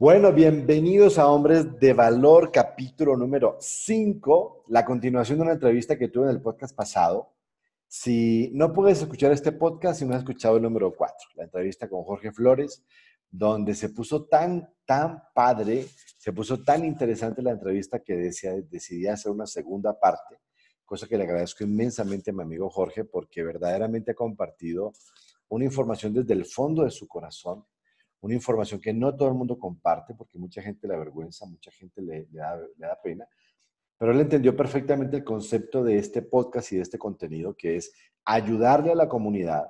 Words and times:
Bueno, 0.00 0.32
bienvenidos 0.32 1.18
a 1.18 1.28
Hombres 1.28 1.78
de 1.78 1.92
Valor, 1.92 2.50
capítulo 2.50 3.18
número 3.18 3.58
5, 3.60 4.64
la 4.68 4.82
continuación 4.82 5.36
de 5.36 5.42
una 5.42 5.52
entrevista 5.52 5.98
que 5.98 6.08
tuve 6.08 6.24
en 6.24 6.30
el 6.30 6.40
podcast 6.40 6.74
pasado. 6.74 7.34
Si 7.86 8.50
no 8.54 8.72
puedes 8.72 9.02
escuchar 9.02 9.30
este 9.30 9.52
podcast, 9.52 9.98
si 9.98 10.06
no 10.06 10.14
has 10.14 10.20
escuchado 10.20 10.56
el 10.56 10.62
número 10.62 10.94
4, 10.96 11.16
la 11.34 11.44
entrevista 11.44 11.86
con 11.86 12.02
Jorge 12.04 12.32
Flores, 12.32 12.82
donde 13.30 13.74
se 13.74 13.90
puso 13.90 14.24
tan, 14.24 14.72
tan 14.86 15.22
padre, 15.34 15.84
se 16.16 16.32
puso 16.32 16.64
tan 16.64 16.82
interesante 16.86 17.42
la 17.42 17.50
entrevista 17.50 18.02
que 18.02 18.14
decía, 18.14 18.54
decidí 18.70 19.06
hacer 19.06 19.30
una 19.30 19.46
segunda 19.46 20.00
parte, 20.00 20.40
cosa 20.86 21.06
que 21.06 21.18
le 21.18 21.24
agradezco 21.24 21.62
inmensamente 21.62 22.30
a 22.30 22.32
mi 22.32 22.40
amigo 22.40 22.70
Jorge 22.70 23.04
porque 23.04 23.42
verdaderamente 23.42 24.12
ha 24.12 24.14
compartido 24.14 24.94
una 25.50 25.66
información 25.66 26.14
desde 26.14 26.32
el 26.32 26.46
fondo 26.46 26.84
de 26.84 26.90
su 26.90 27.06
corazón 27.06 27.66
una 28.20 28.34
información 28.34 28.80
que 28.80 28.92
no 28.92 29.14
todo 29.16 29.28
el 29.28 29.34
mundo 29.34 29.58
comparte 29.58 30.14
porque 30.14 30.38
mucha 30.38 30.62
gente 30.62 30.86
le 30.86 30.94
avergüenza, 30.94 31.46
mucha 31.46 31.70
gente 31.70 32.02
le, 32.02 32.26
da, 32.30 33.00
pena, 33.02 33.26
pero 33.96 34.12
él 34.12 34.20
entendió 34.20 34.56
perfectamente 34.56 35.18
el 35.18 35.24
concepto 35.24 35.82
de 35.82 35.98
este 35.98 36.22
podcast 36.22 36.72
y 36.72 36.76
de 36.76 36.82
este 36.82 36.98
contenido, 36.98 37.54
que 37.54 37.76
es 37.76 37.92
ayudarle 38.24 38.92
a 38.92 38.94
la 38.94 39.08
comunidad 39.08 39.66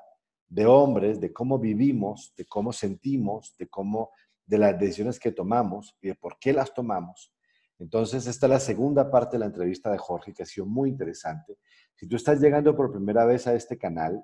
de 0.49 0.67
hombres, 0.67 1.21
de 1.21 1.33
cómo 1.33 1.59
vivimos, 1.59 2.35
de 2.37 2.45
cómo 2.45 2.73
sentimos, 2.73 3.55
de 3.57 3.69
cómo, 3.69 4.11
de 4.45 4.59
las 4.59 4.79
decisiones 4.79 5.21
que 5.21 5.33
tomamos 5.33 5.97
y 6.01 6.09
de 6.09 6.15
por 6.17 6.39
qué 6.39 6.53
las 6.53 6.75
tomamos. 6.75 7.33
Entonces, 7.79 8.27
esta 8.27 8.47
es 8.47 8.51
la 8.51 8.61
segunda 8.61 9.11
parte 9.11 9.37
de 9.37 9.41
la 9.41 9.47
entrevista 9.47 9.91
de 9.91 9.99
Jorge, 9.99 10.35
que 10.35 10.43
ha 10.43 10.47
sido 10.47 10.67
muy 10.67 10.91
interesante. 10.91 11.57
Si 11.95 12.07
tú 12.07 12.17
estás 12.17 12.41
llegando 12.41 12.77
por 12.77 12.93
primera 12.93 13.25
vez 13.25 13.47
a 13.47 13.55
este 13.55 13.79
canal 13.79 14.23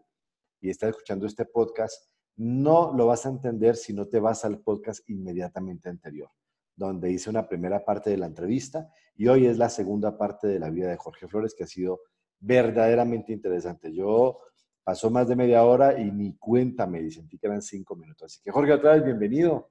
y 0.60 0.68
estás 0.68 0.90
escuchando 0.90 1.26
este 1.26 1.46
podcast, 1.46 2.10
no 2.36 2.92
lo 2.92 3.06
vas 3.06 3.26
a 3.26 3.30
entender 3.30 3.76
si 3.76 3.92
no 3.92 4.06
te 4.06 4.20
vas 4.20 4.44
al 4.44 4.60
podcast 4.60 5.08
inmediatamente 5.08 5.88
anterior, 5.88 6.30
donde 6.74 7.10
hice 7.10 7.30
una 7.30 7.48
primera 7.48 7.84
parte 7.84 8.10
de 8.10 8.18
la 8.18 8.26
entrevista 8.26 8.90
y 9.16 9.28
hoy 9.28 9.46
es 9.46 9.56
la 9.56 9.70
segunda 9.70 10.18
parte 10.18 10.46
de 10.46 10.58
la 10.58 10.70
vida 10.70 10.90
de 10.90 10.96
Jorge 10.96 11.26
Flores 11.28 11.54
que 11.54 11.64
ha 11.64 11.66
sido 11.66 12.00
verdaderamente 12.38 13.32
interesante. 13.32 13.92
Yo 13.94 14.38
pasó 14.84 15.10
más 15.10 15.28
de 15.28 15.36
media 15.36 15.64
hora 15.64 15.98
y 15.98 16.10
ni 16.10 16.36
cuenta 16.36 16.86
me 16.86 17.10
sentí 17.10 17.38
que 17.38 17.46
eran 17.46 17.62
cinco 17.62 17.96
minutos. 17.96 18.24
Así 18.24 18.40
que 18.42 18.50
Jorge, 18.50 18.74
otra 18.74 18.94
vez, 18.94 19.04
bienvenido. 19.04 19.70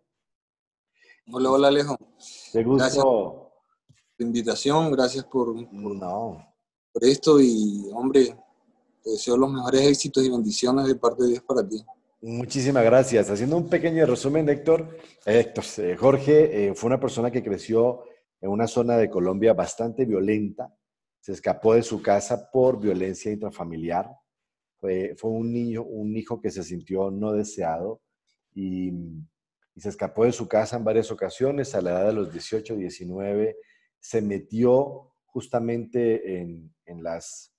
Hola, 1.32 1.52
hola 1.52 1.68
Alejo. 1.68 1.98
Te 2.52 2.64
gusto. 2.64 2.84
Gracias 2.84 3.04
por 3.04 3.52
la 4.18 4.26
invitación, 4.26 4.92
gracias 4.92 5.26
por, 5.26 5.54
por 6.92 7.04
esto 7.04 7.40
y 7.40 7.90
hombre, 7.94 8.36
te 9.04 9.12
deseo 9.12 9.38
los 9.38 9.52
mejores 9.52 9.82
éxitos 9.82 10.24
y 10.24 10.30
bendiciones 10.30 10.88
de 10.88 10.96
parte 10.96 11.24
de 11.24 11.30
Dios 11.30 11.44
para 11.44 11.68
ti. 11.68 11.84
Muchísimas 12.28 12.84
gracias. 12.84 13.30
Haciendo 13.30 13.56
un 13.56 13.70
pequeño 13.70 14.04
resumen, 14.04 14.50
Héctor, 14.50 14.98
Héctor 15.28 15.64
eh, 15.78 15.96
Jorge 15.96 16.70
eh, 16.70 16.74
fue 16.74 16.88
una 16.88 17.00
persona 17.00 17.30
que 17.30 17.44
creció 17.44 18.04
en 18.42 18.50
una 18.50 18.66
zona 18.66 18.98
de 18.98 19.12
Colombia 19.12 19.54
bastante 19.54 20.06
violenta. 20.06 20.76
Se 21.20 21.34
escapó 21.34 21.76
de 21.76 21.84
su 21.84 22.02
casa 22.02 22.50
por 22.50 22.82
violencia 22.82 23.32
intrafamiliar. 23.32 24.10
Fue, 24.80 25.16
un 25.22 25.54
niño, 25.54 25.84
un 25.84 26.18
hijo 26.18 26.42
que 26.42 26.50
se 26.50 26.64
sintió 26.64 27.12
no 27.12 27.32
deseado 27.32 28.02
y, 28.56 28.92
se 29.78 29.90
escapó 29.90 30.26
de 30.26 30.32
su 30.32 30.48
casa 30.48 30.78
en 30.78 30.84
varias 30.84 31.12
ocasiones. 31.12 31.76
A 31.76 31.82
la 31.82 31.92
edad 31.92 32.08
de 32.08 32.14
los 32.14 32.32
18, 32.32 32.76
19, 32.76 33.56
se 34.00 34.22
metió 34.24 35.14
justamente 35.28 36.40
en, 36.42 36.74
las, 37.04 37.54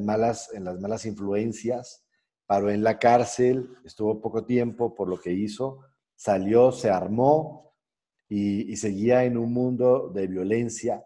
malas, 0.00 0.54
en 0.54 0.62
las 0.62 0.78
malas 0.78 1.04
influencias 1.04 2.03
paró 2.46 2.70
en 2.70 2.82
la 2.82 2.98
cárcel, 2.98 3.70
estuvo 3.84 4.20
poco 4.20 4.44
tiempo 4.44 4.94
por 4.94 5.08
lo 5.08 5.20
que 5.20 5.32
hizo, 5.32 5.80
salió, 6.14 6.72
se 6.72 6.90
armó 6.90 7.74
y, 8.28 8.76
seguía 8.76 9.24
en 9.24 9.36
un 9.36 9.52
mundo 9.52 10.10
de 10.10 10.26
violencia, 10.26 11.04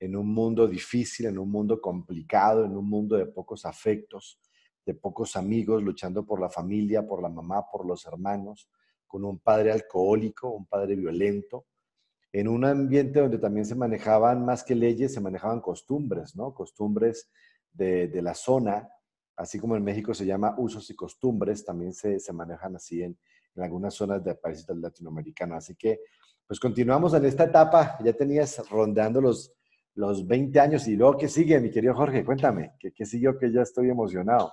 en 0.00 0.16
un 0.16 0.32
mundo 0.32 0.68
difícil, 0.68 1.26
en 1.26 1.38
un 1.38 1.50
mundo 1.50 1.80
complicado, 1.80 2.64
en 2.64 2.76
un 2.76 2.88
mundo 2.88 3.16
de 3.16 3.26
pocos 3.26 3.64
afectos, 3.64 4.40
de 4.84 4.94
pocos 4.94 5.36
amigos, 5.36 5.82
luchando 5.82 6.24
por 6.24 6.40
la 6.40 6.48
familia, 6.48 7.06
por 7.06 7.22
la 7.22 7.28
mamá, 7.28 7.66
por 7.70 7.86
los 7.86 8.06
hermanos, 8.06 8.68
con 9.06 9.24
un 9.24 9.38
padre 9.38 9.72
alcohólico, 9.72 10.50
un 10.50 10.66
padre 10.66 10.94
violento, 10.94 11.66
en 12.32 12.46
un 12.46 12.64
ambiente 12.64 13.20
donde 13.20 13.38
también 13.38 13.64
se 13.64 13.74
manejaban 13.74 14.44
más 14.44 14.62
que 14.62 14.74
leyes, 14.74 15.14
se 15.14 15.20
manejaban 15.20 15.60
costumbres, 15.60 16.36
¿no? 16.36 16.52
Costumbres 16.52 17.30
de, 17.72 18.08
de 18.08 18.22
la 18.22 18.34
zona, 18.34 18.88
así 19.38 19.58
como 19.58 19.76
en 19.76 19.84
México 19.84 20.12
se 20.12 20.26
llama 20.26 20.54
usos 20.58 20.90
y 20.90 20.94
costumbres, 20.94 21.64
también 21.64 21.94
se, 21.94 22.18
se 22.18 22.32
manejan 22.32 22.76
así 22.76 23.02
en, 23.02 23.16
en, 23.54 23.62
algunas 23.62 23.94
zonas 23.94 24.22
de 24.22 24.34
países 24.34 24.66
latinoamericanos. 24.68 25.58
Así 25.58 25.76
que, 25.76 26.00
pues 26.46 26.58
continuamos 26.60 27.14
en 27.14 27.24
esta 27.24 27.44
etapa. 27.44 27.96
Ya 28.04 28.12
tenías 28.12 28.68
rondeando 28.68 29.20
los, 29.20 29.52
los 29.94 30.26
20 30.26 30.58
años 30.60 30.86
y 30.88 30.96
luego, 30.96 31.16
¿qué 31.16 31.28
sigue, 31.28 31.60
mi 31.60 31.70
querido 31.70 31.94
Jorge? 31.94 32.24
Cuéntame, 32.24 32.74
¿qué, 32.78 32.92
qué 32.92 33.06
siguió 33.06 33.38
que 33.38 33.50
ya 33.52 33.62
estoy 33.62 33.88
emocionado? 33.88 34.52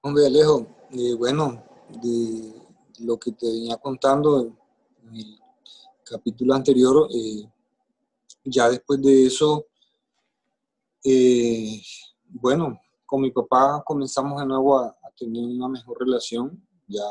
Hombre, 0.00 0.26
Alejo, 0.26 0.66
eh, 0.92 1.14
bueno, 1.14 1.64
de 2.02 2.52
lo 3.00 3.18
que 3.18 3.32
te 3.32 3.46
venía 3.46 3.76
contando 3.76 4.42
en 4.42 5.14
el 5.14 5.38
capítulo 6.04 6.54
anterior, 6.54 7.08
eh, 7.12 7.48
ya 8.44 8.68
después 8.68 9.00
de 9.02 9.26
eso, 9.26 9.66
eh, 11.04 11.80
bueno, 12.28 12.80
con 13.12 13.20
mi 13.20 13.30
papá 13.30 13.82
comenzamos 13.84 14.40
de 14.40 14.46
nuevo 14.46 14.78
a, 14.78 14.96
tener 15.14 15.44
una 15.44 15.68
mejor 15.68 15.98
relación, 16.00 16.66
ya 16.88 17.04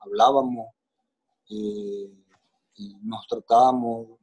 hablábamos, 0.00 0.66
eh, 1.48 2.12
nos 3.00 3.26
tratábamos, 3.26 4.18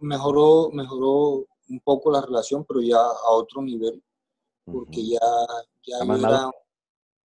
mejoró, 0.00 0.70
mejoró 0.72 1.46
un 1.68 1.80
poco 1.84 2.10
la 2.10 2.22
relación, 2.22 2.64
pero 2.64 2.80
ya 2.80 2.96
a 2.96 3.30
otro 3.32 3.60
nivel, 3.60 4.02
porque 4.64 5.06
ya, 5.06 5.20
ya 5.86 5.98
era 5.98 6.50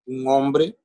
un 0.07 0.27
hombre 0.27 0.77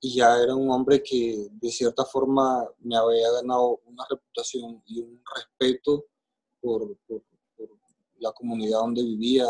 y 0.00 0.16
ya 0.16 0.36
era 0.42 0.56
un 0.56 0.68
hombre 0.68 1.00
que 1.00 1.46
de 1.48 1.70
cierta 1.70 2.04
forma 2.04 2.68
me 2.80 2.96
había 2.96 3.30
ganado 3.30 3.78
una 3.86 4.04
reputación 4.10 4.82
y 4.84 5.00
un 5.00 5.22
respeto 5.32 6.06
por, 6.60 6.96
por 7.06 7.22
la 8.18 8.32
comunidad 8.32 8.80
donde 8.80 9.04
vivía, 9.04 9.46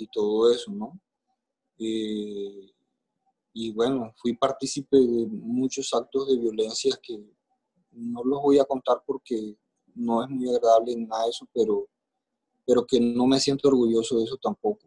y 0.00 0.08
todo 0.08 0.52
eso, 0.52 0.70
¿no? 0.70 1.00
Eh, 1.78 2.72
y 3.52 3.72
bueno, 3.72 4.12
fui 4.16 4.36
partícipe 4.36 4.96
de 4.96 5.26
muchos 5.26 5.92
actos 5.92 6.28
de 6.28 6.38
violencia 6.38 6.98
que 7.02 7.18
no 7.92 8.22
los 8.24 8.42
voy 8.42 8.58
a 8.58 8.64
contar 8.64 9.02
porque 9.04 9.56
no 9.94 10.22
es 10.22 10.30
muy 10.30 10.48
agradable 10.48 10.94
nada 10.96 11.24
de 11.24 11.30
eso, 11.30 11.48
pero, 11.52 11.88
pero 12.66 12.86
que 12.86 13.00
no 13.00 13.26
me 13.26 13.40
siento 13.40 13.68
orgulloso 13.68 14.18
de 14.18 14.24
eso 14.24 14.36
tampoco. 14.36 14.86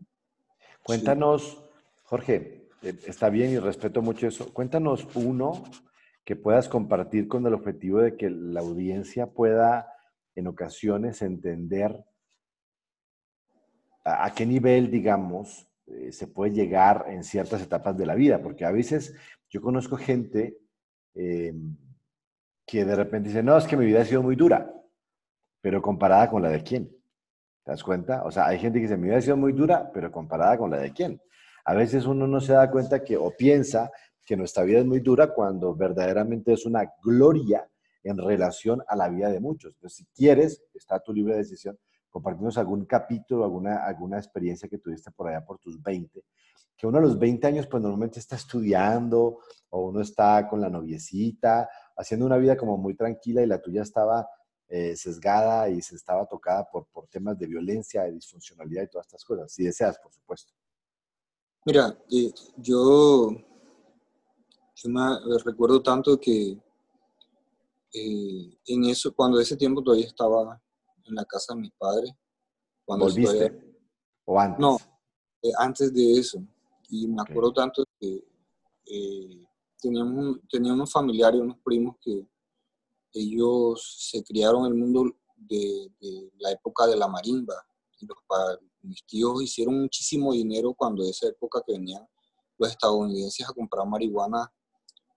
Cuéntanos, 0.83 1.61
Jorge, 2.03 2.69
eh, 2.81 2.99
está 3.05 3.29
bien 3.29 3.51
y 3.51 3.59
respeto 3.59 4.01
mucho 4.01 4.27
eso. 4.27 4.53
Cuéntanos 4.53 5.07
uno 5.15 5.63
que 6.23 6.35
puedas 6.35 6.69
compartir 6.69 7.27
con 7.27 7.45
el 7.45 7.53
objetivo 7.53 7.99
de 7.99 8.15
que 8.15 8.29
la 8.29 8.61
audiencia 8.61 9.27
pueda 9.27 9.93
en 10.35 10.47
ocasiones 10.47 11.21
entender 11.21 12.03
a, 14.03 14.33
qué 14.33 14.45
nivel, 14.45 14.91
digamos, 14.91 15.67
eh, 15.87 16.11
se 16.11 16.27
puede 16.27 16.53
llegar 16.53 17.05
en 17.07 17.23
ciertas 17.23 17.61
etapas 17.61 17.97
de 17.97 18.05
la 18.05 18.15
vida, 18.15 18.41
porque 18.41 18.65
a 18.65 18.71
veces 18.71 19.15
yo 19.49 19.61
conozco 19.61 19.97
gente 19.97 20.57
em, 21.13 21.75
que 22.65 22.85
de 22.85 22.95
repente 22.95 23.29
dice, 23.29 23.43
no, 23.43 23.57
es 23.57 23.65
que 23.65 23.77
mi 23.77 23.85
vida 23.85 24.01
ha 24.01 24.05
sido 24.05 24.23
muy 24.23 24.35
dura, 24.35 24.71
pero 25.61 25.81
comparada 25.81 26.29
con 26.29 26.41
la 26.41 26.49
de 26.49 26.63
quién. 26.63 26.87
¿Te 27.63 27.71
das 27.71 27.83
cuenta? 27.83 28.23
O 28.25 28.31
sea, 28.31 28.47
hay 28.47 28.59
gente 28.59 28.79
que 28.79 28.83
dice, 28.83 28.97
mi 28.97 29.07
vida 29.07 29.17
ha 29.17 29.21
sido 29.21 29.37
muy 29.37 29.53
dura, 29.53 29.89
pero 29.93 30.11
comparada 30.11 30.57
con 30.57 30.71
la 30.71 30.77
de 30.77 30.91
quién. 30.91 31.21
A 31.65 31.73
veces 31.73 32.05
uno 32.05 32.27
no 32.27 32.41
se 32.41 32.53
da 32.53 32.69
cuenta 32.69 33.03
que 33.03 33.15
o 33.15 33.31
piensa 33.31 33.89
que 34.25 34.35
nuestra 34.35 34.63
vida 34.63 34.79
es 34.79 34.85
muy 34.85 34.99
dura 34.99 35.33
cuando 35.33 35.75
verdaderamente 35.75 36.53
es 36.53 36.65
una 36.65 36.91
gloria 37.01 37.67
en 38.03 38.17
relación 38.17 38.81
a 38.87 38.95
la 38.95 39.07
vida 39.07 39.29
de 39.29 39.39
muchos. 39.39 39.73
Entonces, 39.75 39.97
si 39.97 40.05
quieres, 40.13 40.63
está 40.73 40.99
tu 40.99 41.13
libre 41.13 41.35
decisión, 41.35 41.77
compartirnos 42.13 42.59
algún 42.59 42.85
capítulo, 42.85 43.43
alguna, 43.43 43.83
alguna 43.83 44.19
experiencia 44.19 44.69
que 44.69 44.77
tuviste 44.77 45.09
por 45.09 45.27
allá 45.27 45.43
por 45.43 45.57
tus 45.57 45.81
20, 45.81 46.23
que 46.77 46.85
uno 46.85 46.99
a 46.99 47.01
los 47.01 47.17
20 47.17 47.47
años 47.47 47.65
pues 47.65 47.81
normalmente 47.81 48.19
está 48.19 48.35
estudiando 48.35 49.39
o 49.71 49.87
uno 49.87 49.99
está 49.99 50.47
con 50.47 50.61
la 50.61 50.69
noviecita, 50.69 51.67
haciendo 51.97 52.27
una 52.27 52.37
vida 52.37 52.55
como 52.55 52.77
muy 52.77 52.93
tranquila 52.93 53.41
y 53.41 53.47
la 53.47 53.59
tuya 53.59 53.81
estaba 53.81 54.29
eh, 54.67 54.95
sesgada 54.95 55.69
y 55.69 55.81
se 55.81 55.95
estaba 55.95 56.27
tocada 56.27 56.69
por, 56.71 56.85
por 56.85 57.07
temas 57.07 57.37
de 57.39 57.47
violencia, 57.47 58.03
de 58.03 58.11
disfuncionalidad 58.11 58.83
y 58.83 58.89
todas 58.89 59.07
estas 59.07 59.25
cosas, 59.25 59.51
si 59.51 59.63
deseas, 59.63 59.97
por 59.97 60.13
supuesto. 60.13 60.53
Mira, 61.65 61.97
eh, 62.11 62.31
yo, 62.57 63.31
yo 64.75 64.89
me 64.89 65.17
recuerdo 65.43 65.81
tanto 65.81 66.19
que 66.19 66.59
eh, 67.91 68.57
en 68.67 68.85
eso, 68.85 69.15
cuando 69.15 69.39
ese 69.39 69.57
tiempo 69.57 69.81
todavía 69.81 70.05
estaba 70.05 70.61
en 71.05 71.15
la 71.15 71.25
casa 71.25 71.53
de 71.53 71.61
mis 71.61 71.71
padres. 71.71 72.11
Cuando 72.85 73.05
¿Volviste? 73.05 73.77
¿O 74.25 74.39
antes? 74.39 74.59
No, 74.59 74.77
eh, 75.41 75.51
antes 75.57 75.93
de 75.93 76.19
eso. 76.19 76.39
Y 76.89 77.07
me 77.07 77.21
acuerdo 77.21 77.53
tanto 77.53 77.83
que 77.99 78.23
eh, 78.85 79.45
teníamos, 79.79 80.39
teníamos 80.49 80.77
unos 80.77 80.91
familiares, 80.91 81.41
unos 81.41 81.57
primos 81.63 81.95
que 82.01 82.25
ellos 83.13 83.95
se 84.09 84.23
criaron 84.23 84.65
en 84.65 84.71
el 84.71 84.77
mundo 84.77 85.15
de, 85.35 85.91
la 86.39 86.51
época 86.51 86.87
de 86.87 86.95
la 86.95 87.07
marimba. 87.07 87.55
mis 88.81 89.05
tíos 89.05 89.41
hicieron 89.43 89.81
muchísimo 89.81 90.33
dinero 90.33 90.73
cuando 90.73 91.03
esa 91.03 91.27
época 91.27 91.61
que 91.65 91.73
venían 91.73 92.05
los 92.57 92.69
estadounidenses 92.69 93.47
a 93.47 93.53
comprar 93.53 93.87
marihuana 93.87 94.51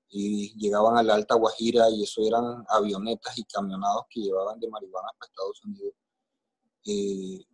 y 0.08 0.56
llegaban 0.58 0.96
a 0.96 1.02
la 1.02 1.14
Alta 1.14 1.34
Guajira 1.34 1.90
y 1.90 2.04
eso 2.04 2.22
eran 2.26 2.64
avionetas 2.68 3.36
y 3.38 3.44
camionados 3.44 4.04
que 4.08 4.20
llevaban 4.20 4.58
de 4.60 4.68
marihuana 4.68 5.08
para 5.18 5.30
Estados 5.30 5.64
Unidos. 5.64 5.94
Eh, 6.86 7.44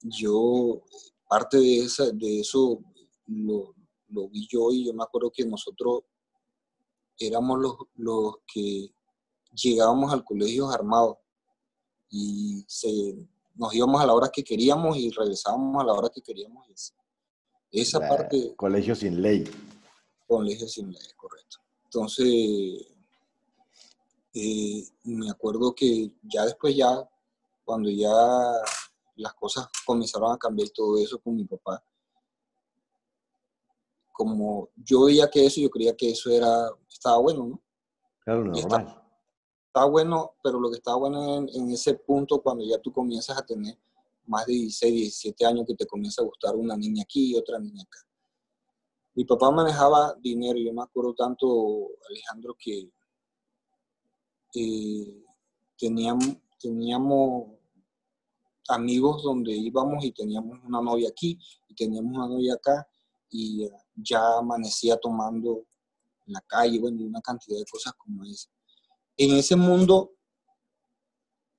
yo, 0.00 0.82
parte 1.28 1.58
de, 1.58 1.78
esa, 1.80 2.10
de 2.10 2.40
eso 2.40 2.80
lo, 3.26 3.74
lo, 4.08 4.28
vi 4.28 4.46
yo 4.48 4.70
y 4.72 4.86
yo 4.86 4.94
me 4.94 5.02
acuerdo 5.02 5.30
que 5.30 5.44
nosotros 5.44 6.02
éramos 7.18 7.58
los, 7.58 7.76
los 7.96 8.36
que 8.52 8.94
llegábamos 9.52 10.12
al 10.12 10.24
colegio 10.24 10.70
armados 10.70 11.18
y 12.10 12.64
se, 12.66 13.28
nos 13.54 13.74
íbamos 13.74 14.00
a 14.00 14.06
la 14.06 14.14
hora 14.14 14.30
que 14.32 14.42
queríamos 14.42 14.96
y 14.96 15.10
regresábamos 15.10 15.82
a 15.82 15.86
la 15.86 15.92
hora 15.92 16.08
que 16.08 16.22
queríamos. 16.22 16.66
Esa 17.70 18.00
parte... 18.00 18.54
Colegio 18.56 18.94
sin 18.94 19.20
ley. 19.20 19.44
Colegio 20.26 20.66
sin 20.68 20.90
ley, 20.90 21.12
correcto. 21.16 21.58
Entonces, 21.88 22.86
eh, 24.34 24.84
me 25.04 25.30
acuerdo 25.30 25.74
que 25.74 26.12
ya 26.22 26.44
después 26.44 26.76
ya, 26.76 27.08
cuando 27.64 27.88
ya 27.88 28.12
las 29.16 29.32
cosas 29.32 29.68
comenzaron 29.86 30.30
a 30.30 30.36
cambiar 30.36 30.68
y 30.68 30.72
todo 30.72 30.98
eso 30.98 31.18
con 31.18 31.34
mi 31.34 31.44
papá, 31.44 31.82
como 34.12 34.68
yo 34.76 35.04
veía 35.04 35.30
que 35.30 35.46
eso, 35.46 35.62
yo 35.62 35.70
creía 35.70 35.96
que 35.96 36.10
eso 36.10 36.30
era, 36.30 36.70
estaba 36.90 37.18
bueno, 37.18 37.46
¿no? 37.46 37.62
Claro, 38.20 38.44
normal. 38.44 39.02
Estaba, 39.66 39.86
bueno, 39.86 40.34
pero 40.42 40.60
lo 40.60 40.70
que 40.70 40.76
estaba 40.76 40.98
bueno 40.98 41.38
en, 41.38 41.48
en, 41.54 41.70
ese 41.70 41.94
punto, 41.94 42.42
cuando 42.42 42.64
ya 42.64 42.78
tú 42.78 42.92
comienzas 42.92 43.38
a 43.38 43.46
tener 43.46 43.78
más 44.26 44.44
de 44.44 44.52
16, 44.52 44.92
17 44.92 45.46
años, 45.46 45.64
que 45.66 45.74
te 45.74 45.86
comienza 45.86 46.20
a 46.20 46.26
gustar 46.26 46.54
una 46.54 46.76
niña 46.76 47.02
aquí 47.02 47.32
y 47.32 47.36
otra 47.36 47.58
niña 47.58 47.82
acá. 47.82 48.07
Mi 49.18 49.24
papá 49.24 49.50
manejaba 49.50 50.14
dinero, 50.22 50.60
yo 50.60 50.72
me 50.72 50.80
acuerdo 50.80 51.12
tanto, 51.12 51.88
Alejandro, 52.08 52.54
que 52.56 52.88
eh, 54.54 55.24
teníamos, 55.76 56.36
teníamos 56.60 57.48
amigos 58.68 59.24
donde 59.24 59.50
íbamos 59.50 60.04
y 60.04 60.12
teníamos 60.12 60.60
una 60.64 60.80
novia 60.80 61.08
aquí 61.08 61.36
y 61.66 61.74
teníamos 61.74 62.16
una 62.16 62.28
novia 62.28 62.54
acá 62.54 62.86
y 63.28 63.68
ya 63.96 64.38
amanecía 64.38 64.96
tomando 64.96 65.66
en 66.24 66.34
la 66.34 66.40
calle, 66.42 66.78
bueno, 66.78 67.04
una 67.04 67.20
cantidad 67.20 67.58
de 67.58 67.64
cosas 67.64 67.94
como 67.94 68.22
esa. 68.22 68.48
En 69.16 69.32
ese 69.32 69.56
mundo, 69.56 70.12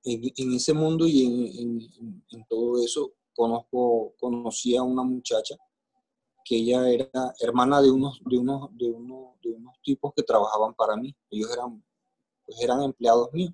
en, 0.06 0.54
ese 0.54 0.72
mundo 0.72 1.06
y 1.06 1.60
en, 2.32 2.46
todo 2.48 2.82
eso, 2.82 3.16
conozco, 3.34 4.14
conocí 4.18 4.78
a 4.78 4.84
una 4.84 5.04
muchacha 5.04 5.58
que 6.50 6.56
ella 6.56 6.90
era 6.90 7.36
hermana 7.40 7.80
de 7.80 7.92
unos, 7.92 8.20
de 8.26 8.40
unos, 8.40 8.76
de 8.76 8.90
unos, 8.90 9.40
de 9.40 9.52
unos 9.52 9.76
tipos 9.84 10.12
que 10.16 10.24
trabajaban 10.24 10.74
para 10.74 10.98
mí. 10.98 11.16
Ellos 11.30 11.52
eran, 11.54 11.86
pues 12.44 12.60
eran 12.60 12.82
empleados 12.82 13.32
míos. 13.34 13.54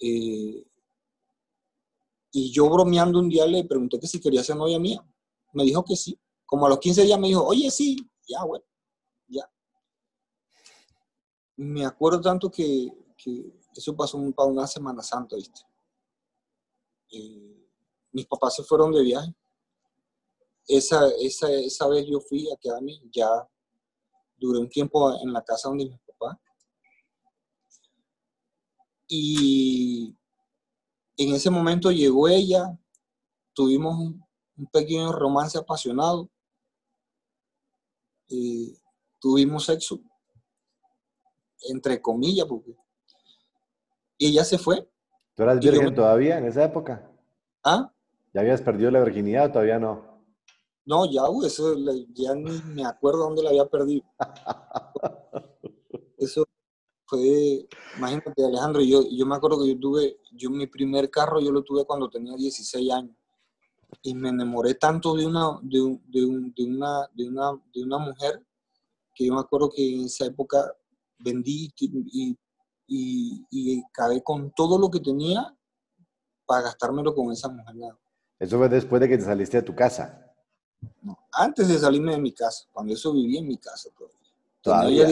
Eh, 0.00 0.66
y 2.32 2.50
yo 2.50 2.68
bromeando 2.68 3.20
un 3.20 3.28
día 3.28 3.46
le 3.46 3.62
pregunté 3.62 4.00
que 4.00 4.08
si 4.08 4.20
quería 4.20 4.42
ser 4.42 4.56
novia 4.56 4.80
mía. 4.80 5.08
Me 5.52 5.62
dijo 5.62 5.84
que 5.84 5.94
sí. 5.94 6.18
Como 6.44 6.66
a 6.66 6.68
los 6.68 6.80
15 6.80 7.04
días 7.04 7.20
me 7.20 7.28
dijo, 7.28 7.46
oye, 7.46 7.70
sí, 7.70 7.96
ya, 8.26 8.42
bueno, 8.42 8.64
ya. 9.28 9.48
Me 11.54 11.86
acuerdo 11.86 12.20
tanto 12.20 12.50
que, 12.50 12.88
eso 13.76 13.94
pasó 13.94 14.18
para 14.34 14.48
una 14.48 14.66
Semana 14.66 15.00
Santa, 15.00 15.36
¿viste? 15.36 15.60
Mis 18.10 18.26
papás 18.26 18.56
se 18.56 18.64
fueron 18.64 18.90
de 18.90 19.02
viaje. 19.04 19.32
Esa, 20.68 21.08
esa, 21.20 21.50
esa 21.50 21.88
vez 21.88 22.06
yo 22.06 22.20
fui 22.20 22.48
a 22.52 22.56
quedarme, 22.56 23.00
ya 23.10 23.26
duré 24.36 24.60
un 24.60 24.68
tiempo 24.68 25.18
en 25.20 25.32
la 25.32 25.42
casa 25.42 25.68
donde 25.68 25.86
mi 25.86 25.98
papá. 25.98 26.38
Y 29.08 30.14
en 31.16 31.34
ese 31.34 31.50
momento 31.50 31.90
llegó 31.90 32.28
ella, 32.28 32.78
tuvimos 33.54 33.98
un 33.98 34.66
pequeño 34.70 35.10
romance 35.12 35.56
apasionado 35.56 36.28
y 38.28 38.78
tuvimos 39.18 39.64
sexo, 39.64 40.00
entre 41.68 42.00
comillas, 42.00 42.46
porque... 42.46 42.76
Y 44.18 44.26
ella 44.26 44.44
se 44.44 44.58
fue. 44.58 44.88
¿Tú 45.34 45.44
eras 45.44 45.60
virgen 45.60 45.94
todavía 45.94 46.38
en 46.38 46.46
esa 46.46 46.64
época? 46.64 47.08
¿Ah? 47.62 47.92
¿Ya 48.34 48.40
habías 48.40 48.60
perdido 48.60 48.90
la 48.90 49.00
virginidad 49.00 49.46
o 49.46 49.52
todavía 49.52 49.78
no? 49.78 50.07
No, 50.88 51.04
ya, 51.04 51.20
eso 51.44 51.76
ya 52.14 52.34
ni 52.34 52.62
me 52.62 52.82
acuerdo 52.82 53.18
dónde 53.18 53.42
la 53.42 53.50
había 53.50 53.66
perdido. 53.66 54.06
eso 56.16 56.46
fue, 57.04 57.68
imagínate 57.98 58.42
Alejandro, 58.42 58.80
yo, 58.80 59.02
yo 59.10 59.26
me 59.26 59.36
acuerdo 59.36 59.62
que 59.62 59.74
yo 59.74 59.78
tuve, 59.78 60.18
yo 60.32 60.48
mi 60.48 60.66
primer 60.66 61.10
carro 61.10 61.40
yo 61.40 61.52
lo 61.52 61.62
tuve 61.62 61.84
cuando 61.84 62.08
tenía 62.08 62.34
16 62.36 62.90
años 62.90 63.14
y 64.00 64.14
me 64.14 64.30
enamoré 64.30 64.76
tanto 64.76 65.14
de 65.14 65.26
una, 65.26 65.58
de, 65.60 65.82
una, 65.82 67.06
de, 67.14 67.28
una, 67.28 67.62
de 67.74 67.84
una 67.84 67.98
mujer 67.98 68.42
que 69.14 69.26
yo 69.26 69.34
me 69.34 69.40
acuerdo 69.40 69.68
que 69.68 69.94
en 69.94 70.06
esa 70.06 70.24
época 70.24 70.72
vendí 71.18 71.70
y, 71.80 72.34
y, 72.86 73.46
y 73.50 73.84
acabé 73.90 74.22
con 74.22 74.52
todo 74.52 74.78
lo 74.78 74.90
que 74.90 75.00
tenía 75.00 75.54
para 76.46 76.62
gastármelo 76.62 77.14
con 77.14 77.30
esa 77.30 77.50
mujer. 77.50 77.76
¿Eso 78.38 78.56
fue 78.56 78.70
después 78.70 79.02
de 79.02 79.08
que 79.10 79.18
te 79.18 79.24
saliste 79.24 79.58
de 79.58 79.64
tu 79.64 79.74
casa? 79.74 80.24
No, 81.02 81.18
antes 81.32 81.68
de 81.68 81.78
salirme 81.78 82.12
de 82.12 82.20
mi 82.20 82.32
casa, 82.32 82.66
cuando 82.72 82.92
eso 82.92 83.12
vivía 83.12 83.40
en 83.40 83.48
mi 83.48 83.56
casa 83.56 83.90
todavía. 84.62 85.06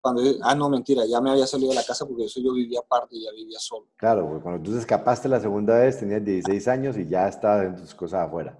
Cuando, 0.00 0.20
ah, 0.42 0.56
no, 0.56 0.68
mentira, 0.68 1.06
ya 1.06 1.20
me 1.20 1.30
había 1.30 1.46
salido 1.46 1.70
de 1.70 1.76
la 1.76 1.84
casa 1.84 2.04
porque 2.04 2.24
eso 2.24 2.40
yo 2.40 2.52
vivía 2.52 2.80
aparte, 2.80 3.20
ya 3.20 3.30
vivía 3.30 3.60
solo. 3.60 3.86
Claro, 3.96 4.40
cuando 4.42 4.60
tú 4.60 4.72
te 4.72 4.80
escapaste 4.80 5.28
la 5.28 5.38
segunda 5.38 5.78
vez 5.78 6.00
tenías 6.00 6.24
16 6.24 6.66
años 6.66 6.98
y 6.98 7.08
ya 7.08 7.28
estabas 7.28 7.66
en 7.66 7.76
tus 7.76 7.94
cosas 7.94 8.26
afuera. 8.26 8.58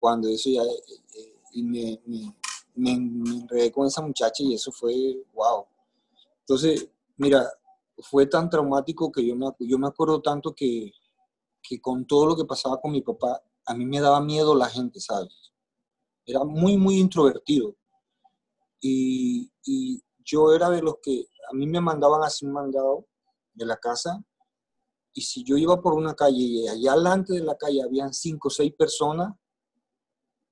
Cuando 0.00 0.28
eso 0.28 0.48
ya, 0.48 0.62
eh, 0.62 0.94
eh, 1.14 1.34
y 1.52 1.62
me, 1.62 2.00
me, 2.06 2.34
me, 2.74 2.92
enredé 2.92 3.70
con 3.70 3.86
esa 3.86 4.00
muchacha 4.00 4.42
y 4.42 4.54
eso 4.54 4.72
fue, 4.72 4.94
wow. 5.34 5.66
Entonces, 6.40 6.88
mira, 7.18 7.46
fue 7.98 8.24
tan 8.24 8.48
traumático 8.48 9.12
que 9.12 9.26
yo 9.26 9.36
me, 9.36 9.46
yo 9.60 9.78
me 9.78 9.88
acuerdo 9.88 10.22
tanto 10.22 10.54
que, 10.54 10.90
que 11.62 11.82
con 11.82 12.06
todo 12.06 12.28
lo 12.28 12.34
que 12.34 12.46
pasaba 12.46 12.80
con 12.80 12.92
mi 12.92 13.02
papá, 13.02 13.42
a 13.66 13.74
mí 13.74 13.84
me 13.84 14.00
daba 14.00 14.22
miedo 14.22 14.54
la 14.54 14.70
gente, 14.70 15.00
¿sabes? 15.00 15.52
Era 16.28 16.44
muy, 16.44 16.76
muy 16.76 16.98
introvertido. 16.98 17.74
Y, 18.80 19.50
yo 20.30 20.52
era 20.52 20.68
de 20.68 20.82
los 20.82 20.96
que 21.02 21.26
a 21.50 21.54
mí 21.54 21.66
me 21.66 21.80
mandaban 21.80 22.22
así 22.22 22.44
un 22.44 22.52
mandado 22.52 23.06
de 23.54 23.64
la 23.64 23.78
casa 23.78 24.22
y 25.14 25.22
si 25.22 25.42
yo 25.42 25.56
iba 25.56 25.80
por 25.80 25.94
una 25.94 26.14
calle 26.14 26.36
y 26.38 26.68
allá 26.68 26.92
adelante 26.92 27.32
de 27.32 27.40
la 27.40 27.56
calle 27.56 27.82
habían 27.82 28.12
cinco 28.12 28.48
o 28.48 28.50
seis 28.50 28.74
personas, 28.74 29.34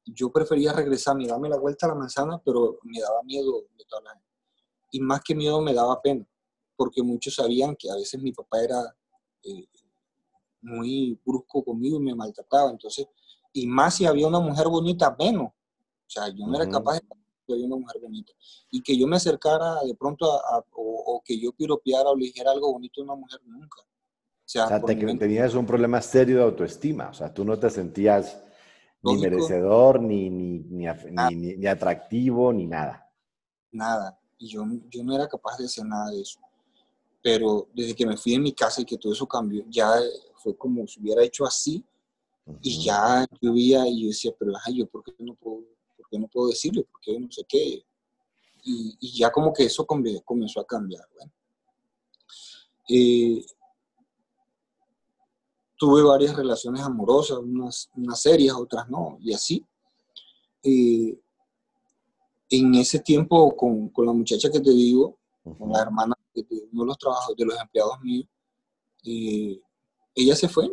yo 0.07 0.33
prefería 0.33 0.73
regresar, 0.73 1.21
y 1.21 1.27
darme 1.27 1.51
la 1.51 1.59
vuelta 1.59 1.85
a 1.85 1.91
la 1.91 1.95
manzana, 1.95 2.41
pero 2.43 2.79
me 2.85 3.01
daba 3.01 3.23
miedo 3.23 3.67
la 3.77 4.11
gente. 4.13 4.27
Y 4.93 5.01
más 5.01 5.21
que 5.21 5.35
miedo 5.35 5.61
me 5.61 5.75
daba 5.75 6.01
pena, 6.01 6.27
porque 6.75 7.03
muchos 7.03 7.35
sabían 7.35 7.77
que 7.77 7.91
a 7.91 7.97
veces 7.97 8.23
mi 8.23 8.33
papá 8.33 8.63
era 8.63 8.97
eh, 9.43 9.69
muy 10.63 11.21
brusco 11.25 11.63
conmigo 11.63 11.99
y 11.99 12.05
me 12.05 12.15
maltrataba. 12.15 12.71
Entonces, 12.71 13.07
y 13.53 13.67
más 13.67 13.97
si 13.97 14.07
había 14.07 14.27
una 14.27 14.41
mujer 14.41 14.69
bonita, 14.69 15.15
menos. 15.19 15.53
O 16.07 16.11
sea, 16.11 16.29
yo 16.29 16.47
no 16.47 16.57
era 16.57 16.69
capaz 16.69 16.95
de 16.95 17.01
que 17.47 17.53
una 17.55 17.77
mujer 17.77 18.01
bonita. 18.01 18.33
Y 18.71 18.83
que 18.83 18.97
yo 18.97 19.07
me 19.07 19.17
acercara 19.17 19.83
de 19.85 19.95
pronto 19.95 20.33
a, 20.33 20.65
o, 20.73 21.23
que 21.25 21.39
yo 21.39 21.53
piropeara 21.53 22.11
o 22.11 22.17
le 22.17 22.27
dijera 22.27 22.53
algo 22.53 22.73
bonito 22.73 23.01
a 23.01 23.05
una 23.05 23.15
mujer, 23.17 23.41
nunca. 23.45 23.81
O 23.81 24.49
sea, 24.49 24.81
tenías 24.81 25.55
un 25.55 25.67
problema 25.67 26.01
serio 26.01 26.37
de 26.37 26.43
autoestima. 26.45 27.09
O 27.09 27.15
sea, 27.15 27.35
tú 27.35 27.45
no 27.45 27.59
te 27.59 27.69
sentías 27.69 28.41
ni 29.03 29.19
merecedor, 29.19 30.01
ni, 30.01 30.31
ni, 30.31 30.61
ni, 30.61 31.57
ni, 31.57 31.67
atractivo, 31.67 32.53
ni 32.53 32.67
nada. 32.67 33.11
Nada. 33.73 34.19
Y 34.39 34.49
yo, 34.49 34.65
yo 34.89 35.03
no 35.03 35.15
era 35.15 35.29
capaz 35.29 35.59
de 35.59 35.65
hacer 35.65 35.85
nada 35.85 36.11
de 36.11 36.21
eso. 36.21 36.41
Pero 37.23 37.69
desde 37.75 37.95
que 37.95 38.07
me 38.07 38.17
fui 38.17 38.33
de 38.33 38.39
mi 38.39 38.53
casa 38.53 38.83
y 38.83 38.85
que 38.85 38.99
todo 38.99 39.13
eso 39.13 39.27
cambió, 39.27 39.65
ya 39.69 39.91
fue 40.37 40.57
como 40.57 40.87
si 40.87 41.01
hubiera 41.01 41.25
hecho 41.25 41.45
así. 41.45 41.85
Y 42.63 42.85
ya 42.85 43.27
yo 43.41 43.53
veía 43.53 43.85
y 43.89 44.03
yo 44.03 44.09
decía, 44.09 44.33
pero 44.39 44.53
ay, 44.65 44.79
yo, 44.79 44.87
¿por 44.87 45.03
qué 45.03 45.13
no 45.19 45.35
puedo 45.35 45.63
¿por 46.11 46.21
no 46.21 46.29
puedo 46.29 46.49
decirle? 46.49 46.85
¿Por 46.85 47.01
qué 47.01 47.19
no 47.19 47.31
sé 47.31 47.45
qué? 47.49 47.85
Y, 48.63 49.19
ya 49.19 49.31
como 49.31 49.53
que 49.53 49.65
eso 49.65 49.87
comenzó 49.87 50.61
a 50.61 50.67
cambiar. 50.67 51.07
Eh, 52.89 53.45
tuve 55.77 56.03
varias 56.03 56.35
relaciones 56.37 56.83
amorosas, 56.83 57.39
unas, 57.39 57.91
unas, 57.95 58.21
serias, 58.21 58.57
otras 58.57 58.89
no, 58.89 59.19
y 59.21 59.33
así. 59.33 59.65
Eh, 60.63 61.19
en 62.51 62.75
ese 62.75 63.01
tiempo, 63.01 63.57
con, 63.57 63.93
la 64.05 64.13
muchacha 64.13 64.51
que 64.51 64.61
te 64.61 64.71
digo, 64.71 65.19
con 65.59 65.71
la 65.73 65.83
hermana 65.83 66.15
uno 66.73 66.83
de 66.83 66.87
los 66.87 66.99
trabajos, 66.99 67.37
de 67.37 67.45
los 67.45 67.59
empleados 67.61 68.01
míos, 68.01 68.27
y 69.03 69.61
ella 70.15 70.35
se 70.35 70.49
fue 70.49 70.71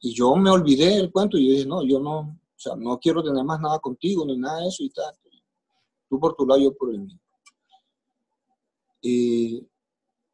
y 0.00 0.14
yo 0.14 0.36
me 0.36 0.50
olvidé 0.50 0.96
del 0.96 1.10
cuento 1.10 1.36
y 1.36 1.46
yo 1.46 1.52
dije, 1.52 1.66
no, 1.66 1.84
yo 1.84 2.00
no, 2.00 2.38
o 2.56 2.58
sea, 2.58 2.74
no 2.74 2.98
quiero 2.98 3.22
tener 3.22 3.44
más 3.44 3.60
nada 3.60 3.78
contigo 3.78 4.24
ni 4.24 4.38
nada 4.38 4.60
de 4.60 4.68
eso 4.68 4.82
y 4.82 4.88
tal. 4.88 5.14
Tú 6.08 6.18
por 6.18 6.34
tu 6.34 6.46
lado, 6.46 6.60
yo 6.60 6.74
por 6.74 6.90
el 6.90 7.00
mío. 7.00 7.18
Y 9.02 9.68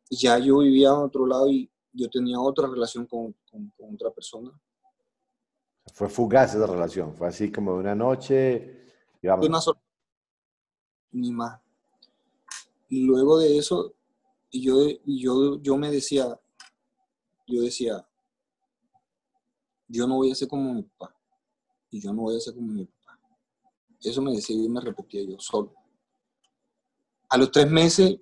ya 0.09 0.39
yo 0.39 0.59
vivía 0.59 0.89
en 0.89 0.95
otro 0.95 1.27
lado 1.27 1.49
y 1.49 1.69
yo 1.93 2.09
tenía 2.09 2.39
otra 2.39 2.69
relación 2.69 3.07
con, 3.07 3.35
con, 3.51 3.73
otra 3.95 4.11
persona. 4.11 4.53
Fue 5.93 6.09
fugaz 6.09 6.55
esa 6.55 6.67
relación, 6.67 7.13
fue 7.15 7.27
así 7.27 7.51
como 7.51 7.75
de 7.75 7.81
una 7.81 7.95
noche. 7.95 8.87
Digamos. 9.21 9.47
Una 9.49 9.61
sola, 9.61 9.83
ni 11.11 11.33
más. 11.33 11.61
Luego 12.89 13.39
de 13.39 13.59
eso, 13.59 13.95
yo, 14.53 14.77
yo, 15.05 15.61
yo 15.61 15.77
me 15.77 15.91
decía, 15.91 16.39
yo 17.49 17.63
decía, 17.63 18.07
yo 19.89 20.07
no 20.07 20.17
voy 20.17 20.31
a 20.31 20.35
ser 20.35 20.49
como 20.49 20.73
mi 20.75 20.83
papá. 20.85 21.17
Y 21.93 22.01
yo 22.01 22.13
no 22.13 22.23
voy 22.23 22.37
a 22.37 22.41
ser 22.41 22.55
como 22.55 22.73
mi 22.73 22.87
papá. 22.87 23.21
Eso 24.01 24.21
me 24.23 24.33
decía 24.33 24.57
y 24.57 24.69
me 24.69 24.81
repetía 24.81 25.23
yo 25.23 25.39
solo. 25.39 25.73
A 27.29 27.37
los 27.37 27.53
tres 27.53 27.71
meses 27.71 28.19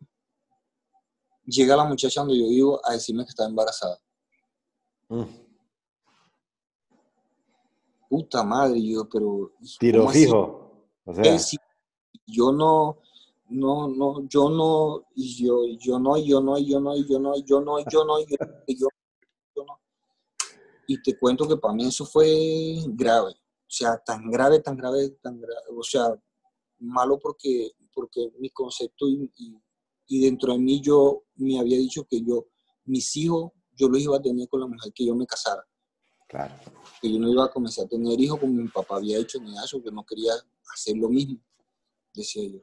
llega 1.47 1.77
la 1.77 1.85
muchacha 1.85 2.21
donde 2.21 2.39
yo 2.39 2.49
vivo 2.49 2.81
a 2.85 2.93
decirme 2.93 3.25
que 3.25 3.31
está 3.31 3.47
embarazada. 3.47 3.99
Mm. 5.09 5.23
Puta 8.09 8.43
madre, 8.43 8.83
yo, 8.83 9.09
pero. 9.09 9.53
Tiro 9.79 10.09
fijo. 10.09 10.89
O 11.05 11.15
sea. 11.15 11.39
yo 12.27 12.53
no, 12.53 12.99
no, 13.50 13.89
no, 13.89 14.29
yo 14.29 14.49
no, 14.50 15.07
y 15.15 15.45
yo, 15.45 15.62
yo 15.79 15.99
no, 15.99 16.17
yo 16.19 16.41
no, 16.41 16.59
yo 16.59 16.81
no, 16.81 16.97
yo 16.97 17.19
no, 17.21 17.37
yo 17.45 17.61
no, 17.61 17.79
yo 17.89 18.05
no, 18.05 18.19
yo, 18.21 18.37
yo, 18.67 18.89
yo 19.57 19.65
no. 19.65 19.81
Y 20.89 21.00
te 21.03 21.17
cuento 21.17 21.47
que 21.47 21.57
para 21.57 21.75
mí 21.75 21.87
eso 21.87 22.05
fue 22.05 22.83
grave. 22.89 23.35
O 23.71 23.73
sea, 23.73 23.99
tan 23.99 24.31
grave, 24.31 24.61
tan 24.61 24.77
grave, 24.77 25.11
tan 25.23 25.41
grave. 25.41 25.67
O 25.77 25.83
sea, 25.83 26.15
malo 26.79 27.19
porque, 27.19 27.73
porque 27.93 28.33
mi 28.39 28.50
concepto 28.50 29.09
y 29.09 29.31
y 30.11 30.21
dentro 30.21 30.53
de 30.53 30.59
mí 30.59 30.81
yo 30.81 31.23
me 31.37 31.59
había 31.61 31.79
dicho 31.79 32.05
que 32.05 32.21
yo, 32.21 32.49
mis 32.85 33.17
hijos, 33.17 33.53
yo 33.77 33.89
los 33.89 34.00
iba 34.00 34.17
a 34.17 34.21
tener 34.21 34.49
con 34.49 34.59
la 34.59 34.67
mujer 34.67 34.93
que 34.93 35.07
yo 35.07 35.15
me 35.15 35.25
casara. 35.25 35.65
Claro. 36.29 36.53
Que 37.00 37.12
yo 37.12 37.19
no 37.21 37.31
iba 37.31 37.45
a 37.45 37.50
comenzar 37.50 37.85
a 37.85 37.89
tener 37.89 38.21
hijos 38.21 38.41
como 38.41 38.53
mi 38.53 38.67
papá 38.67 38.97
había 38.97 39.19
hecho 39.19 39.39
ni 39.39 39.57
eso, 39.57 39.81
que 39.81 39.93
no 39.93 40.05
quería 40.05 40.33
hacer 40.75 40.97
lo 40.97 41.09
mismo, 41.09 41.41
decía 42.12 42.43
yo. 42.45 42.59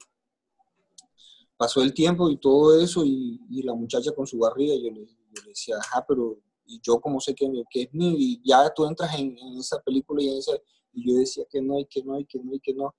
Pasó 1.56 1.82
el 1.82 1.94
tiempo 1.94 2.30
y 2.30 2.38
todo 2.38 2.78
eso, 2.82 3.04
y, 3.06 3.40
la 3.64 3.74
muchacha 3.74 4.12
con 4.12 4.28
su 4.28 4.40
barriga, 4.40 4.76
yo 4.76 4.92
le, 4.92 5.08
decía, 5.48 5.78
ajá, 5.78 6.04
pero 6.06 6.38
y 6.66 6.82
yo 6.84 7.00
como 7.00 7.22
sé 7.22 7.34
que, 7.34 7.50
que 7.70 7.84
es 7.84 7.94
mío, 7.94 8.14
y 8.18 8.42
ya 8.46 8.70
tú 8.74 8.86
entras 8.86 9.18
en, 9.18 9.38
esa 9.58 9.82
película 9.82 10.22
y, 10.22 10.28
en 10.32 10.38
esa, 10.40 10.52
y 10.98 11.08
yo 11.08 11.20
decía 11.20 11.46
que 11.48 11.62
no, 11.62 11.80
y 11.80 11.86
que 11.86 12.02
no, 12.04 12.20
y 12.20 12.26
que 12.26 12.40
no, 12.40 12.56
y 12.56 12.60
que 12.60 12.74
no. 12.74 12.96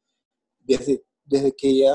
Desde, 0.61 1.05
desde 1.25 1.53
que 1.53 1.69
ella 1.69 1.93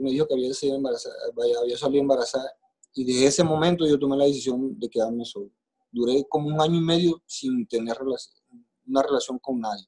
me 0.00 0.10
dijo 0.10 0.26
que 0.26 0.34
había, 0.34 0.52
sido 0.52 0.74
embarazada, 0.74 1.14
había 1.62 1.76
salido 1.76 2.02
embarazada 2.02 2.50
y 2.94 3.04
desde 3.04 3.26
ese 3.26 3.44
momento 3.44 3.86
yo 3.86 3.96
tomé 3.96 4.16
la 4.16 4.24
decisión 4.24 4.76
de 4.76 4.88
quedarme 4.88 5.24
solo. 5.24 5.50
Duré 5.92 6.26
como 6.28 6.48
un 6.48 6.60
año 6.60 6.78
y 6.78 6.80
medio 6.80 7.22
sin 7.26 7.66
tener 7.68 7.96
una 8.86 9.02
relación 9.02 9.38
con 9.38 9.60
nadie. 9.60 9.86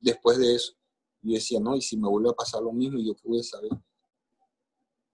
Después 0.00 0.38
de 0.38 0.54
eso, 0.54 0.72
yo 1.20 1.34
decía, 1.34 1.60
no, 1.60 1.76
y 1.76 1.82
si 1.82 1.98
me 1.98 2.08
vuelve 2.08 2.30
a 2.30 2.34
pasar 2.34 2.62
lo 2.62 2.72
mismo, 2.72 2.98
¿yo 3.00 3.14
qué 3.14 3.28
voy 3.28 3.40
a 3.40 3.42
saber? 3.42 3.72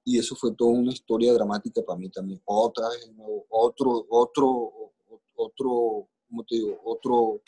Y 0.04 0.18
eso 0.18 0.36
fue 0.36 0.54
toda 0.54 0.70
una 0.70 0.92
historia 0.92 1.32
dramática 1.32 1.82
para 1.82 1.98
mí 1.98 2.08
también. 2.10 2.40
Otra 2.44 2.88
vez, 2.88 3.10
otro, 3.48 4.06
otro, 4.08 4.92
otro, 5.34 6.08
¿cómo 6.28 6.44
te 6.44 6.54
digo? 6.54 6.80
Otro 6.84 7.40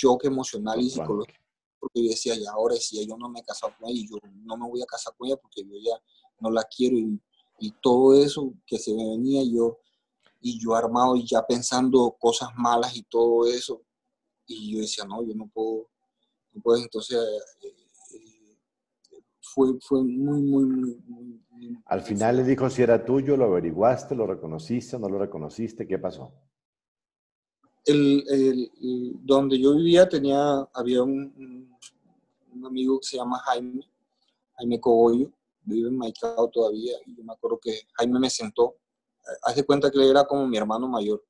choque 0.00 0.28
emocional 0.28 0.80
y 0.80 0.90
psicológico 0.90 1.38
porque 1.78 2.04
yo 2.04 2.10
decía, 2.10 2.34
ya 2.36 2.50
ahora 2.52 2.76
si 2.76 3.06
yo 3.06 3.16
no 3.16 3.28
me 3.28 3.40
he 3.40 3.42
casado 3.42 3.72
con 3.78 3.88
ella 3.88 4.00
y 4.00 4.08
yo 4.08 4.16
no 4.44 4.56
me 4.56 4.68
voy 4.68 4.82
a 4.82 4.86
casar 4.86 5.14
con 5.16 5.26
ella 5.26 5.36
porque 5.38 5.62
yo 5.62 5.74
ya 5.82 6.00
no 6.38 6.50
la 6.50 6.62
quiero 6.64 6.96
y, 6.96 7.18
y 7.58 7.72
todo 7.82 8.14
eso 8.14 8.52
que 8.66 8.78
se 8.78 8.94
me 8.94 9.08
venía 9.08 9.42
yo 9.44 9.78
y 10.40 10.58
yo 10.58 10.74
armado 10.74 11.16
y 11.16 11.26
ya 11.26 11.44
pensando 11.46 12.16
cosas 12.18 12.50
malas 12.56 12.96
y 12.96 13.02
todo 13.02 13.46
eso 13.46 13.82
y 14.46 14.74
yo 14.74 14.80
decía, 14.80 15.04
no, 15.04 15.22
yo 15.22 15.34
no 15.34 15.48
puedo, 15.48 15.88
no 16.52 16.62
puedo. 16.62 16.82
entonces 16.82 17.16
eh, 17.16 17.68
eh, 17.68 19.22
fue, 19.40 19.78
fue 19.80 20.02
muy, 20.02 20.42
muy, 20.42 20.64
muy, 21.06 21.82
Al 21.86 22.02
final 22.02 22.38
le 22.38 22.44
dijo 22.44 22.68
si 22.68 22.82
era 22.82 23.04
tuyo, 23.04 23.36
lo 23.36 23.44
averiguaste, 23.46 24.14
lo 24.14 24.26
reconociste, 24.26 24.98
no 24.98 25.08
lo 25.08 25.18
reconociste, 25.18 25.86
¿qué 25.86 25.98
pasó? 25.98 26.32
El, 27.84 28.70
donde 29.22 29.58
yo 29.58 29.74
vivía 29.74 30.08
tenía, 30.08 30.68
había 30.74 31.02
un, 31.02 31.76
amigo 32.64 33.00
que 33.00 33.06
se 33.06 33.16
llama 33.16 33.38
Jaime, 33.38 33.80
Jaime 34.56 34.80
Cogollo, 34.80 35.32
vive 35.62 35.88
en 35.88 35.96
Maicao 35.96 36.48
todavía, 36.48 36.98
y 37.06 37.16
yo 37.16 37.24
me 37.24 37.32
acuerdo 37.32 37.58
que 37.58 37.80
Jaime 37.94 38.18
me 38.18 38.30
sentó, 38.30 38.76
haz 39.42 39.56
de 39.56 39.64
cuenta 39.64 39.90
que 39.90 39.98
él 39.98 40.10
era 40.10 40.24
como 40.24 40.46
mi 40.46 40.56
hermano 40.56 40.88
mayor. 40.88 41.24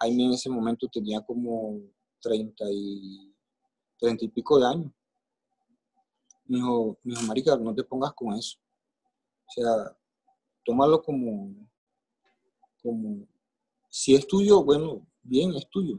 Jaime 0.00 0.24
en 0.24 0.32
ese 0.32 0.50
momento 0.50 0.88
tenía 0.88 1.20
como 1.20 1.80
30 2.20 2.64
y, 2.70 3.34
30 3.98 4.24
y 4.24 4.28
pico 4.28 4.58
de 4.58 4.66
años. 4.66 4.92
Me 6.46 6.58
dijo, 6.58 6.98
me 7.02 7.22
marica, 7.22 7.56
no 7.56 7.74
te 7.74 7.84
pongas 7.84 8.12
con 8.12 8.34
eso. 8.34 8.58
O 9.46 9.52
sea, 9.52 9.96
tómalo 10.64 11.02
como, 11.02 11.54
como, 12.82 13.26
si 13.88 14.14
es 14.14 14.26
tuyo, 14.26 14.64
bueno, 14.64 15.06
bien, 15.24 15.54
es 15.54 15.68
tuyo. 15.68 15.98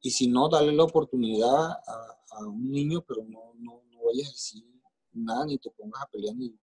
Y 0.00 0.10
si 0.10 0.28
no, 0.28 0.48
dale 0.48 0.72
la 0.72 0.84
oportunidad 0.84 1.70
a, 1.70 2.18
a 2.30 2.46
un 2.46 2.70
niño, 2.70 3.04
pero 3.06 3.24
no, 3.24 3.54
no, 3.56 3.82
no 3.90 4.04
vayas 4.06 4.28
a 4.28 4.32
decir 4.32 4.64
nada, 5.12 5.44
ni 5.46 5.58
te 5.58 5.70
pongas 5.70 6.02
a 6.02 6.06
pelear, 6.06 6.34
ni 6.36 6.54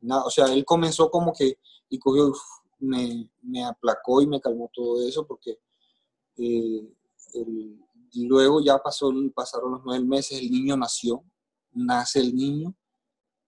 nada. 0.00 0.24
O 0.24 0.30
sea, 0.30 0.52
él 0.52 0.64
comenzó 0.64 1.10
como 1.10 1.32
que, 1.32 1.58
y 1.88 1.98
cogió, 1.98 2.32
me, 2.78 3.30
me 3.42 3.64
aplacó 3.64 4.20
y 4.20 4.26
me 4.26 4.40
calmó 4.40 4.70
todo 4.72 5.06
eso, 5.06 5.26
porque 5.26 5.58
eh, 6.36 6.94
luego 8.14 8.60
ya 8.60 8.78
pasó, 8.78 9.12
pasaron 9.34 9.72
los 9.72 9.82
nueve 9.84 10.04
meses, 10.04 10.38
el 10.38 10.50
niño 10.50 10.76
nació, 10.76 11.24
nace 11.72 12.20
el 12.20 12.34
niño, 12.34 12.74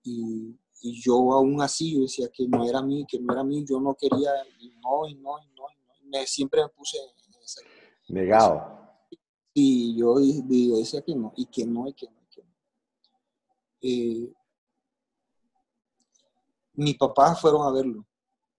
y, 0.03 0.59
y 0.81 1.01
yo 1.01 1.33
aún 1.33 1.61
así, 1.61 1.95
yo 1.95 2.03
decía 2.03 2.29
que 2.33 2.47
no 2.49 2.65
era 2.65 2.81
mí, 2.83 3.05
que 3.07 3.21
no 3.21 3.33
era 3.33 3.45
mí, 3.45 3.65
yo 3.69 3.81
no 3.81 3.95
quería, 3.95 4.31
y 4.61 4.71
no, 4.81 5.07
y 5.09 5.15
no, 5.17 5.39
y 5.39 5.47
no, 5.49 5.65
y 5.71 5.77
no. 5.87 6.09
Me, 6.11 6.27
siempre 6.27 6.63
me 6.63 6.69
puse 6.71 6.97
Negado. 8.09 8.79
Y 9.55 9.97
yo, 9.99 10.15
decía 10.17 11.03
que 11.03 11.15
no, 11.15 11.33
y 11.37 11.47
que 11.47 11.67
no, 11.67 11.89
y 11.89 11.93
que 11.93 12.07
no, 12.07 12.21
y 12.23 12.27
que 12.29 12.43
no. 12.43 12.55
Eh, 13.81 14.33
mis 16.75 16.97
papás 16.97 17.41
fueron 17.41 17.63
a 17.63 17.73
verlo 17.73 18.07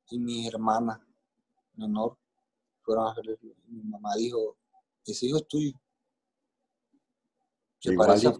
y 0.10 0.20
mi 0.20 0.48
hermana 0.48 1.02
menor 1.76 2.18
fueron 2.82 3.08
a 3.08 3.14
verlo. 3.14 3.38
Mi 3.68 3.84
mamá 3.84 4.16
dijo, 4.18 4.58
ese 5.06 5.28
hijo 5.28 5.38
es 5.38 5.48
tuyo. 5.48 5.72
Igualito. 7.82 8.40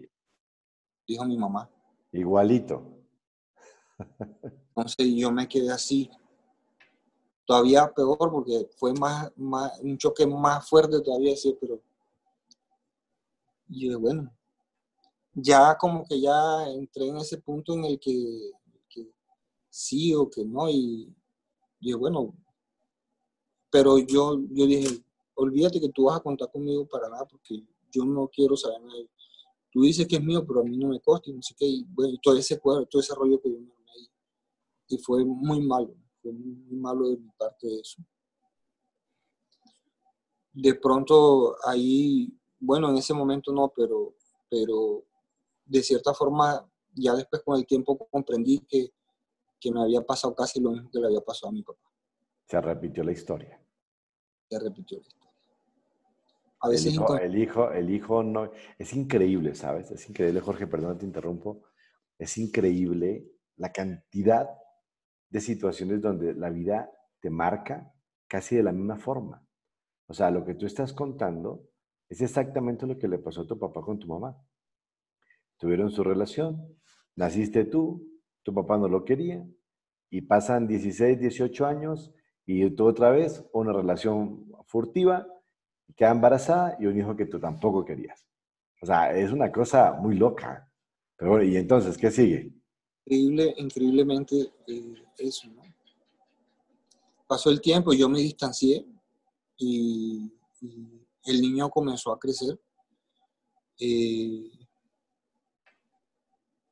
dijo 1.06 1.24
mi 1.24 1.38
mamá. 1.38 1.70
Igualito. 2.12 3.00
Entonces 4.68 5.06
yo 5.14 5.30
me 5.30 5.48
quedé 5.48 5.70
así. 5.70 6.10
Todavía 7.50 7.92
peor 7.92 8.30
porque 8.30 8.70
fue 8.76 8.94
más, 8.94 9.28
un 9.82 9.98
choque 9.98 10.24
más 10.24 10.68
fuerte 10.68 11.00
todavía, 11.00 11.34
sí, 11.34 11.52
pero 11.60 11.82
y 13.68 13.92
bueno, 13.96 14.32
ya 15.34 15.76
como 15.76 16.06
que 16.06 16.20
ya 16.20 16.68
entré 16.68 17.08
en 17.08 17.16
ese 17.16 17.38
punto 17.38 17.74
en 17.74 17.86
el 17.86 17.98
que, 17.98 18.52
sí 19.68 20.14
o 20.14 20.30
que 20.30 20.44
no, 20.44 20.70
y 20.70 21.12
dije, 21.80 21.96
bueno, 21.96 22.36
pero 23.68 23.98
yo, 23.98 24.38
yo 24.52 24.66
dije, 24.66 25.02
olvídate 25.34 25.80
que 25.80 25.88
tú 25.88 26.04
vas 26.04 26.18
a 26.18 26.22
contar 26.22 26.52
conmigo 26.52 26.86
para 26.86 27.08
nada, 27.08 27.26
porque 27.26 27.64
yo 27.90 28.04
no 28.04 28.28
quiero 28.28 28.56
saber 28.56 28.80
nada. 28.80 29.02
Tú 29.72 29.82
dices 29.82 30.06
que 30.06 30.14
es 30.14 30.22
mío, 30.22 30.46
pero 30.46 30.60
a 30.60 30.64
mí 30.64 30.76
no 30.76 30.86
me 30.86 31.00
consta, 31.00 31.30
y 31.30 31.32
no 31.32 31.42
sé 31.42 31.52
qué, 31.58 31.66
y 31.66 31.84
bueno, 31.88 32.16
todo 32.22 32.36
ese, 32.36 32.58
todo 32.58 33.00
ese 33.00 33.14
rollo 33.16 33.40
que 33.40 33.50
yo 33.50 33.58
me 33.58 33.72
ahí. 33.92 34.08
Y 34.86 34.98
fue 34.98 35.24
muy 35.24 35.60
malo, 35.60 35.96
fue 36.22 36.32
muy 36.32 36.76
malo 36.76 37.08
de 37.08 37.16
mi 37.16 37.30
parte 37.38 37.80
eso. 37.80 38.02
De 40.52 40.74
pronto 40.74 41.56
ahí 41.64 42.40
bueno, 42.60 42.90
en 42.90 42.98
ese 42.98 43.14
momento 43.14 43.52
no, 43.52 43.72
pero, 43.74 44.14
pero 44.48 45.04
de 45.64 45.82
cierta 45.82 46.12
forma 46.12 46.70
ya 46.92 47.14
después 47.14 47.42
con 47.42 47.58
el 47.58 47.66
tiempo 47.66 47.96
comprendí 48.10 48.60
que, 48.68 48.92
que 49.58 49.72
me 49.72 49.80
había 49.80 50.02
pasado 50.02 50.34
casi 50.34 50.60
lo 50.60 50.70
mismo 50.70 50.90
que 50.90 51.00
le 51.00 51.06
había 51.06 51.22
pasado 51.22 51.48
a 51.48 51.52
mi 51.52 51.62
papá. 51.62 51.80
Se 52.46 52.60
repitió 52.60 53.02
la 53.02 53.12
historia. 53.12 53.58
Se 54.48 54.58
repitió 54.58 54.98
la 54.98 55.06
historia. 55.06 55.30
A 56.62 56.68
veces 56.68 56.86
el 56.88 56.94
hijo, 56.94 57.16
el 57.16 57.38
hijo, 57.38 57.70
el 57.70 57.90
hijo 57.90 58.22
no, 58.22 58.50
es 58.78 58.92
increíble, 58.92 59.54
¿sabes? 59.54 59.90
Es 59.90 60.06
increíble, 60.10 60.40
Jorge, 60.40 60.66
perdón, 60.66 60.98
te 60.98 61.06
interrumpo. 61.06 61.62
Es 62.18 62.36
increíble 62.36 63.24
la 63.56 63.72
cantidad 63.72 64.59
de 65.30 65.40
situaciones 65.40 66.02
donde 66.02 66.34
la 66.34 66.50
vida 66.50 66.90
te 67.20 67.30
marca 67.30 67.92
casi 68.26 68.56
de 68.56 68.62
la 68.62 68.72
misma 68.72 68.96
forma. 68.96 69.44
O 70.06 70.14
sea, 70.14 70.30
lo 70.30 70.44
que 70.44 70.54
tú 70.54 70.66
estás 70.66 70.92
contando 70.92 71.68
es 72.08 72.20
exactamente 72.20 72.86
lo 72.86 72.98
que 72.98 73.08
le 73.08 73.18
pasó 73.18 73.42
a 73.42 73.46
tu 73.46 73.58
papá 73.58 73.80
con 73.80 73.98
tu 73.98 74.08
mamá. 74.08 74.36
Tuvieron 75.56 75.90
su 75.90 76.02
relación, 76.02 76.76
naciste 77.14 77.64
tú, 77.64 78.06
tu 78.42 78.52
papá 78.52 78.76
no 78.76 78.88
lo 78.88 79.04
quería, 79.04 79.46
y 80.10 80.22
pasan 80.22 80.66
16, 80.66 81.20
18 81.20 81.66
años 81.66 82.12
y 82.44 82.68
tú 82.70 82.86
otra 82.86 83.10
vez 83.10 83.44
una 83.52 83.72
relación 83.72 84.50
furtiva, 84.66 85.26
queda 85.96 86.10
embarazada 86.10 86.76
y 86.80 86.86
un 86.86 86.98
hijo 86.98 87.14
que 87.14 87.26
tú 87.26 87.38
tampoco 87.38 87.84
querías. 87.84 88.26
O 88.82 88.86
sea, 88.86 89.16
es 89.16 89.30
una 89.30 89.52
cosa 89.52 89.92
muy 89.92 90.16
loca. 90.16 90.68
Pero 91.16 91.32
bueno, 91.32 91.44
¿y 91.44 91.56
entonces 91.56 91.96
qué 91.98 92.10
sigue? 92.10 92.52
Increíble, 93.10 93.54
increíblemente 93.56 94.52
eh, 94.68 94.94
eso, 95.18 95.48
¿no? 95.48 95.62
Pasó 97.26 97.50
el 97.50 97.60
tiempo, 97.60 97.92
yo 97.92 98.08
me 98.08 98.20
distancié 98.20 98.86
y, 99.56 100.32
el 101.24 101.40
niño 101.40 101.68
comenzó 101.70 102.12
a 102.12 102.18
crecer. 102.20 102.56
Eh, 103.80 104.48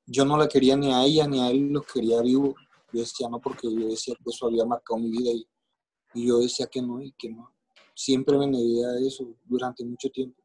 yo 0.07 0.25
no 0.25 0.37
la 0.37 0.47
quería 0.49 0.77
ni 0.77 0.93
a 0.93 1.05
ella 1.05 1.27
ni 1.27 1.41
a 1.41 1.51
él, 1.51 1.71
los 1.73 1.85
quería 1.87 2.23
vivo. 2.23 2.55
Yo 2.93 3.01
decía 3.01 3.29
no, 3.29 3.41
porque 3.41 3.69
yo 3.75 3.89
decía 3.89 4.15
que 4.15 4.31
eso 4.31 4.47
había 4.47 4.65
marcado 4.65 5.01
mi 5.01 5.11
vida 5.11 5.33
y, 5.33 6.25
yo 6.25 6.39
decía 6.39 6.69
que 6.69 6.81
no 6.81 7.03
y 7.03 7.11
que 7.19 7.31
no. 7.31 7.53
Siempre 7.95 8.39
me 8.39 8.47
negué 8.47 8.85
a 8.87 8.97
eso 9.05 9.27
durante 9.45 9.85
mucho 9.85 10.09
tiempo. 10.09 10.41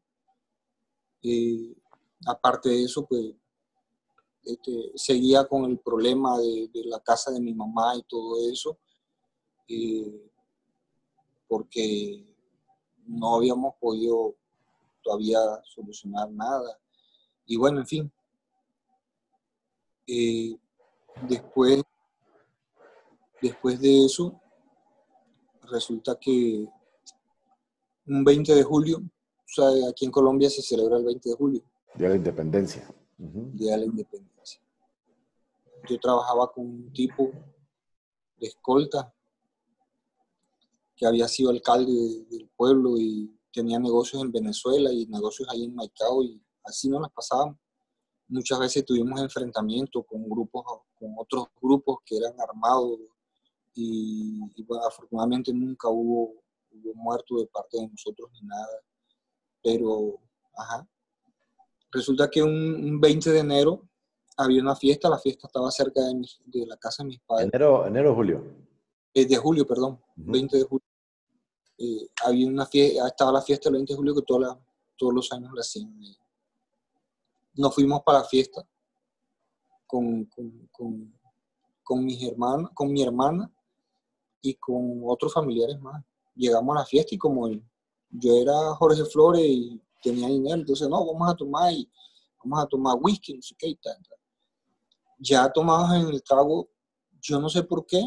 Eh, 1.22 1.76
aparte 2.26 2.70
de 2.70 2.84
eso, 2.84 3.06
pues 3.06 3.36
este, 4.46 4.92
seguía 4.96 5.46
con 5.46 5.66
el 5.66 5.80
problema 5.80 6.38
de, 6.38 6.70
la 6.86 7.00
casa 7.00 7.32
de 7.32 7.40
mi 7.40 7.54
mamá 7.54 7.96
y 7.96 8.04
todo 8.04 8.50
eso, 8.52 8.78
eh, 9.68 10.32
porque 11.48 12.26
no 13.06 13.36
habíamos 13.36 13.76
podido 13.80 14.36
todavía 15.02 15.40
solucionar 15.64 16.30
nada. 16.32 16.80
Y 17.46 17.58
bueno, 17.58 17.80
en 17.80 17.88
fin. 17.88 18.12
Eh, 20.08 20.56
después, 21.28 21.84
después 23.42 23.80
de 23.80 24.06
eso, 24.06 24.42
resulta 25.70 26.18
que 26.20 26.68
un 28.06 28.24
20 28.24 28.56
de 28.56 28.64
julio, 28.64 28.98
o 28.98 29.48
sea, 29.48 29.90
aquí 29.90 30.06
en 30.06 30.12
Colombia 30.12 30.50
se 30.50 30.62
celebra 30.62 30.98
el 30.98 31.06
20 31.06 31.30
de 31.30 31.36
julio. 31.36 31.62
Día 31.96 32.08
de 32.08 32.14
la 32.14 32.18
Independencia. 32.18 32.94
Día 33.18 33.74
de 33.74 33.78
la 33.78 33.86
Independencia. 33.86 34.33
Yo 35.90 36.00
trabajaba 36.00 36.52
con 36.52 36.66
un 36.66 36.94
tipo 36.94 37.32
de 38.38 38.48
escolta 38.48 39.14
que 40.96 41.06
había 41.06 41.28
sido 41.28 41.50
alcalde 41.50 41.92
del 42.30 42.50
pueblo 42.56 42.98
y 42.98 43.38
tenía 43.52 43.80
negocios 43.80 44.22
en 44.22 44.32
Venezuela 44.32 44.92
y 44.92 45.06
negocios 45.08 45.48
ahí 45.50 45.66
en 45.66 45.76
Maicao 45.76 46.24
y 46.24 46.42
así 46.64 46.90
no 46.90 47.00
las 47.00 47.12
pasábamos. 47.12 47.58
Muchas 48.28 48.60
veces 48.60 48.86
tuvimos 48.86 49.20
enfrentamientos 49.22 50.06
con 50.08 50.28
grupos, 50.28 50.64
con 50.96 51.14
otros 51.18 51.48
grupos 51.62 51.98
que 52.06 52.18
eran 52.18 52.34
armados 52.40 53.00
y, 53.76 54.40
afortunadamente 54.88 55.54
nunca 55.54 55.90
hubo, 55.90 56.36
hubo 56.72 56.94
muerto 56.96 57.38
de 57.40 57.48
parte 57.48 57.78
de 57.78 57.88
nosotros 57.88 58.30
ni 58.34 58.48
nada. 58.48 58.82
Pero, 59.62 60.20
ajá. 60.56 60.88
Resulta 61.92 62.30
que 62.30 62.42
un, 62.42 63.00
20 63.00 63.30
de 63.32 63.40
enero 63.40 63.88
había 64.38 64.62
una 64.62 64.76
fiesta, 64.76 65.10
la 65.10 65.20
fiesta 65.20 65.48
estaba 65.48 65.70
cerca 65.72 66.02
de, 66.02 66.22
de 66.46 66.66
la 66.66 66.78
casa 66.78 67.04
de 67.04 67.10
mis 67.10 67.20
padres. 67.22 67.50
¿Enero, 67.54 67.86
enero 67.86 68.16
julio? 68.16 68.44
Eh, 69.14 69.26
de 69.26 69.36
julio, 69.38 69.66
perdón, 69.66 70.02
20 70.16 70.58
de 70.58 70.64
julio. 70.64 70.86
Eh, 71.78 72.10
había 72.26 72.48
una 72.48 72.66
fiesta, 72.66 73.08
estaba 73.08 73.32
la 73.32 73.42
fiesta 73.42 73.70
el 73.70 73.74
20 73.76 73.94
de 73.94 73.98
julio 73.98 74.16
que 74.16 74.22
toda 74.22 74.60
todos 74.96 75.14
los 75.14 75.32
años 75.32 75.52
la 75.54 75.62
hacían. 75.62 75.94
Nos 77.56 77.76
fuimos 77.76 78.02
para 78.04 78.20
la 78.20 78.26
fiesta 78.26 78.66
con, 79.86 80.26
con, 80.26 80.68
con, 80.72 81.20
con 81.84 82.06
mis 82.06 82.24
hermanos, 82.24 82.72
con 82.74 82.92
mi 82.92 83.04
hermana 83.04 83.52
y 84.42 84.56
con 84.56 85.02
otros 85.06 85.34
familiares 85.34 85.80
más. 85.80 86.04
Llegamos 86.36 86.76
a 86.76 86.80
la 86.80 86.86
fiesta 86.86 87.14
y 87.14 87.18
como 87.18 87.50
yo 88.10 88.38
era 88.38 88.74
Jorge 88.76 89.06
Flores 89.06 89.44
y 89.46 89.82
tenía 90.02 90.28
dinero, 90.28 90.62
entonces 90.62 90.88
no, 90.88 91.06
vamos 91.06 91.30
a 91.30 91.36
tomar 91.36 91.72
y 91.72 91.90
vamos 92.44 92.64
a 92.64 92.68
tomar 92.68 92.98
whisky, 93.00 93.36
no 93.36 93.42
sé 93.42 93.56
qué 93.58 93.68
y 93.68 93.76
tal. 93.76 93.98
Ya 95.26 95.50
tomados 95.54 95.96
en 95.96 96.14
el 96.14 96.22
trago, 96.22 96.70
yo 97.22 97.40
no 97.40 97.48
sé 97.48 97.64
por 97.64 97.86
qué, 97.86 98.02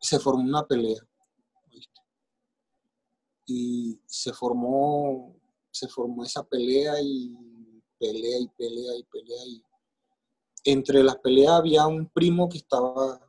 se 0.00 0.18
formó 0.18 0.42
una 0.42 0.66
pelea. 0.66 1.00
Y 3.46 4.00
se 4.04 4.32
formó, 4.32 5.36
se 5.70 5.86
formó 5.86 6.24
esa 6.24 6.42
pelea 6.42 6.94
y 7.00 7.36
pelea 7.98 8.40
y 8.40 8.48
pelea 8.48 8.96
y 8.96 9.02
pelea 9.04 9.44
y 9.46 9.62
entre 10.64 11.04
las 11.04 11.16
peleas 11.18 11.52
había 11.52 11.86
un 11.86 12.08
primo 12.08 12.48
que 12.48 12.58
estaba 12.58 13.20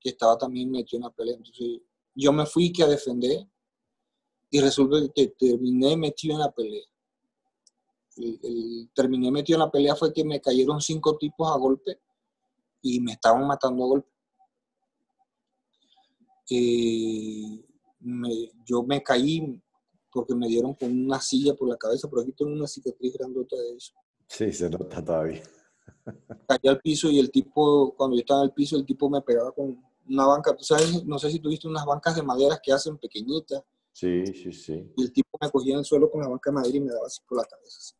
que 0.00 0.10
estaba 0.10 0.38
también 0.38 0.70
metido 0.70 0.98
en 0.98 1.04
la 1.04 1.10
pelea. 1.10 1.36
Entonces 1.36 1.82
yo 2.14 2.32
me 2.32 2.46
fui 2.46 2.72
que 2.72 2.84
a 2.84 2.86
defender 2.86 3.46
y 4.50 4.60
resulta 4.60 4.96
que 5.14 5.28
terminé 5.28 5.96
metido 5.96 6.34
en 6.34 6.40
la 6.40 6.50
pelea. 6.52 6.86
El, 8.16 8.88
terminé 8.94 9.30
metido 9.30 9.58
en 9.58 9.66
la 9.66 9.70
pelea 9.70 9.94
fue 9.94 10.12
que 10.12 10.24
me 10.24 10.40
cayeron 10.40 10.80
cinco 10.80 11.18
tipos 11.18 11.50
a 11.50 11.58
golpe 11.58 12.00
y 12.86 13.00
me 13.00 13.12
estaban 13.12 13.46
matando 13.46 13.84
a 13.84 13.88
golpe. 13.88 14.08
Eh, 16.50 17.64
yo 18.64 18.82
me 18.84 19.02
caí 19.02 19.60
porque 20.12 20.34
me 20.34 20.46
dieron 20.46 20.74
con 20.74 20.90
una 20.90 21.20
silla 21.20 21.54
por 21.54 21.68
la 21.68 21.76
cabeza, 21.76 22.08
pero 22.08 22.22
aquí 22.22 22.32
tengo 22.32 22.52
una 22.52 22.66
cicatriz 22.66 23.14
grandota 23.14 23.56
de 23.56 23.76
eso. 23.76 23.92
Sí, 24.28 24.52
se 24.52 24.70
nota 24.70 25.04
todavía. 25.04 25.42
Caí 26.48 26.68
al 26.68 26.80
piso 26.80 27.10
y 27.10 27.18
el 27.18 27.30
tipo, 27.30 27.94
cuando 27.96 28.16
yo 28.16 28.20
estaba 28.20 28.40
en 28.40 28.46
el 28.46 28.52
piso, 28.52 28.76
el 28.76 28.86
tipo 28.86 29.10
me 29.10 29.20
pegaba 29.22 29.52
con, 29.52 29.78
una 30.08 30.26
banca, 30.26 30.56
tú 30.56 30.64
sabes, 30.64 31.04
no 31.04 31.18
sé 31.18 31.30
si 31.30 31.40
tuviste 31.40 31.68
unas 31.68 31.84
bancas 31.84 32.16
de 32.16 32.22
madera 32.22 32.60
que 32.62 32.72
hacen 32.72 32.96
pequeñitas. 32.96 33.62
Sí, 33.92 34.24
sí, 34.26 34.52
sí. 34.52 34.92
Y 34.96 35.02
el 35.02 35.12
tipo 35.12 35.28
me 35.40 35.50
cogía 35.50 35.74
en 35.74 35.80
el 35.80 35.84
suelo 35.84 36.10
con 36.10 36.20
la 36.20 36.28
banca 36.28 36.50
de 36.50 36.54
madera 36.54 36.76
y 36.76 36.80
me 36.80 36.92
daba 36.92 37.06
así 37.06 37.20
por 37.26 37.38
la 37.38 37.44
cabeza. 37.44 37.94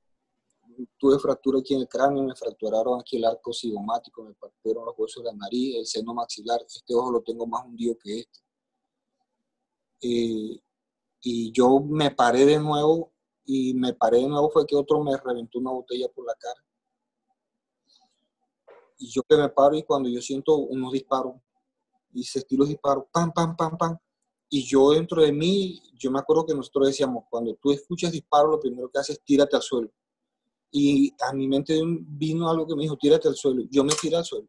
Tuve 0.98 1.18
fractura 1.18 1.58
aquí 1.60 1.74
en 1.74 1.80
el 1.80 1.88
cráneo, 1.88 2.22
me 2.22 2.34
fracturaron 2.34 3.00
aquí 3.00 3.16
el 3.16 3.24
arco 3.24 3.52
cigomático, 3.52 4.22
me 4.24 4.34
partieron 4.34 4.84
los 4.84 4.94
huesos 4.98 5.22
de 5.22 5.30
la 5.30 5.36
nariz, 5.36 5.76
el 5.76 5.86
seno 5.86 6.14
maxilar. 6.14 6.60
Este 6.66 6.94
ojo 6.94 7.10
lo 7.10 7.22
tengo 7.22 7.46
más 7.46 7.64
hundido 7.64 7.96
que 7.98 8.20
este. 8.20 8.40
Eh, 10.02 10.60
y 11.22 11.52
yo 11.52 11.80
me 11.80 12.10
paré 12.10 12.44
de 12.44 12.58
nuevo 12.58 13.12
y 13.44 13.74
me 13.74 13.94
paré 13.94 14.18
de 14.18 14.28
nuevo 14.28 14.50
fue 14.50 14.66
que 14.66 14.76
otro 14.76 15.02
me 15.02 15.16
reventó 15.16 15.58
una 15.58 15.70
botella 15.70 16.08
por 16.08 16.26
la 16.26 16.34
cara. 16.34 16.62
Y 18.98 19.08
yo 19.10 19.22
que 19.22 19.36
me 19.36 19.48
paro 19.48 19.76
y 19.76 19.82
cuando 19.82 20.08
yo 20.08 20.20
siento 20.20 20.56
unos 20.56 20.92
disparos, 20.92 21.34
y 22.12 22.24
se 22.24 22.38
estiró 22.38 22.64
el 22.64 22.70
disparo, 22.70 23.08
pam, 23.12 23.30
pam, 23.32 23.54
pam, 23.56 23.76
pam. 23.76 23.98
Y 24.48 24.64
yo 24.64 24.90
dentro 24.92 25.22
de 25.22 25.32
mí, 25.32 25.82
yo 25.98 26.10
me 26.10 26.18
acuerdo 26.18 26.46
que 26.46 26.54
nosotros 26.54 26.88
decíamos, 26.88 27.24
cuando 27.28 27.54
tú 27.56 27.72
escuchas 27.72 28.12
disparo, 28.12 28.48
lo 28.48 28.60
primero 28.60 28.88
que 28.90 28.98
haces 28.98 29.18
es 29.18 29.24
tírate 29.24 29.56
al 29.56 29.62
suelo. 29.62 29.90
Y 30.70 31.12
a 31.28 31.32
mi 31.32 31.48
mente 31.48 31.80
vino 31.84 32.48
algo 32.48 32.66
que 32.66 32.74
me 32.74 32.82
dijo, 32.82 32.96
tírate 32.96 33.28
al 33.28 33.36
suelo. 33.36 33.62
Yo 33.70 33.84
me 33.84 33.94
tiré 33.94 34.16
al 34.16 34.24
suelo. 34.24 34.48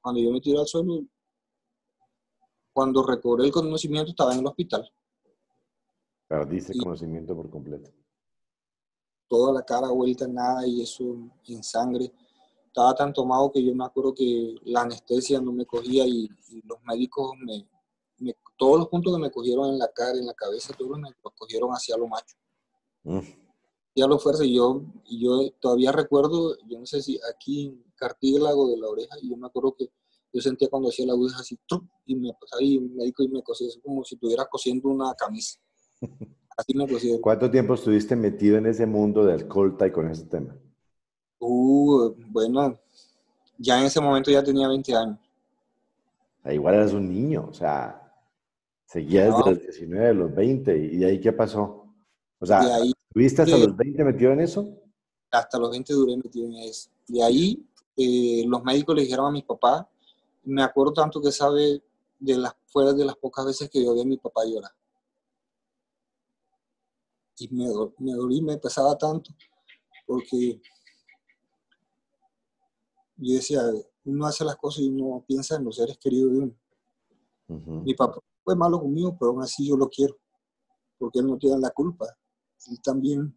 Cuando 0.00 0.20
yo 0.20 0.30
me 0.30 0.40
tiré 0.40 0.58
al 0.58 0.66
suelo, 0.66 1.02
cuando 2.72 3.04
recobré 3.04 3.46
el 3.46 3.52
conocimiento, 3.52 4.10
estaba 4.10 4.32
en 4.32 4.40
el 4.40 4.46
hospital. 4.46 4.88
Perdiste 6.28 6.72
el 6.72 6.82
conocimiento 6.82 7.34
por 7.34 7.50
completo. 7.50 7.90
Toda 9.26 9.52
la 9.52 9.62
cara 9.62 9.88
vuelta 9.88 10.24
en 10.26 10.34
nada 10.34 10.66
y 10.66 10.82
eso 10.82 11.04
en 11.46 11.62
sangre 11.62 12.12
estaba 12.66 12.94
tan 12.94 13.12
tomado 13.12 13.50
que 13.50 13.64
yo 13.64 13.74
me 13.74 13.84
acuerdo 13.84 14.14
que 14.14 14.54
la 14.64 14.82
anestesia 14.82 15.40
no 15.40 15.52
me 15.52 15.66
cogía 15.66 16.06
y, 16.06 16.28
los 16.64 16.80
médicos 16.84 17.32
me, 17.38 17.66
todos 18.56 18.78
los 18.78 18.88
puntos 18.88 19.14
que 19.14 19.20
me 19.20 19.30
cogieron 19.30 19.70
en 19.70 19.78
la 19.78 19.88
cara, 19.88 20.18
en 20.18 20.26
la 20.26 20.34
cabeza, 20.34 20.74
todos 20.78 20.98
me 20.98 21.10
los 21.10 21.32
cogieron 21.34 21.70
hacia 21.70 21.96
lo 21.96 22.06
macho. 22.06 22.36
Mm. 23.02 23.47
Y 23.98 24.00
a 24.00 24.06
lo 24.06 24.16
fuerza, 24.16 24.44
y 24.44 24.54
yo, 24.54 24.80
y 25.06 25.24
yo 25.24 25.50
todavía 25.58 25.90
recuerdo, 25.90 26.56
yo 26.68 26.78
no 26.78 26.86
sé 26.86 27.02
si 27.02 27.18
aquí 27.34 27.66
en 27.66 27.82
cartílago 27.96 28.68
de 28.68 28.76
la 28.76 28.86
oreja, 28.86 29.16
y 29.20 29.28
yo 29.28 29.36
me 29.36 29.48
acuerdo 29.48 29.74
que 29.76 29.90
yo 30.32 30.40
sentía 30.40 30.68
cuando 30.70 30.88
hacía 30.88 31.04
la 31.04 31.14
aguja 31.14 31.40
así, 31.40 31.58
y 32.06 32.14
me 32.14 32.32
pasaba 32.40 32.62
y 32.62 32.76
el 32.76 32.90
médico 32.90 33.24
y 33.24 33.28
me 33.28 33.42
cosía, 33.42 33.66
como 33.82 34.04
si 34.04 34.14
estuviera 34.14 34.46
cosiendo 34.46 34.88
una 34.88 35.12
camisa. 35.14 35.58
Así 36.56 36.76
me 36.76 36.88
cosía. 36.88 37.20
¿Cuánto 37.20 37.50
tiempo 37.50 37.74
estuviste 37.74 38.14
metido 38.14 38.56
en 38.56 38.66
ese 38.66 38.86
mundo 38.86 39.24
de 39.24 39.32
alcohol 39.32 39.76
y 39.84 39.90
con 39.90 40.08
ese 40.08 40.26
tema? 40.26 40.56
Uh, 41.40 42.14
bueno, 42.28 42.78
ya 43.58 43.80
en 43.80 43.86
ese 43.86 44.00
momento 44.00 44.30
ya 44.30 44.44
tenía 44.44 44.68
20 44.68 44.94
años. 44.94 45.18
Igual 46.44 46.74
eras 46.76 46.92
un 46.92 47.08
niño, 47.08 47.48
o 47.50 47.52
sea, 47.52 48.12
seguía 48.86 49.24
desde 49.24 49.38
los 49.38 49.60
19, 49.60 50.14
los 50.14 50.34
20, 50.36 50.76
¿y 50.76 50.96
de 50.98 51.06
ahí 51.06 51.20
qué 51.20 51.32
pasó? 51.32 51.84
O 52.38 52.46
sea, 52.46 52.60
¿estuviste 53.26 53.42
hasta 53.42 53.66
los 53.66 53.76
20 53.76 54.04
metido 54.04 54.32
en 54.32 54.40
eso? 54.40 54.68
Hasta 55.30 55.58
los 55.58 55.70
20 55.70 55.92
duré 55.92 56.16
metido 56.16 56.46
en 56.46 56.54
eso. 56.56 56.90
De 57.06 57.22
ahí 57.22 57.66
eh, 57.96 58.44
los 58.46 58.62
médicos 58.62 58.94
le 58.94 59.02
dijeron 59.02 59.26
a 59.26 59.30
mi 59.30 59.42
papá, 59.42 59.88
me 60.44 60.62
acuerdo 60.62 60.92
tanto 60.92 61.20
que 61.20 61.32
sabe, 61.32 61.82
de 62.18 62.36
las, 62.36 62.54
fuera 62.66 62.92
de 62.92 63.04
las 63.04 63.16
pocas 63.16 63.44
veces 63.44 63.68
que 63.70 63.84
yo 63.84 63.94
vi 63.94 64.02
a 64.02 64.04
mi 64.04 64.16
papá 64.16 64.44
llorar. 64.44 64.70
Y 67.38 67.48
me, 67.54 67.66
me 67.98 68.12
dolí, 68.12 68.40
me 68.42 68.56
pesaba 68.58 68.96
tanto, 68.96 69.30
porque 70.06 70.60
yo 73.16 73.34
decía, 73.34 73.62
uno 74.04 74.26
hace 74.26 74.44
las 74.44 74.56
cosas 74.56 74.82
y 74.82 74.88
uno 74.88 75.24
piensa 75.26 75.56
en 75.56 75.64
los 75.64 75.76
seres 75.76 75.98
queridos 75.98 76.32
de 76.32 76.38
uno. 76.38 76.54
Mi 77.84 77.94
papá 77.94 78.20
fue 78.44 78.54
malo 78.54 78.80
conmigo, 78.80 79.16
pero 79.18 79.30
aún 79.30 79.42
así 79.42 79.66
yo 79.66 79.76
lo 79.76 79.88
quiero, 79.88 80.16
porque 80.98 81.20
él 81.20 81.26
no 81.26 81.36
tiene 81.38 81.58
la 81.58 81.70
culpa. 81.70 82.06
Él 82.70 82.80
también, 82.82 83.36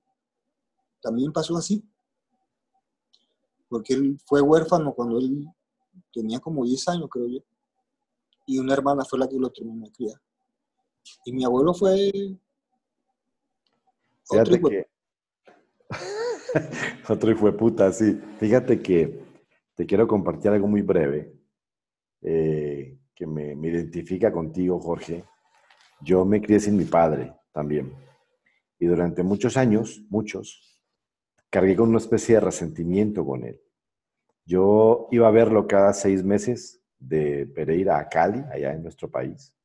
también 1.02 1.32
pasó 1.32 1.58
así, 1.58 1.84
porque 3.70 3.94
él 3.94 4.18
fue 4.26 4.42
huérfano 4.42 4.94
cuando 4.94 5.18
él 5.18 5.48
tenía 6.12 6.40
como 6.40 6.66
10 6.66 6.88
años, 6.90 7.10
creo 7.10 7.28
yo, 7.28 7.40
y 8.46 8.60
una 8.60 8.74
hermana 8.74 9.06
fue 9.06 9.20
la 9.20 9.28
que 9.28 9.38
lo 9.38 9.50
terminó 9.50 9.86
de 9.86 9.92
criar. 9.92 10.22
Y 11.26 11.32
mi 11.34 11.46
abuelo 11.46 11.74
fue... 11.74 12.12
Fíjate 14.30 14.56
otro 14.56 14.70
que... 14.70 14.88
otro 17.10 17.38
fue 17.38 17.56
puta, 17.56 17.92
sí. 17.92 18.20
Fíjate 18.40 18.82
que 18.82 19.24
te 19.76 19.86
quiero 19.86 20.08
compartir 20.08 20.52
algo 20.52 20.68
muy 20.68 20.82
breve 20.82 21.34
eh, 22.22 23.00
que 23.16 23.26
me, 23.26 23.56
me, 23.56 23.70
identifica 23.70 24.32
contigo, 24.32 24.80
Jorge. 24.80 25.24
Yo 26.02 26.26
me 26.26 26.42
crié 26.42 26.60
sin 26.60 26.76
mi 26.76 26.86
padre 26.86 27.34
también. 27.52 27.94
Y 28.82 28.88
durante 28.88 29.24
muchos 29.24 29.56
años, 29.56 30.04
muchos, 30.10 30.78
cargué 31.50 31.78
con 31.78 31.88
una 31.88 32.00
especie 32.00 32.36
de 32.36 32.42
resentimiento 32.42 33.26
con 33.26 33.46
él. 33.46 33.62
Yo 34.46 35.08
iba 35.12 35.30
a 35.30 35.32
verlo 35.32 35.68
cada 35.68 35.94
seis 35.94 36.22
meses 36.22 36.84
de 37.00 37.46
Pereira 37.46 37.98
a 37.98 38.10
Cali, 38.10 38.44
allá 38.52 38.74
en 38.74 38.84
nuestro 38.84 39.10
país. 39.10 39.56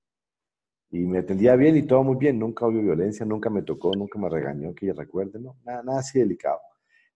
Y 0.90 1.00
me 1.00 1.18
atendía 1.18 1.56
bien 1.56 1.76
y 1.76 1.82
todo 1.82 2.04
muy 2.04 2.16
bien. 2.16 2.38
Nunca 2.38 2.66
hubo 2.66 2.80
violencia, 2.80 3.26
nunca 3.26 3.50
me 3.50 3.62
tocó, 3.62 3.90
nunca 3.96 4.20
me 4.20 4.28
regañó, 4.28 4.72
que 4.72 4.86
yo 4.86 4.94
recuerde, 4.94 5.40
no, 5.40 5.56
nada, 5.64 5.82
nada 5.82 5.98
así 5.98 6.20
delicado. 6.20 6.60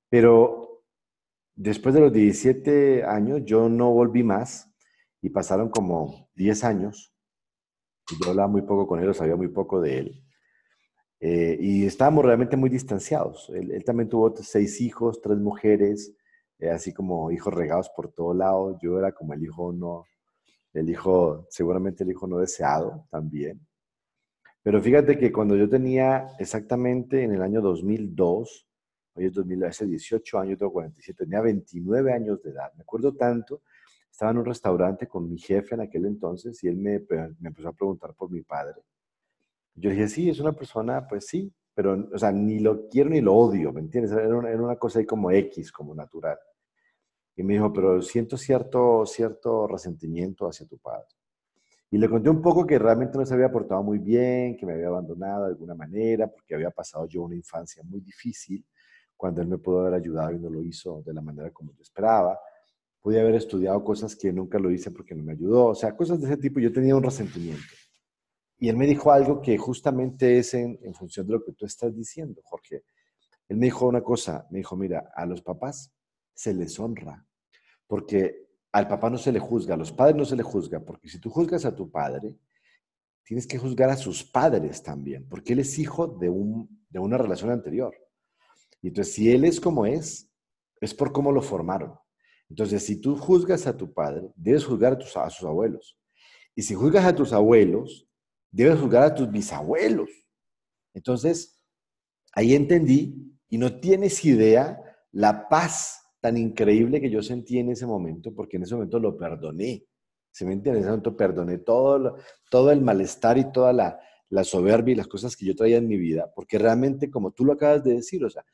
Pero 0.08 0.70
Después 1.62 1.94
de 1.94 2.00
los 2.00 2.10
17 2.10 3.04
años, 3.04 3.42
yo 3.44 3.68
no 3.68 3.90
volví 3.90 4.22
más 4.22 4.72
y 5.20 5.28
pasaron 5.28 5.68
como 5.68 6.30
10 6.34 6.64
años. 6.64 7.14
Yo 8.18 8.30
hablaba 8.30 8.48
muy 8.48 8.62
poco 8.62 8.86
con 8.86 9.00
él, 9.00 9.14
sabía 9.14 9.36
muy 9.36 9.48
poco 9.48 9.78
de 9.78 9.98
él. 9.98 10.24
Eh, 11.20 11.58
y 11.60 11.84
estábamos 11.84 12.24
realmente 12.24 12.56
muy 12.56 12.70
distanciados. 12.70 13.50
Él, 13.50 13.84
también 13.84 14.08
tuvo 14.08 14.34
seis 14.36 14.80
hijos, 14.80 15.20
tres 15.20 15.38
mujeres, 15.38 16.14
eh, 16.58 16.70
así 16.70 16.94
como 16.94 17.30
hijos 17.30 17.52
regados 17.52 17.90
por 17.94 18.10
todo 18.12 18.32
lado. 18.32 18.78
Yo 18.80 18.98
era 18.98 19.12
como 19.12 19.34
el 19.34 19.42
hijo 19.42 19.72
no, 19.72 20.06
el 20.72 20.88
hijo, 20.88 21.46
seguramente 21.50 22.04
el 22.04 22.10
hijo 22.10 22.26
no 22.26 22.38
deseado 22.38 23.06
también. 23.10 23.60
Pero 24.62 24.80
fíjate 24.82 25.18
que 25.18 25.32
cuando 25.32 25.56
yo 25.56 25.68
tenía 25.68 26.28
exactamente 26.38 27.22
en 27.22 27.34
el 27.34 27.42
año 27.42 27.60
2002, 27.60 28.66
hoy 29.14 29.26
es 29.26 29.32
2000, 29.32 29.64
hace 29.64 29.86
18 29.86 30.38
años, 30.38 30.58
tengo 30.58 30.72
47, 30.72 31.24
tenía 31.24 31.40
29 31.40 32.12
años 32.12 32.42
de 32.42 32.50
edad. 32.50 32.72
Me 32.76 32.82
acuerdo 32.82 33.14
tanto, 33.14 33.62
estaba 34.10 34.32
en 34.32 34.38
un 34.38 34.44
restaurante 34.44 35.06
con 35.06 35.28
mi 35.30 35.38
jefe 35.38 35.74
en 35.74 35.82
aquel 35.82 36.06
entonces 36.06 36.62
y 36.64 36.68
él 36.68 36.76
me, 36.76 37.00
me 37.40 37.48
empezó 37.48 37.68
a 37.68 37.72
preguntar 37.72 38.14
por 38.14 38.30
mi 38.30 38.42
padre. 38.42 38.82
Yo 39.80 39.90
dije, 39.90 40.08
sí, 40.08 40.28
es 40.28 40.38
una 40.40 40.52
persona, 40.52 41.06
pues 41.08 41.26
sí, 41.26 41.52
pero, 41.74 42.08
o 42.12 42.18
sea, 42.18 42.30
ni 42.30 42.58
lo 42.60 42.86
quiero 42.88 43.08
ni 43.08 43.20
lo 43.20 43.34
odio, 43.34 43.72
¿me 43.72 43.80
entiendes? 43.80 44.12
Era 44.12 44.36
una, 44.36 44.50
era 44.50 44.62
una 44.62 44.76
cosa 44.76 44.98
ahí 44.98 45.06
como 45.06 45.30
X, 45.30 45.72
como 45.72 45.94
natural. 45.94 46.38
Y 47.36 47.42
me 47.42 47.54
dijo, 47.54 47.72
pero 47.72 48.02
siento 48.02 48.36
cierto, 48.36 49.06
cierto 49.06 49.66
resentimiento 49.66 50.46
hacia 50.46 50.66
tu 50.66 50.76
padre. 50.78 51.06
Y 51.90 51.98
le 51.98 52.08
conté 52.08 52.28
un 52.28 52.42
poco 52.42 52.66
que 52.66 52.78
realmente 52.78 53.16
no 53.16 53.24
se 53.24 53.32
había 53.32 53.50
portado 53.50 53.82
muy 53.82 53.98
bien, 53.98 54.56
que 54.56 54.66
me 54.66 54.74
había 54.74 54.88
abandonado 54.88 55.44
de 55.44 55.52
alguna 55.52 55.74
manera, 55.74 56.28
porque 56.28 56.54
había 56.54 56.70
pasado 56.70 57.06
yo 57.08 57.22
una 57.22 57.34
infancia 57.34 57.82
muy 57.82 58.00
difícil 58.00 58.64
cuando 59.16 59.40
él 59.40 59.48
me 59.48 59.58
pudo 59.58 59.80
haber 59.80 59.94
ayudado 59.94 60.32
y 60.32 60.38
no 60.38 60.50
lo 60.50 60.62
hizo 60.62 61.02
de 61.04 61.14
la 61.14 61.22
manera 61.22 61.50
como 61.50 61.72
yo 61.72 61.80
esperaba. 61.80 62.38
Pude 63.00 63.20
haber 63.20 63.36
estudiado 63.36 63.82
cosas 63.82 64.14
que 64.14 64.32
nunca 64.32 64.58
lo 64.58 64.70
hice 64.70 64.90
porque 64.90 65.14
no 65.14 65.22
me 65.22 65.32
ayudó, 65.32 65.68
o 65.68 65.74
sea, 65.74 65.96
cosas 65.96 66.20
de 66.20 66.26
ese 66.26 66.36
tipo. 66.36 66.60
Yo 66.60 66.70
tenía 66.70 66.94
un 66.94 67.02
resentimiento. 67.02 67.79
Y 68.62 68.68
él 68.68 68.76
me 68.76 68.86
dijo 68.86 69.10
algo 69.10 69.40
que 69.40 69.56
justamente 69.56 70.38
es 70.38 70.52
en, 70.52 70.78
función 70.94 71.26
de 71.26 71.32
lo 71.32 71.42
que 71.42 71.52
tú 71.52 71.64
estás 71.64 71.96
diciendo, 71.96 72.42
Jorge. 72.44 72.84
Él 73.48 73.56
me 73.56 73.64
dijo 73.64 73.86
una 73.86 74.02
cosa, 74.02 74.46
me 74.50 74.58
dijo, 74.58 74.76
mira, 74.76 75.10
a 75.16 75.24
los 75.24 75.40
papás 75.40 75.90
se 76.34 76.52
les 76.52 76.78
honra, 76.78 77.26
porque 77.86 78.50
al 78.70 78.86
papá 78.86 79.08
no 79.08 79.16
se 79.16 79.32
le 79.32 79.40
juzga, 79.40 79.74
a 79.74 79.78
los 79.78 79.90
padres 79.90 80.14
no 80.14 80.26
se 80.26 80.36
le 80.36 80.42
juzga, 80.42 80.78
porque 80.78 81.08
si 81.08 81.18
tú 81.18 81.30
juzgas 81.30 81.64
a 81.64 81.74
tu 81.74 81.90
padre, 81.90 82.36
tienes 83.24 83.46
que 83.46 83.56
juzgar 83.56 83.88
a 83.88 83.96
sus 83.96 84.22
padres 84.22 84.82
también, 84.82 85.26
porque 85.26 85.54
él 85.54 85.60
es 85.60 85.78
hijo 85.78 86.06
de, 86.06 86.28
un, 86.28 86.84
de 86.90 86.98
una 86.98 87.16
relación 87.16 87.50
anterior. 87.50 87.96
Y 88.82 88.88
entonces, 88.88 89.14
si 89.14 89.32
él 89.32 89.44
es 89.46 89.58
como 89.58 89.86
es, 89.86 90.30
es 90.82 90.92
por 90.92 91.12
cómo 91.12 91.32
lo 91.32 91.40
formaron. 91.40 91.94
Entonces, 92.50 92.84
si 92.84 93.00
tú 93.00 93.16
juzgas 93.16 93.66
a 93.66 93.74
tu 93.74 93.90
padre, 93.94 94.30
debes 94.36 94.66
juzgar 94.66 94.92
a, 94.92 94.98
tus, 94.98 95.16
a 95.16 95.30
sus 95.30 95.48
abuelos. 95.48 95.98
Y 96.54 96.62
si 96.62 96.74
juzgas 96.74 97.06
a 97.06 97.14
tus 97.14 97.32
abuelos, 97.32 98.06
debes 98.50 98.78
juzgar 98.78 99.02
a 99.02 99.14
tus 99.14 99.30
bisabuelos. 99.30 100.10
Entonces, 100.94 101.60
ahí 102.32 102.54
entendí 102.54 103.36
y 103.48 103.58
no 103.58 103.80
tienes 103.80 104.24
idea 104.24 104.80
la 105.12 105.48
paz 105.48 106.02
tan 106.20 106.36
increíble 106.36 107.00
que 107.00 107.10
yo 107.10 107.22
sentí 107.22 107.58
en 107.58 107.70
ese 107.70 107.86
momento, 107.86 108.34
porque 108.34 108.56
en 108.56 108.64
ese 108.64 108.74
momento 108.74 108.98
lo 108.98 109.16
perdoné. 109.16 109.84
Se 110.30 110.44
me 110.44 110.52
entiende, 110.52 110.78
en 110.78 110.84
ese 110.84 110.90
momento 110.90 111.16
perdoné 111.16 111.58
todo, 111.58 112.16
todo 112.50 112.70
el 112.70 112.82
malestar 112.82 113.38
y 113.38 113.50
toda 113.50 113.72
la, 113.72 113.98
la 114.28 114.44
soberbia 114.44 114.92
y 114.92 114.96
las 114.96 115.08
cosas 115.08 115.36
que 115.36 115.46
yo 115.46 115.54
traía 115.54 115.78
en 115.78 115.88
mi 115.88 115.96
vida, 115.96 116.30
porque 116.34 116.58
realmente, 116.58 117.10
como 117.10 117.32
tú 117.32 117.44
lo 117.44 117.54
acabas 117.54 117.82
de 117.82 117.94
decir, 117.94 118.24
o 118.24 118.30
sea, 118.30 118.44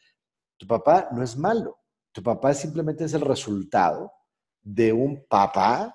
tu 0.57 0.67
papá 0.67 1.09
no 1.13 1.23
es 1.23 1.37
malo. 1.37 1.79
Tu 2.13 2.23
papá 2.23 2.55
simplemente 2.55 3.05
es 3.05 3.13
el 3.13 3.21
resultado 3.21 4.11
de 4.63 4.93
un 4.93 5.27
papá, 5.29 5.95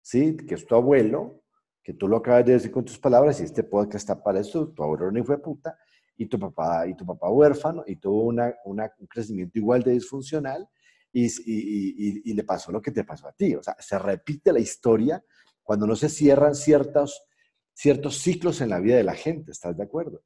¿sí? 0.00 0.36
Que 0.36 0.54
es 0.54 0.64
tu 0.64 0.76
abuelo, 0.76 1.42
que 1.86 1.94
tú 1.94 2.08
lo 2.08 2.16
acabas 2.16 2.44
de 2.44 2.54
decir 2.54 2.72
con 2.72 2.84
tus 2.84 2.98
palabras, 2.98 3.40
y 3.40 3.44
este 3.44 3.62
podcast 3.62 3.94
está 3.94 4.20
para 4.20 4.40
eso, 4.40 4.70
tu 4.70 4.82
abuelo 4.82 5.08
no 5.12 5.22
fue 5.22 5.40
puta, 5.40 5.78
y 6.16 6.26
tu 6.26 6.36
papá, 6.36 6.84
y 6.88 6.96
tu 6.96 7.06
papá 7.06 7.30
huérfano, 7.30 7.84
y 7.86 7.94
tuvo 7.94 8.24
una, 8.24 8.52
un 8.64 9.06
crecimiento 9.08 9.56
igual 9.56 9.84
de 9.84 9.92
disfuncional, 9.92 10.68
y, 11.12 11.26
y, 11.26 12.22
y, 12.24 12.34
le 12.34 12.42
pasó 12.42 12.72
lo 12.72 12.82
que 12.82 12.90
te 12.90 13.04
pasó 13.04 13.28
a 13.28 13.32
ti. 13.32 13.54
O 13.54 13.62
sea, 13.62 13.76
se 13.78 13.96
repite 14.00 14.52
la 14.52 14.58
historia 14.58 15.22
cuando 15.62 15.86
no 15.86 15.94
se 15.94 16.08
cierran 16.08 16.56
ciertos, 16.56 17.22
ciertos 17.72 18.18
ciclos 18.18 18.60
en 18.60 18.70
la 18.70 18.80
vida 18.80 18.96
de 18.96 19.04
la 19.04 19.14
gente, 19.14 19.52
¿estás 19.52 19.76
de 19.76 19.84
acuerdo? 19.84 20.24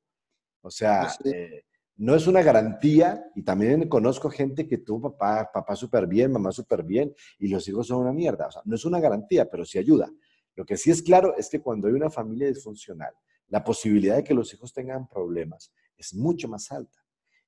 O 0.62 0.70
sea, 0.70 1.12
eh, 1.26 1.64
no 1.96 2.14
es 2.14 2.26
una 2.26 2.40
garantía, 2.40 3.22
y 3.34 3.42
también 3.42 3.86
conozco 3.86 4.30
gente 4.30 4.66
que 4.66 4.78
tuvo 4.78 5.12
papá, 5.12 5.50
papá 5.52 5.76
súper 5.76 6.06
bien, 6.06 6.32
mamá 6.32 6.52
súper 6.52 6.84
bien, 6.84 7.14
y 7.38 7.48
los 7.48 7.68
hijos 7.68 7.86
son 7.86 8.00
una 8.00 8.14
mierda. 8.14 8.46
O 8.46 8.50
sea, 8.50 8.62
no 8.64 8.76
es 8.76 8.84
una 8.86 8.98
garantía, 8.98 9.44
pero 9.44 9.66
sí 9.66 9.76
ayuda. 9.76 10.10
Lo 10.56 10.64
que 10.64 10.76
sí 10.76 10.90
es 10.90 11.02
claro 11.02 11.36
es 11.36 11.48
que 11.48 11.60
cuando 11.60 11.88
hay 11.88 11.94
una 11.94 12.10
familia 12.10 12.48
disfuncional, 12.48 13.12
la 13.48 13.64
posibilidad 13.64 14.16
de 14.16 14.24
que 14.24 14.34
los 14.34 14.52
hijos 14.54 14.72
tengan 14.72 15.08
problemas 15.08 15.72
es 15.96 16.14
mucho 16.14 16.48
más 16.48 16.70
alta. 16.70 16.98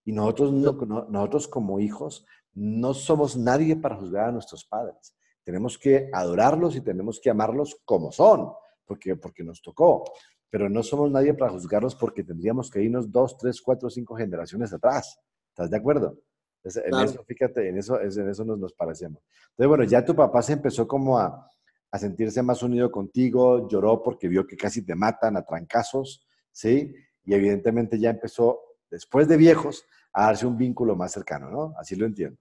Y 0.04 0.12
nosotros, 0.12 0.52
nosotros 0.52 1.46
como 1.48 1.78
hijos 1.78 2.24
no 2.54 2.92
somos 2.92 3.36
nadie 3.36 3.76
para 3.76 3.96
juzgar 3.96 4.28
a 4.28 4.32
nuestros 4.32 4.64
padres. 4.64 5.16
Tenemos 5.44 5.78
que 5.78 6.10
adorarlos 6.12 6.76
y 6.76 6.80
tenemos 6.80 7.20
que 7.20 7.30
amarlos 7.30 7.80
como 7.84 8.10
son, 8.10 8.52
porque, 8.84 9.16
porque 9.16 9.44
nos 9.44 9.62
tocó 9.62 10.04
pero 10.52 10.68
no 10.68 10.82
somos 10.82 11.10
nadie 11.10 11.32
para 11.32 11.50
juzgarlos 11.50 11.94
porque 11.94 12.22
tendríamos 12.22 12.70
que 12.70 12.82
irnos 12.82 13.10
dos, 13.10 13.38
tres, 13.38 13.62
cuatro, 13.62 13.88
cinco 13.88 14.14
generaciones 14.14 14.70
atrás. 14.70 15.18
¿Estás 15.48 15.70
de 15.70 15.78
acuerdo? 15.78 16.18
en 16.62 16.94
eso, 17.02 17.24
fíjate, 17.24 17.70
en 17.70 17.78
eso, 17.78 17.98
en 17.98 18.28
eso 18.28 18.44
nos, 18.44 18.58
nos 18.58 18.74
parecemos. 18.74 19.22
Entonces, 19.52 19.66
bueno, 19.66 19.84
ya 19.84 20.04
tu 20.04 20.14
papá 20.14 20.42
se 20.42 20.52
empezó 20.52 20.86
como 20.86 21.18
a, 21.18 21.50
a 21.92 21.98
sentirse 21.98 22.42
más 22.42 22.62
unido 22.62 22.90
contigo, 22.90 23.68
lloró 23.68 24.02
porque 24.02 24.26
vio 24.26 24.46
que 24.46 24.56
casi 24.56 24.84
te 24.84 24.94
matan 24.94 25.36
a 25.36 25.44
trancazos, 25.44 26.26
¿sí? 26.50 26.92
Y 27.24 27.34
evidentemente 27.34 27.98
ya 27.98 28.10
empezó, 28.10 28.60
después 28.90 29.28
de 29.28 29.36
viejos, 29.36 29.84
a 30.12 30.26
darse 30.26 30.46
un 30.46 30.56
vínculo 30.56 30.96
más 30.96 31.12
cercano, 31.12 31.50
¿no? 31.50 31.74
Así 31.78 31.94
lo 31.94 32.06
entiendo. 32.06 32.38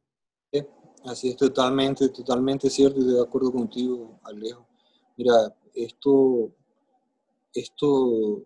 Sí, 0.52 0.66
así 1.06 1.30
es 1.30 1.38
totalmente, 1.38 2.10
totalmente 2.10 2.70
cierto 2.70 3.00
y 3.00 3.14
de 3.14 3.22
acuerdo 3.22 3.52
contigo, 3.52 4.20
Alejo. 4.24 4.68
Mira, 5.18 5.34
esto 5.76 6.54
esto 7.54 8.46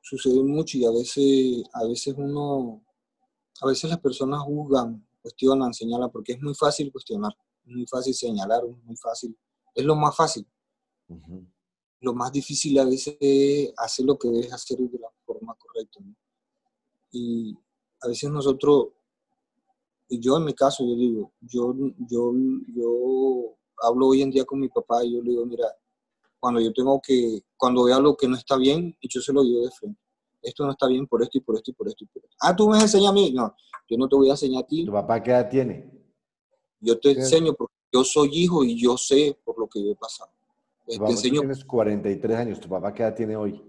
sucede 0.00 0.42
mucho 0.42 0.78
y 0.78 0.84
a 0.84 0.90
veces, 0.90 1.64
a 1.72 1.86
veces 1.86 2.14
uno, 2.16 2.82
a 3.60 3.66
veces 3.66 3.90
las 3.90 4.00
personas 4.00 4.40
juzgan, 4.42 5.06
cuestionan, 5.20 5.74
señalan, 5.74 6.10
porque 6.10 6.32
es 6.32 6.40
muy 6.40 6.54
fácil 6.54 6.90
cuestionar, 6.90 7.32
es 7.66 7.74
muy 7.74 7.86
fácil 7.86 8.14
señalar, 8.14 8.62
es 8.64 8.84
muy 8.84 8.96
fácil, 8.96 9.36
es 9.74 9.84
lo 9.84 9.94
más 9.96 10.16
fácil. 10.16 10.46
Lo 12.00 12.14
más 12.14 12.32
difícil 12.32 12.78
a 12.78 12.84
veces 12.84 13.16
es 13.20 13.72
hacer 13.76 14.06
lo 14.06 14.18
que 14.18 14.28
debes 14.28 14.52
hacer 14.52 14.78
de 14.78 14.98
la 14.98 15.08
forma 15.24 15.54
correcta. 15.54 16.00
Y 17.12 17.56
a 18.02 18.08
veces 18.08 18.30
nosotros, 18.30 18.88
y 20.08 20.20
yo 20.20 20.36
en 20.36 20.44
mi 20.44 20.54
caso, 20.54 20.84
yo 20.84 20.94
digo, 20.94 21.32
yo, 21.40 21.74
yo, 22.08 22.32
yo 22.74 23.56
hablo 23.82 24.08
hoy 24.08 24.22
en 24.22 24.30
día 24.30 24.44
con 24.44 24.60
mi 24.60 24.68
papá 24.68 25.04
y 25.04 25.14
yo 25.14 25.22
le 25.22 25.30
digo, 25.30 25.46
mira, 25.46 25.66
cuando 26.38 26.60
yo 26.60 26.72
tengo 26.72 27.00
que, 27.00 27.42
cuando 27.56 27.84
veo 27.84 27.96
algo 27.96 28.16
que 28.16 28.26
no 28.26 28.36
está 28.36 28.56
bien, 28.56 28.96
yo 29.02 29.20
se 29.20 29.32
lo 29.32 29.42
digo 29.42 29.62
de 29.62 29.70
frente. 29.70 30.00
Esto 30.42 30.64
no 30.64 30.72
está 30.72 30.86
bien 30.86 31.06
por 31.06 31.22
esto 31.22 31.36
y 31.36 31.42
por 31.42 31.56
esto 31.56 31.70
y 31.70 31.74
por 31.74 31.88
esto 31.88 32.04
y 32.04 32.06
por 32.06 32.24
esto. 32.24 32.36
Ah, 32.40 32.56
tú 32.56 32.68
me 32.68 32.80
enseñas 32.80 33.10
a 33.10 33.12
mí. 33.12 33.30
No, 33.32 33.54
yo 33.88 33.98
no 33.98 34.08
te 34.08 34.16
voy 34.16 34.28
a 34.28 34.32
enseñar 34.32 34.64
a 34.64 34.66
ti. 34.66 34.86
¿Tu 34.86 34.92
papá 34.92 35.22
qué 35.22 35.30
edad 35.32 35.50
tiene? 35.50 35.90
Yo 36.80 36.98
te 36.98 37.10
enseño 37.10 37.52
porque 37.52 37.74
yo 37.92 38.04
soy 38.04 38.30
hijo 38.32 38.64
y 38.64 38.80
yo 38.80 38.96
sé 38.96 39.36
por 39.44 39.58
lo 39.58 39.68
que 39.68 39.82
yo 39.84 39.92
he 39.92 39.96
pasado. 39.96 40.30
Tu 40.86 40.98
te 40.98 41.10
enseño. 41.10 41.40
tienes 41.40 41.64
43 41.64 42.36
años. 42.36 42.60
¿Tu 42.60 42.68
papá 42.68 42.92
qué 42.92 43.02
edad 43.02 43.14
tiene 43.14 43.36
hoy? 43.36 43.62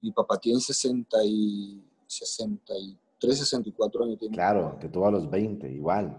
Mi 0.00 0.10
papá 0.10 0.38
tiene 0.38 0.60
60 0.60 1.24
y 1.24 1.84
63, 2.06 3.38
64 3.38 4.04
años. 4.04 4.18
Tiene. 4.18 4.34
Claro, 4.34 4.76
te 4.80 4.88
tuvo 4.88 5.06
a 5.06 5.10
los 5.10 5.30
20, 5.30 5.70
igual. 5.70 6.18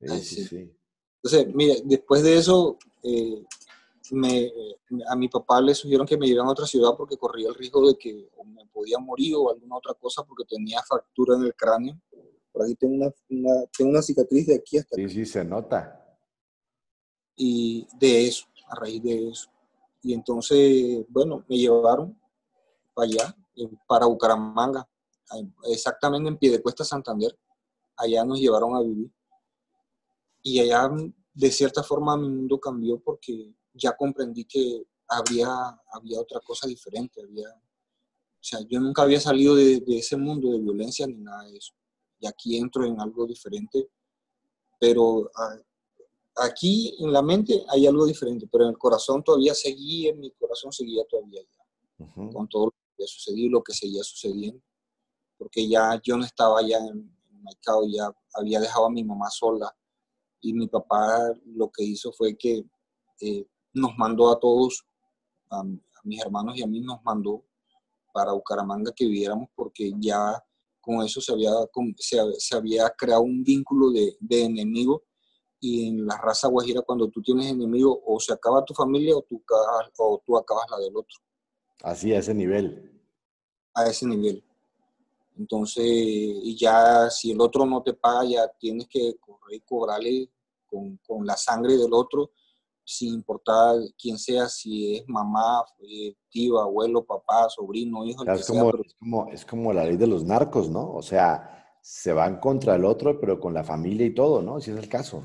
Sí, 0.00 0.18
sí, 0.20 0.44
sí. 0.44 0.76
Entonces, 1.22 1.54
mire, 1.54 1.82
después 1.84 2.22
de 2.22 2.36
eso, 2.38 2.78
eh, 3.02 3.44
me, 4.10 4.50
a 5.08 5.14
mi 5.14 5.28
papá 5.28 5.60
le 5.60 5.74
sugirieron 5.74 6.06
que 6.06 6.16
me 6.16 6.26
llevaran 6.26 6.48
a 6.48 6.52
otra 6.52 6.66
ciudad 6.66 6.90
porque 6.96 7.16
corría 7.16 7.48
el 7.48 7.54
riesgo 7.54 7.86
de 7.86 7.96
que 7.96 8.28
me 8.44 8.66
podía 8.66 8.98
morir 8.98 9.34
o 9.36 9.50
alguna 9.50 9.76
otra 9.76 9.94
cosa 9.94 10.24
porque 10.24 10.44
tenía 10.44 10.82
fractura 10.82 11.36
en 11.36 11.44
el 11.44 11.54
cráneo. 11.54 12.00
Por 12.50 12.64
ahí 12.64 12.74
tengo 12.74 12.94
una, 12.94 13.10
tengo 13.76 13.90
una 13.90 14.02
cicatriz 14.02 14.46
de 14.46 14.56
aquí 14.56 14.78
hasta 14.78 14.96
Sí, 14.96 15.08
sí, 15.08 15.24
se 15.24 15.44
nota. 15.44 16.01
Y 17.36 17.86
de 17.98 18.26
eso, 18.26 18.46
a 18.68 18.74
raíz 18.74 19.02
de 19.02 19.28
eso. 19.28 19.50
Y 20.02 20.14
entonces, 20.14 21.04
bueno, 21.08 21.44
me 21.48 21.56
llevaron 21.56 22.18
para 22.94 23.06
allá, 23.06 23.36
para 23.86 24.06
Bucaramanga, 24.06 24.88
exactamente 25.64 26.28
en 26.28 26.36
pie 26.36 26.50
de 26.50 26.62
cuesta 26.62 26.84
Santander. 26.84 27.36
Allá 27.96 28.24
nos 28.24 28.40
llevaron 28.40 28.74
a 28.74 28.80
vivir. 28.80 29.10
Y 30.42 30.58
allá, 30.60 30.90
de 31.32 31.50
cierta 31.50 31.82
forma, 31.82 32.16
mi 32.16 32.28
mundo 32.28 32.58
cambió 32.58 32.98
porque 32.98 33.54
ya 33.72 33.96
comprendí 33.96 34.44
que 34.44 34.84
había, 35.08 35.48
había 35.92 36.20
otra 36.20 36.40
cosa 36.40 36.66
diferente. 36.66 37.22
Había, 37.22 37.48
o 37.48 38.42
sea, 38.44 38.60
yo 38.68 38.80
nunca 38.80 39.02
había 39.02 39.20
salido 39.20 39.54
de, 39.54 39.80
de 39.80 39.98
ese 39.98 40.16
mundo 40.16 40.50
de 40.50 40.58
violencia 40.58 41.06
ni 41.06 41.18
nada 41.18 41.44
de 41.44 41.56
eso. 41.56 41.72
Y 42.18 42.26
aquí 42.26 42.56
entro 42.56 42.84
en 42.84 43.00
algo 43.00 43.26
diferente, 43.26 43.88
pero 44.78 45.30
ah, 45.36 45.56
aquí 46.36 46.96
en 46.98 47.12
la 47.12 47.22
mente 47.22 47.64
hay 47.68 47.86
algo 47.86 48.06
diferente, 48.06 48.48
pero 48.50 48.64
en 48.64 48.70
el 48.70 48.78
corazón 48.78 49.22
todavía 49.22 49.54
seguía, 49.54 50.10
en 50.10 50.20
mi 50.20 50.30
corazón 50.32 50.72
seguía 50.72 51.04
todavía 51.08 51.42
ya, 51.42 52.06
con 52.32 52.48
todo 52.48 52.66
lo 52.66 52.70
que 52.70 52.94
había 52.96 53.06
sucedido 53.06 53.46
y 53.46 53.50
lo 53.50 53.62
que 53.62 53.72
seguía 53.72 54.02
sucediendo, 54.02 54.62
porque 55.36 55.68
ya 55.68 56.00
yo 56.02 56.16
no 56.16 56.24
estaba 56.24 56.62
ya 56.62 56.78
en, 56.78 57.16
en 57.30 57.42
Maicao, 57.42 57.86
ya 57.86 58.10
había 58.34 58.60
dejado 58.60 58.86
a 58.86 58.90
mi 58.90 59.04
mamá 59.04 59.30
sola 59.30 59.74
y 60.40 60.52
mi 60.52 60.66
papá 60.66 61.32
lo 61.46 61.70
que 61.70 61.84
hizo 61.84 62.12
fue 62.12 62.36
que 62.36 62.64
eh, 63.20 63.46
nos 63.72 63.96
mandó 63.96 64.30
a 64.30 64.38
todos, 64.38 64.84
a, 65.50 65.62
mis 66.04 66.20
hermanos 66.20 66.56
y 66.56 66.62
a 66.62 66.66
mí 66.66 66.80
nos 66.80 67.00
mandó 67.04 67.44
para 68.12 68.32
Bucaramanga 68.32 68.92
que 68.92 69.06
viviéramos 69.06 69.48
porque 69.54 69.92
ya 70.00 70.44
con 70.80 71.00
eso 71.04 71.20
se 71.20 71.32
había, 71.32 71.52
se, 72.38 72.56
había 72.56 72.90
creado 72.90 73.22
un 73.22 73.44
vínculo 73.44 73.92
de, 73.92 74.16
de, 74.18 74.42
enemigo 74.42 75.04
y 75.64 75.86
en 75.86 76.04
la 76.04 76.18
raza 76.18 76.48
guajira 76.48 76.82
cuando 76.82 77.08
tú 77.08 77.22
tienes 77.22 77.46
enemigo 77.46 78.02
o 78.04 78.18
se 78.18 78.32
acaba 78.32 78.64
tu 78.64 78.74
familia 78.74 79.16
o 79.16 79.22
tú, 79.22 79.40
o 79.98 80.22
tú 80.26 80.36
acabas 80.36 80.66
la 80.68 80.78
del 80.78 80.96
otro. 80.96 81.16
Así, 81.84 82.12
a 82.12 82.18
ese 82.18 82.34
nivel. 82.34 83.00
A 83.72 83.86
ese 83.86 84.04
nivel. 84.04 84.44
Entonces, 85.38 85.84
y 85.86 86.56
ya 86.58 87.08
si 87.10 87.30
el 87.30 87.40
otro 87.40 87.64
no 87.64 87.80
te 87.80 87.94
paga, 87.94 88.24
ya 88.24 88.48
tienes 88.58 88.88
que 88.88 89.14
correr 89.20 89.58
y 89.58 89.60
cobrarle 89.60 90.30
con, 90.66 90.98
con 91.06 91.24
la 91.24 91.36
sangre 91.36 91.76
del 91.76 91.92
otro 91.94 92.32
sin 92.84 93.14
importar 93.14 93.76
quién 93.96 94.18
sea, 94.18 94.48
si 94.48 94.96
es 94.96 95.08
mamá, 95.08 95.64
tío, 96.28 96.58
abuelo, 96.58 97.04
papá, 97.04 97.48
sobrino, 97.48 98.04
hijo. 98.04 98.24
es, 98.24 98.46
como, 98.48 98.70
es, 98.70 98.94
como, 98.98 99.28
es 99.30 99.44
como 99.44 99.72
la 99.72 99.84
ley 99.84 99.96
de 99.96 100.08
los 100.08 100.24
narcos, 100.24 100.68
¿no? 100.68 100.92
O 100.92 101.02
sea, 101.02 101.76
se 101.80 102.12
van 102.12 102.40
contra 102.40 102.74
el 102.74 102.84
otro, 102.84 103.20
pero 103.20 103.38
con 103.38 103.54
la 103.54 103.62
familia 103.62 104.06
y 104.06 104.12
todo, 104.12 104.42
¿no? 104.42 104.60
Si 104.60 104.72
es 104.72 104.76
el 104.76 104.88
caso. 104.88 105.24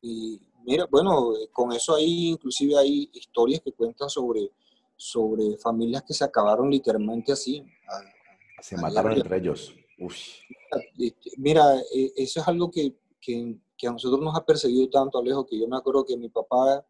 Y 0.00 0.40
mira, 0.64 0.86
bueno, 0.90 1.32
con 1.52 1.72
eso 1.72 1.94
hay, 1.94 2.28
inclusive 2.28 2.76
hay 2.76 3.10
historias 3.12 3.60
que 3.60 3.72
cuentan 3.72 4.08
sobre, 4.08 4.50
sobre 4.96 5.56
familias 5.58 6.02
que 6.06 6.14
se 6.14 6.24
acabaron 6.24 6.70
literalmente 6.70 7.32
así. 7.32 7.64
se 8.60 8.76
mataron 8.76 9.12
entre 9.12 9.38
ellos. 9.38 9.74
Este, 10.98 11.30
mira, 11.36 11.64
e, 11.92 12.12
eso 12.16 12.40
es 12.40 12.48
algo 12.48 12.70
que, 12.70 12.94
que 13.20 13.58
que 13.78 13.86
a 13.86 13.92
nosotros 13.92 14.20
nos 14.20 14.34
ha 14.34 14.44
perseguido 14.44 14.90
tanto, 14.90 15.18
Alejo, 15.18 15.46
que 15.46 15.58
yo 15.58 15.68
me 15.68 15.76
acuerdo 15.76 16.04
que 16.04 16.16
mi 16.16 16.28
papá, 16.28 16.84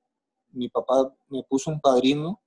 mi 0.52 0.68
papá 0.70 1.14
me 1.28 1.42
puso 1.44 1.70
un 1.70 1.80
padrino, 1.80 2.40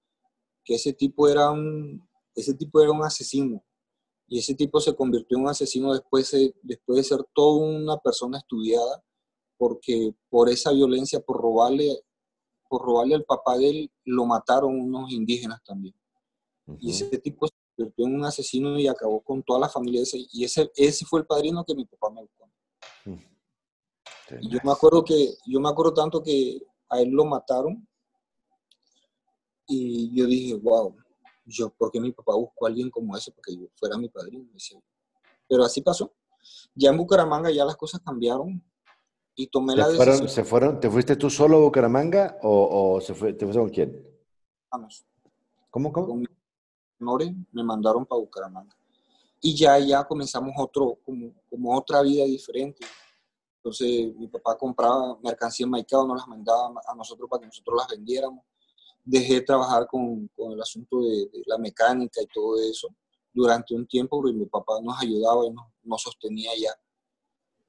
que 0.65 0.75
ese 0.75 0.93
tipo 0.93 1.29
era 1.29 1.51
un, 1.51 2.03
ese 2.35 2.55
tipo 2.55 2.81
era 2.81 2.91
un 2.91 3.03
asesino. 3.03 3.63
Y 4.27 4.39
ese 4.39 4.55
tipo 4.55 4.79
se 4.79 4.95
convirtió 4.95 5.37
en 5.37 5.43
un 5.43 5.49
asesino 5.49 5.93
después 5.93 6.31
de, 6.31 6.55
después 6.63 6.97
de 6.97 7.03
ser 7.03 7.23
toda 7.35 7.63
una 7.63 7.97
persona 7.97 8.39
estudiada, 8.39 9.03
porque 9.61 10.15
por 10.27 10.49
esa 10.49 10.71
violencia, 10.71 11.19
por 11.19 11.39
robarle, 11.39 12.03
por 12.67 12.81
robarle 12.81 13.13
al 13.13 13.25
papá 13.25 13.59
de 13.59 13.69
él, 13.69 13.91
lo 14.05 14.25
mataron 14.25 14.75
unos 14.75 15.11
indígenas 15.11 15.61
también. 15.63 15.93
Y 16.79 16.89
ese 16.89 17.15
tipo 17.19 17.45
se 17.45 17.53
convirtió 17.75 18.07
en 18.07 18.15
un 18.15 18.25
asesino 18.25 18.79
y 18.79 18.87
acabó 18.87 19.21
con 19.21 19.43
toda 19.43 19.59
la 19.59 19.69
familia. 19.69 20.01
Ese, 20.01 20.25
y 20.31 20.43
ese, 20.45 20.71
ese 20.75 21.05
fue 21.05 21.19
el 21.19 21.27
padrino 21.27 21.63
que 21.63 21.75
mi 21.75 21.85
papá 21.85 22.09
me 22.09 22.21
buscó 22.21 22.49
yo 24.41 24.57
me 24.63 24.71
acuerdo 24.71 25.03
que, 25.03 25.35
yo 25.45 25.59
me 25.59 25.69
acuerdo 25.69 25.93
tanto 25.93 26.23
que 26.23 26.59
a 26.89 26.99
él 26.99 27.09
lo 27.09 27.25
mataron 27.25 27.87
y 29.67 30.11
yo 30.17 30.25
dije, 30.25 30.55
wow, 30.55 30.95
yo, 31.45 31.69
¿por 31.69 31.91
qué 31.91 31.99
mi 31.99 32.11
papá 32.13 32.33
buscó 32.33 32.65
a 32.65 32.69
alguien 32.69 32.89
como 32.89 33.15
ese 33.15 33.31
porque 33.31 33.55
yo 33.55 33.67
fuera 33.75 33.95
mi 33.95 34.09
padrino? 34.09 34.43
Pero 35.47 35.63
así 35.63 35.81
pasó. 35.81 36.11
Ya 36.73 36.89
en 36.89 36.97
Bucaramanga 36.97 37.51
ya 37.51 37.63
las 37.63 37.75
cosas 37.75 38.01
cambiaron 38.01 38.63
y 39.35 39.47
tomé 39.47 39.75
la 39.75 39.87
decisión. 39.87 40.29
¿Se 40.29 40.43
fueron? 40.43 40.79
¿Te 40.79 40.89
fuiste 40.89 41.15
tú 41.15 41.29
solo 41.29 41.57
a 41.57 41.61
Bucaramanga 41.61 42.37
o, 42.41 42.99
se 43.01 43.13
fue, 43.13 43.33
te 43.33 43.45
fuiste 43.45 43.61
con 43.61 43.69
quién? 43.69 44.07
Vamos. 44.71 45.05
¿Cómo, 45.69 45.91
cómo? 45.91 46.07
Con 46.07 46.19
mi 46.19 46.27
me 47.51 47.63
mandaron 47.63 48.05
para 48.05 48.19
Bucaramanga. 48.19 48.75
Y 49.41 49.55
ya, 49.55 49.79
ya 49.79 50.03
comenzamos 50.03 50.53
otro, 50.57 50.99
como, 51.03 51.33
como 51.49 51.75
otra 51.75 52.01
vida 52.01 52.25
diferente. 52.25 52.85
Entonces 53.57 54.15
mi 54.15 54.27
papá 54.27 54.57
compraba 54.57 55.17
mercancía 55.23 55.65
en 55.65 55.71
Maicao, 55.71 56.05
nos 56.07 56.17
las 56.17 56.27
mandaba 56.27 56.73
a 56.87 56.95
nosotros 56.95 57.29
para 57.29 57.41
que 57.41 57.47
nosotros 57.47 57.75
las 57.77 57.87
vendiéramos. 57.87 58.43
Dejé 59.03 59.35
de 59.35 59.41
trabajar 59.41 59.87
con, 59.87 60.27
con 60.35 60.51
el 60.51 60.61
asunto 60.61 61.01
de, 61.01 61.27
la 61.47 61.57
mecánica 61.57 62.21
y 62.21 62.27
todo 62.27 62.59
eso 62.61 62.87
durante 63.33 63.73
un 63.73 63.87
tiempo 63.87 64.17
porque 64.21 64.33
mi 64.33 64.45
papá 64.45 64.73
nos 64.81 65.01
ayudaba 65.01 65.45
y 65.45 65.51
nos, 65.51 65.65
nos 65.83 66.01
sostenía 66.01 66.51
ya. 66.59 66.71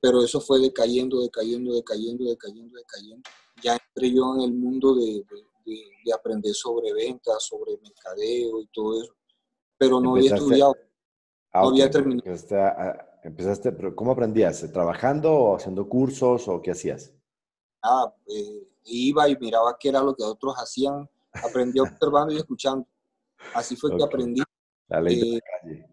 Pero 0.02 0.22
eso 0.22 0.40
fue 0.40 0.58
decayendo, 0.58 1.22
decayendo, 1.22 1.74
decayendo, 1.74 2.24
decayendo, 2.24 2.76
decayendo. 2.76 3.22
Ya 3.62 3.74
entré 3.74 4.12
yo 4.12 4.34
en 4.34 4.40
el 4.40 4.52
mundo 4.52 4.96
de, 4.96 5.24
de, 5.64 5.90
de 6.04 6.12
aprender 6.12 6.52
sobre 6.54 6.92
ventas, 6.92 7.44
sobre 7.44 7.78
mercadeo 7.78 8.60
y 8.60 8.66
todo 8.72 9.00
eso. 9.00 9.14
Pero 9.78 10.00
no 10.00 10.16
había 10.16 10.34
estudiado, 10.34 10.76
no 11.54 11.68
había 11.68 11.88
terminado. 11.88 12.36
Empezaste, 13.24 13.70
pero 13.70 13.94
¿cómo 13.94 14.10
aprendías? 14.10 14.68
¿Trabajando 14.72 15.32
o 15.32 15.56
haciendo 15.56 15.88
cursos 15.88 16.48
o 16.48 16.60
qué 16.60 16.72
hacías? 16.72 17.14
Ah, 17.80 18.12
eh, 18.26 18.68
iba 18.86 19.28
y 19.28 19.36
miraba 19.36 19.76
qué 19.78 19.90
era 19.90 20.02
lo 20.02 20.16
que 20.16 20.24
otros 20.24 20.56
hacían, 20.56 21.08
aprendí 21.32 21.78
observando 22.02 22.34
y 22.34 22.38
escuchando. 22.38 22.84
Así 23.54 23.76
fue 23.76 23.96
que 23.96 24.02
aprendí. 24.02 24.42
La 24.88 25.00
ley 25.00 25.36
eh, 25.36 25.86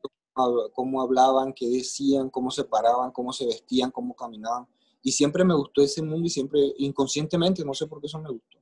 Cómo 0.73 1.01
hablaban, 1.01 1.53
qué 1.53 1.67
decían, 1.67 2.29
cómo 2.29 2.51
se 2.51 2.63
paraban, 2.63 3.11
cómo 3.11 3.33
se 3.33 3.45
vestían, 3.45 3.91
cómo 3.91 4.15
caminaban. 4.15 4.67
Y 5.01 5.11
siempre 5.11 5.43
me 5.43 5.55
gustó 5.55 5.81
ese 5.81 6.01
mundo 6.01 6.27
y 6.27 6.29
siempre, 6.29 6.59
inconscientemente, 6.77 7.63
no 7.63 7.73
sé 7.73 7.87
por 7.87 8.01
qué 8.01 8.07
eso 8.07 8.19
me 8.19 8.29
gustó. 8.29 8.57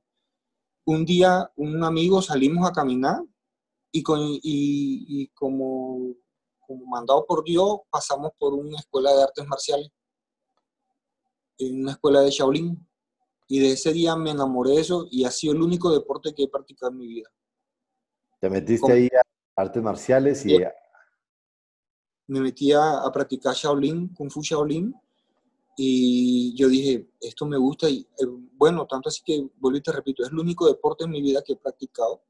Un 0.84 1.04
día, 1.04 1.50
un 1.56 1.82
amigo 1.84 2.22
salimos 2.22 2.68
a 2.68 2.72
caminar 2.72 3.22
y, 3.92 4.02
con, 4.02 4.20
y, 4.20 4.40
y 4.42 5.28
como 5.28 6.14
como 6.68 6.84
mandado 6.84 7.24
por 7.24 7.42
Dios, 7.42 7.80
pasamos 7.90 8.32
por 8.38 8.52
una 8.52 8.78
escuela 8.78 9.12
de 9.14 9.22
artes 9.22 9.46
marciales, 9.46 9.90
en 11.56 11.80
una 11.80 11.92
escuela 11.92 12.20
de 12.20 12.30
Shaolin. 12.30 12.86
Y 13.50 13.60
de 13.60 13.72
ese 13.72 13.94
día 13.94 14.14
me 14.14 14.30
enamoré 14.30 14.72
de 14.72 14.80
eso 14.82 15.06
y 15.10 15.24
ha 15.24 15.30
sido 15.30 15.54
el 15.54 15.62
único 15.62 15.90
deporte 15.90 16.34
que 16.34 16.42
he 16.42 16.48
practicado 16.48 16.92
en 16.92 16.98
mi 16.98 17.06
vida. 17.06 17.30
¿Te 18.38 18.50
metiste 18.50 18.92
ahí 18.92 19.08
a 19.16 19.62
artes 19.62 19.82
marciales 19.82 20.44
y...? 20.44 20.58
Me 22.28 22.40
metí 22.40 22.72
a, 22.72 23.02
practicar 23.12 23.54
Shaolin, 23.54 24.14
Kung 24.14 24.30
Fu 24.30 24.42
Shaolin, 24.42 24.94
y 25.76 26.54
yo 26.56 26.68
dije, 26.68 27.08
esto 27.20 27.46
me 27.46 27.56
gusta 27.56 27.88
y 27.88 28.00
eh, 28.00 28.26
bueno, 28.54 28.86
tanto 28.86 29.08
así 29.08 29.22
que, 29.24 29.48
vuelvo 29.58 29.78
y 29.78 29.82
te 29.82 29.92
repito, 29.92 30.24
es 30.24 30.30
el 30.30 30.38
único 30.38 30.66
deporte 30.66 31.04
en 31.04 31.10
mi 31.10 31.22
vida 31.22 31.42
que 31.44 31.52
he 31.52 31.56
practicado 31.56 32.22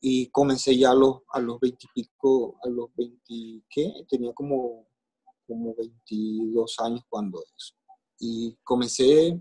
y 0.00 0.28
comencé 0.28 0.76
ya 0.76 0.90
a 0.90 0.94
los, 0.94 1.18
a 1.32 1.40
los 1.40 1.60
20 1.60 1.86
y 1.86 2.02
pico, 2.02 2.56
a 2.64 2.68
los 2.68 2.88
20, 2.96 3.64
¿qué? 3.68 3.92
Tenía 4.08 4.32
como, 4.32 4.86
como 5.46 5.74
22 5.74 6.80
años 6.80 7.02
cuando 7.08 7.42
eso. 7.56 7.74
Y 8.18 8.56
comencé 8.64 9.40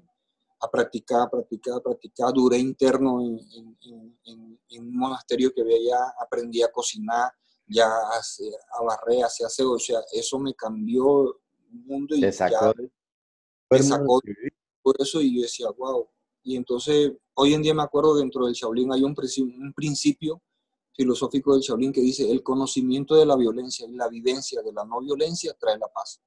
a 0.59 0.69
practicar, 0.69 1.21
a 1.21 1.29
practicar, 1.29 1.75
a 1.75 1.81
practicar. 1.81 2.33
Duré 2.33 2.57
interno 2.57 3.21
en, 3.21 3.39
en, 3.81 4.19
en, 4.25 4.59
un 4.83 4.97
monasterio 4.97 5.53
que 5.53 5.63
veía, 5.63 5.97
aprendí 6.21 6.61
a 6.61 6.71
cocinar, 6.71 7.31
ya 7.69 7.85
a, 7.87 8.83
barrer, 8.83 9.23
a 9.23 9.27
hacer 9.27 9.65
o 9.65 9.77
sea, 9.77 9.99
eso 10.11 10.39
me 10.39 10.53
cambió 10.55 11.39
el 11.71 11.79
mundo 11.85 12.15
y 12.15 12.31
sacó, 12.31 12.73
ya, 12.73 12.89
me 13.69 13.83
sacó 13.83 14.19
todo 14.83 14.93
eso 14.97 15.21
y 15.21 15.35
yo 15.35 15.41
decía, 15.43 15.69
wow. 15.77 16.09
Y 16.41 16.55
entonces, 16.55 17.11
hoy 17.35 17.53
en 17.53 17.61
día 17.61 17.73
me 17.73 17.83
acuerdo, 17.83 18.15
dentro 18.15 18.45
del 18.45 18.55
Shaolin 18.55 18.91
hay 18.91 19.03
un, 19.03 19.15
un 19.15 19.73
principio 19.73 20.41
filosófico 20.93 21.53
del 21.53 21.61
Shaolin 21.61 21.93
que 21.93 22.01
dice, 22.01 22.29
el 22.29 22.41
conocimiento 22.41 23.15
de 23.15 23.25
la 23.25 23.35
violencia 23.35 23.87
y 23.87 23.93
la 23.93 24.09
vivencia 24.09 24.61
de 24.63 24.73
la 24.73 24.83
no 24.83 24.99
violencia 24.99 25.55
trae 25.59 25.77
la 25.77 25.87
paz. 25.87 26.21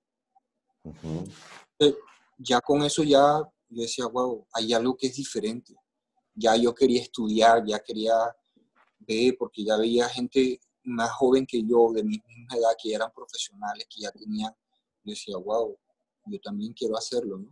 ya 2.38 2.60
con 2.60 2.82
eso 2.82 3.02
ya 3.02 3.42
yo 3.68 3.82
decía, 3.82 4.06
wow, 4.06 4.46
hay 4.52 4.72
algo 4.74 4.96
que 4.96 5.08
es 5.08 5.16
diferente. 5.16 5.74
Ya 6.34 6.56
yo 6.56 6.74
quería 6.74 7.02
estudiar, 7.02 7.64
ya 7.66 7.80
quería 7.80 8.14
ver, 9.00 9.34
porque 9.38 9.64
ya 9.64 9.76
veía 9.76 10.08
gente 10.08 10.60
más 10.84 11.10
joven 11.12 11.46
que 11.46 11.62
yo, 11.62 11.92
de 11.92 12.02
mi 12.02 12.22
misma 12.26 12.56
edad, 12.56 12.70
que 12.80 12.94
eran 12.94 13.10
profesionales, 13.12 13.86
que 13.88 14.02
ya 14.02 14.10
tenían, 14.10 14.52
yo 15.04 15.10
decía, 15.10 15.36
wow, 15.36 15.76
yo 16.26 16.40
también 16.40 16.72
quiero 16.72 16.96
hacerlo, 16.96 17.38
¿no? 17.38 17.48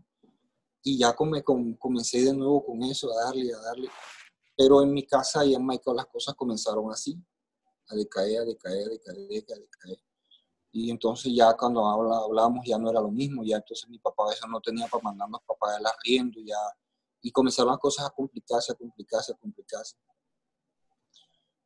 Y 0.83 0.99
ya 0.99 1.15
come, 1.15 1.43
comencé 1.43 2.23
de 2.25 2.33
nuevo 2.33 2.65
con 2.65 2.83
eso, 2.83 3.11
a 3.13 3.25
darle, 3.25 3.53
a 3.53 3.59
darle. 3.59 3.91
Pero 4.57 4.83
en 4.83 4.93
mi 4.93 5.07
casa 5.07 5.45
y 5.45 5.55
en 5.55 5.67
Michael 5.67 5.97
las 5.97 6.07
cosas 6.07 6.35
comenzaron 6.35 6.91
así, 6.91 7.23
a 7.89 7.95
decaer, 7.95 8.41
a 8.41 8.45
decaer, 8.45 8.87
a 8.87 8.91
decaer, 8.91 9.45
a 9.53 9.59
decaer. 9.59 9.99
Y 10.73 10.91
entonces 10.91 11.33
ya 11.35 11.55
cuando 11.57 11.85
hablábamos 11.87 12.65
ya 12.65 12.79
no 12.79 12.91
era 12.91 13.01
lo 13.01 13.11
mismo, 13.11 13.43
ya 13.45 13.57
entonces 13.57 13.89
mi 13.91 13.99
papá 13.99 14.25
a 14.31 14.47
no 14.47 14.61
tenía 14.61 14.87
para 14.87 15.03
mandarnos 15.03 15.41
pagar 15.59 15.81
el 15.81 15.87
arriendo, 15.87 16.41
ya, 16.41 16.57
y 17.23 17.31
comenzaron 17.33 17.73
las 17.73 17.81
cosas 17.81 18.07
a 18.07 18.11
complicarse, 18.11 18.73
a 18.73 18.75
complicarse, 18.75 19.33
a 19.33 19.37
complicarse. 19.37 19.97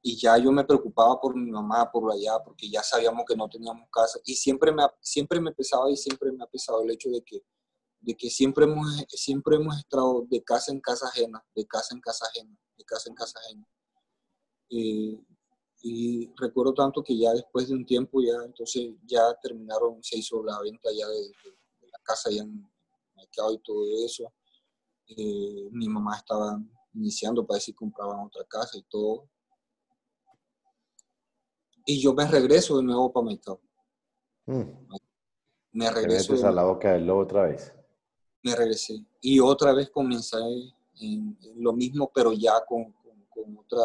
Y 0.06 0.18
ya 0.18 0.36
yo 0.36 0.52
me 0.52 0.64
preocupaba 0.64 1.18
por 1.18 1.34
mi 1.34 1.50
mamá, 1.50 1.90
por 1.90 2.12
allá, 2.12 2.38
porque 2.44 2.68
ya 2.68 2.82
sabíamos 2.82 3.24
que 3.26 3.34
no 3.34 3.48
teníamos 3.48 3.88
casa. 3.90 4.20
Y 4.26 4.34
siempre 4.34 4.70
me, 4.70 4.82
siempre 5.00 5.40
me 5.40 5.50
pesaba 5.50 5.90
y 5.90 5.96
siempre 5.96 6.30
me 6.30 6.44
ha 6.44 6.46
pesado 6.46 6.82
el 6.82 6.90
hecho 6.90 7.08
de 7.08 7.22
que, 7.22 7.42
de 8.00 8.14
que 8.14 8.28
siempre, 8.28 8.66
hemos, 8.66 8.86
siempre 9.08 9.56
hemos 9.56 9.78
estado 9.78 10.26
de 10.28 10.44
casa 10.44 10.72
en 10.72 10.80
casa 10.80 11.08
ajena, 11.08 11.42
de 11.54 11.66
casa 11.66 11.94
en 11.94 12.02
casa 12.02 12.26
ajena, 12.26 12.54
de 12.76 12.84
casa 12.84 13.08
en 13.08 13.14
casa 13.14 13.38
ajena. 13.38 13.66
Eh, 14.68 15.18
y 15.80 16.30
recuerdo 16.36 16.74
tanto 16.74 17.02
que 17.02 17.16
ya 17.16 17.32
después 17.32 17.68
de 17.68 17.74
un 17.74 17.86
tiempo, 17.86 18.20
ya 18.20 18.44
entonces 18.44 18.92
ya 19.06 19.34
terminaron, 19.42 20.02
se 20.02 20.18
hizo 20.18 20.42
la 20.42 20.60
venta 20.60 20.90
ya 20.94 21.08
de, 21.08 21.32
la 21.90 21.98
casa 22.02 22.30
ya 22.30 22.42
en 22.42 22.70
y 23.52 23.58
todo 23.58 23.84
eso. 24.04 24.32
Eh, 25.06 25.68
mi 25.70 25.88
mamá 25.88 26.16
estaba 26.16 26.60
iniciando 26.92 27.46
para 27.46 27.60
si 27.60 27.72
compraban 27.72 28.20
otra 28.20 28.44
casa 28.44 28.76
y 28.76 28.82
todo. 28.82 29.28
Y 31.84 32.00
yo 32.00 32.14
me 32.14 32.26
regreso 32.26 32.78
de 32.78 32.82
nuevo 32.82 33.12
para 33.12 33.26
mercado. 33.26 33.60
Mm. 34.46 34.62
Me 35.72 35.90
regreso. 35.90 36.34
¿Te 36.34 36.46
a 36.46 36.52
la 36.52 36.64
boca 36.64 36.92
del 36.92 37.06
lobo 37.06 37.20
otra 37.20 37.42
vez? 37.42 37.72
Me 38.42 38.54
regresé. 38.54 39.04
Y 39.20 39.40
otra 39.40 39.72
vez 39.72 39.90
comencé 39.90 40.38
en, 41.00 41.36
lo 41.56 41.72
mismo, 41.72 42.10
pero 42.14 42.32
ya 42.32 42.64
con, 42.66 42.92
con 43.28 43.58
otra 43.58 43.82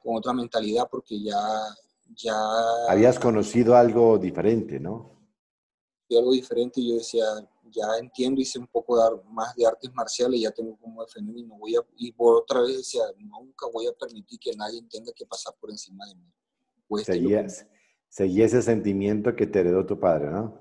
con 0.00 0.16
otra 0.16 0.32
mentalidad 0.32 0.88
porque 0.90 1.20
ya, 1.22 1.38
ya... 2.16 2.34
Habías 2.88 3.18
conocido 3.18 3.76
algo 3.76 4.18
diferente, 4.18 4.80
¿no? 4.80 5.18
Algo 6.10 6.32
diferente 6.32 6.80
y 6.80 6.88
yo 6.88 6.96
decía, 6.96 7.24
ya 7.70 7.86
entiendo, 8.00 8.40
hice 8.40 8.58
un 8.58 8.66
poco 8.66 8.96
de, 8.96 9.22
más 9.30 9.54
de 9.54 9.64
artes 9.64 9.92
marciales, 9.94 10.40
ya 10.40 10.50
tengo 10.50 10.76
como 10.76 11.02
defenderme 11.02 11.40
y 11.40 11.44
no 11.44 11.56
voy 11.56 11.76
a, 11.76 11.80
y 11.96 12.10
por 12.10 12.34
otra 12.36 12.62
vez 12.62 12.78
decía, 12.78 13.02
nunca 13.18 13.66
voy 13.72 13.86
a 13.86 13.92
permitir 13.92 14.40
que 14.40 14.52
nadie 14.56 14.82
tenga 14.90 15.12
que 15.14 15.24
pasar 15.24 15.54
por 15.60 15.70
encima 15.70 16.04
de 16.06 16.16
mí. 16.16 16.32
Seguías, 17.04 17.66
seguía 18.08 18.46
ese 18.46 18.62
sentimiento 18.62 19.34
que 19.34 19.46
te 19.46 19.60
heredó 19.60 19.86
tu 19.86 19.98
padre, 19.98 20.30
¿no? 20.30 20.58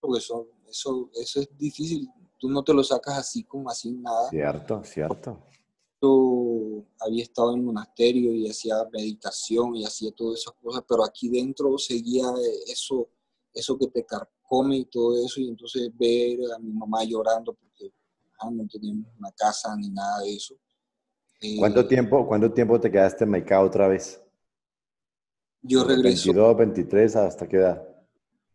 Porque 0.00 0.18
eso, 0.18 0.48
eso, 0.68 1.10
eso 1.14 1.40
es 1.40 1.58
difícil, 1.58 2.08
tú 2.38 2.48
no 2.48 2.62
te 2.62 2.72
lo 2.72 2.82
sacas 2.82 3.18
así 3.18 3.44
como 3.44 3.68
así 3.70 3.92
nada. 3.92 4.28
Cierto, 4.30 4.82
cierto 4.84 5.46
había 7.00 7.22
estado 7.22 7.54
en 7.54 7.64
monasterio 7.64 8.32
y 8.32 8.48
hacía 8.48 8.76
meditación 8.92 9.74
y 9.76 9.84
hacía 9.84 10.10
todas 10.12 10.40
esas 10.40 10.54
cosas, 10.54 10.84
pero 10.88 11.04
aquí 11.04 11.28
dentro 11.28 11.76
seguía 11.78 12.26
eso, 12.66 13.08
eso 13.52 13.78
que 13.78 13.88
te 13.88 14.04
carcome 14.04 14.78
y 14.78 14.84
todo 14.86 15.24
eso, 15.24 15.40
y 15.40 15.48
entonces 15.48 15.90
ver 15.96 16.38
a 16.54 16.58
mi 16.58 16.72
mamá 16.72 17.04
llorando 17.04 17.54
porque 17.54 17.92
ah, 18.40 18.50
no 18.50 18.66
teníamos 18.68 19.06
una 19.18 19.32
casa 19.32 19.74
ni 19.76 19.90
nada 19.90 20.20
de 20.20 20.34
eso. 20.34 20.54
¿Cuánto, 21.58 21.80
eh, 21.80 21.84
tiempo, 21.84 22.26
¿Cuánto 22.26 22.52
tiempo 22.52 22.80
te 22.80 22.90
quedaste 22.90 23.24
en 23.24 23.30
Maicao 23.30 23.66
otra 23.66 23.88
vez? 23.88 24.22
Yo 25.68 25.84
regreso. 25.84 26.32
22, 26.32 26.56
23, 26.56 27.16
¿hasta 27.16 27.48
qué 27.48 27.56
edad? 27.56 27.82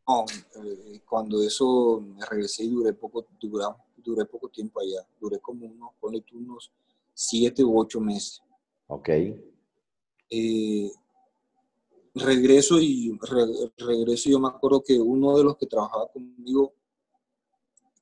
No, 0.08 0.26
eh, 0.64 1.02
cuando 1.08 1.42
eso 1.44 2.02
me 2.02 2.26
regresé 2.26 2.64
y 2.64 2.70
duré 2.70 2.94
poco, 2.94 3.28
duré, 3.40 3.66
duré 3.98 4.26
poco 4.26 4.50
tiempo 4.50 4.80
allá, 4.80 5.06
duré 5.20 5.40
como 5.40 5.66
unos, 5.66 5.92
ponle 6.00 6.24
unos 6.34 6.72
siete 7.14 7.64
u 7.64 7.80
ocho 7.80 8.00
meses. 8.00 8.42
Ok. 8.88 9.10
Eh, 10.30 10.92
regreso 12.16 12.80
y 12.80 13.18
regreso 13.78 14.30
yo 14.30 14.40
me 14.40 14.48
acuerdo 14.48 14.82
que 14.82 15.00
uno 15.00 15.38
de 15.38 15.44
los 15.44 15.58
que 15.58 15.68
trabajaba 15.68 16.08
conmigo, 16.12 16.74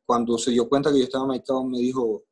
cuando 0.05 0.37
se 0.37 0.51
dio 0.51 0.69
cuenta 0.69 0.91
que 0.91 0.99
yo 0.99 1.03
estaba 1.03 1.25
marcado, 1.25 1.63
me 1.63 1.79
dijo, 1.79 2.23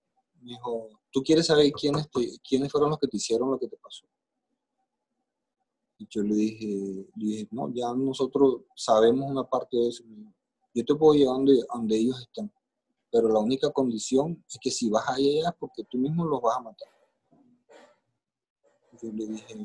me 0.42 0.52
dijo, 0.52 0.90
¿tú 1.12 1.24
quieres 1.24 1.48
saber 1.48 1.72
quiénes, 1.72 2.08
quiénes 2.48 2.72
fueron 2.72 2.92
los 2.92 3.00
que 3.00 3.08
te 3.08 3.18
hicieron 3.18 3.52
lo 3.52 3.60
que 3.60 3.68
te 3.68 3.78
pasó? 3.78 4.06
Y 6.00 6.08
yo 6.10 6.22
le 6.22 6.36
dije, 6.36 7.08
le 7.16 7.26
dije, 7.26 7.48
no, 7.52 7.74
ya 7.74 7.94
nosotros 7.94 8.62
sabemos 8.76 9.30
una 9.30 9.44
parte 9.44 9.78
de 9.78 9.90
eso. 9.90 10.04
Yo 10.74 10.86
te 10.86 10.96
puedo 10.96 11.14
llevar 11.14 11.38
donde, 11.38 11.64
donde 11.74 11.98
ellos 11.98 12.22
están 12.22 12.52
pero 13.12 13.30
la 13.30 13.40
única 13.40 13.72
condición 13.72 14.44
es 14.48 14.58
que 14.62 14.70
si 14.70 14.90
vas 14.90 15.08
a 15.10 15.16
ella 15.18 15.56
porque 15.58 15.84
tú 15.84 15.98
mismo 15.98 16.26
los 16.26 16.42
vas 16.42 16.58
a 16.58 16.62
matar. 16.62 16.90
Yo 19.02 19.12
le 19.12 19.28
dije, 19.28 19.56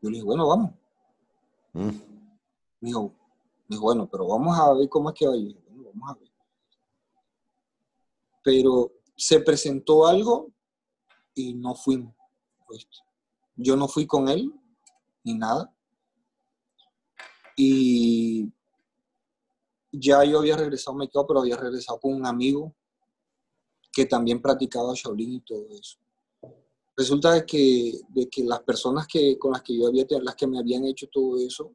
yo 0.00 0.10
le 0.10 0.16
dije, 0.16 0.24
bueno, 0.24 0.48
vamos. 0.48 0.70
Mm. 1.72 1.88
Me, 2.80 2.88
dijo, 2.88 3.12
bueno, 3.80 4.08
pero 4.10 4.26
vamos 4.26 4.58
a 4.58 4.72
ver 4.74 4.88
cómo 4.88 5.10
es 5.10 5.14
que 5.18 5.26
va. 5.26 5.34
Yo 5.34 5.42
dije, 5.42 5.60
bueno, 5.68 5.90
vamos 5.94 6.10
a 6.10 6.20
ver. 6.20 6.30
Pero 8.44 8.92
se 9.16 9.40
presentó 9.40 10.06
algo 10.06 10.48
y 11.34 11.54
no 11.54 11.74
fuimos. 11.74 12.14
Yo 13.56 13.76
no 13.76 13.88
fui 13.88 14.06
con 14.06 14.28
él 14.28 14.52
ni 15.24 15.34
nada. 15.34 15.72
Y 17.56 18.52
ya 19.92 20.24
yo 20.24 20.38
había 20.38 20.56
regresado 20.56 20.96
a 20.96 20.98
México, 21.00 21.26
pero 21.26 21.40
había 21.40 21.56
regresado 21.56 22.00
con 22.00 22.14
un 22.14 22.26
amigo 22.26 22.74
que 23.92 24.06
también 24.06 24.40
practicaba 24.40 24.94
Shaolin 24.94 25.34
y 25.34 25.40
todo 25.40 25.66
eso. 25.70 25.98
Resulta 26.96 27.44
que, 27.44 28.00
de 28.08 28.28
que 28.28 28.44
las 28.44 28.60
personas 28.60 29.06
que, 29.06 29.38
con 29.38 29.52
las 29.52 29.62
que 29.62 29.76
yo 29.76 29.86
había, 29.86 30.06
las 30.22 30.34
que 30.34 30.46
me 30.46 30.58
habían 30.58 30.84
hecho 30.84 31.08
todo 31.08 31.38
eso, 31.38 31.74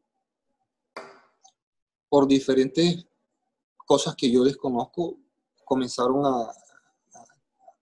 por 2.09 2.27
diferentes 2.27 3.05
cosas 3.77 4.15
que 4.15 4.31
yo 4.31 4.43
desconozco, 4.43 5.17
comenzaron 5.63 6.25
a, 6.25 6.51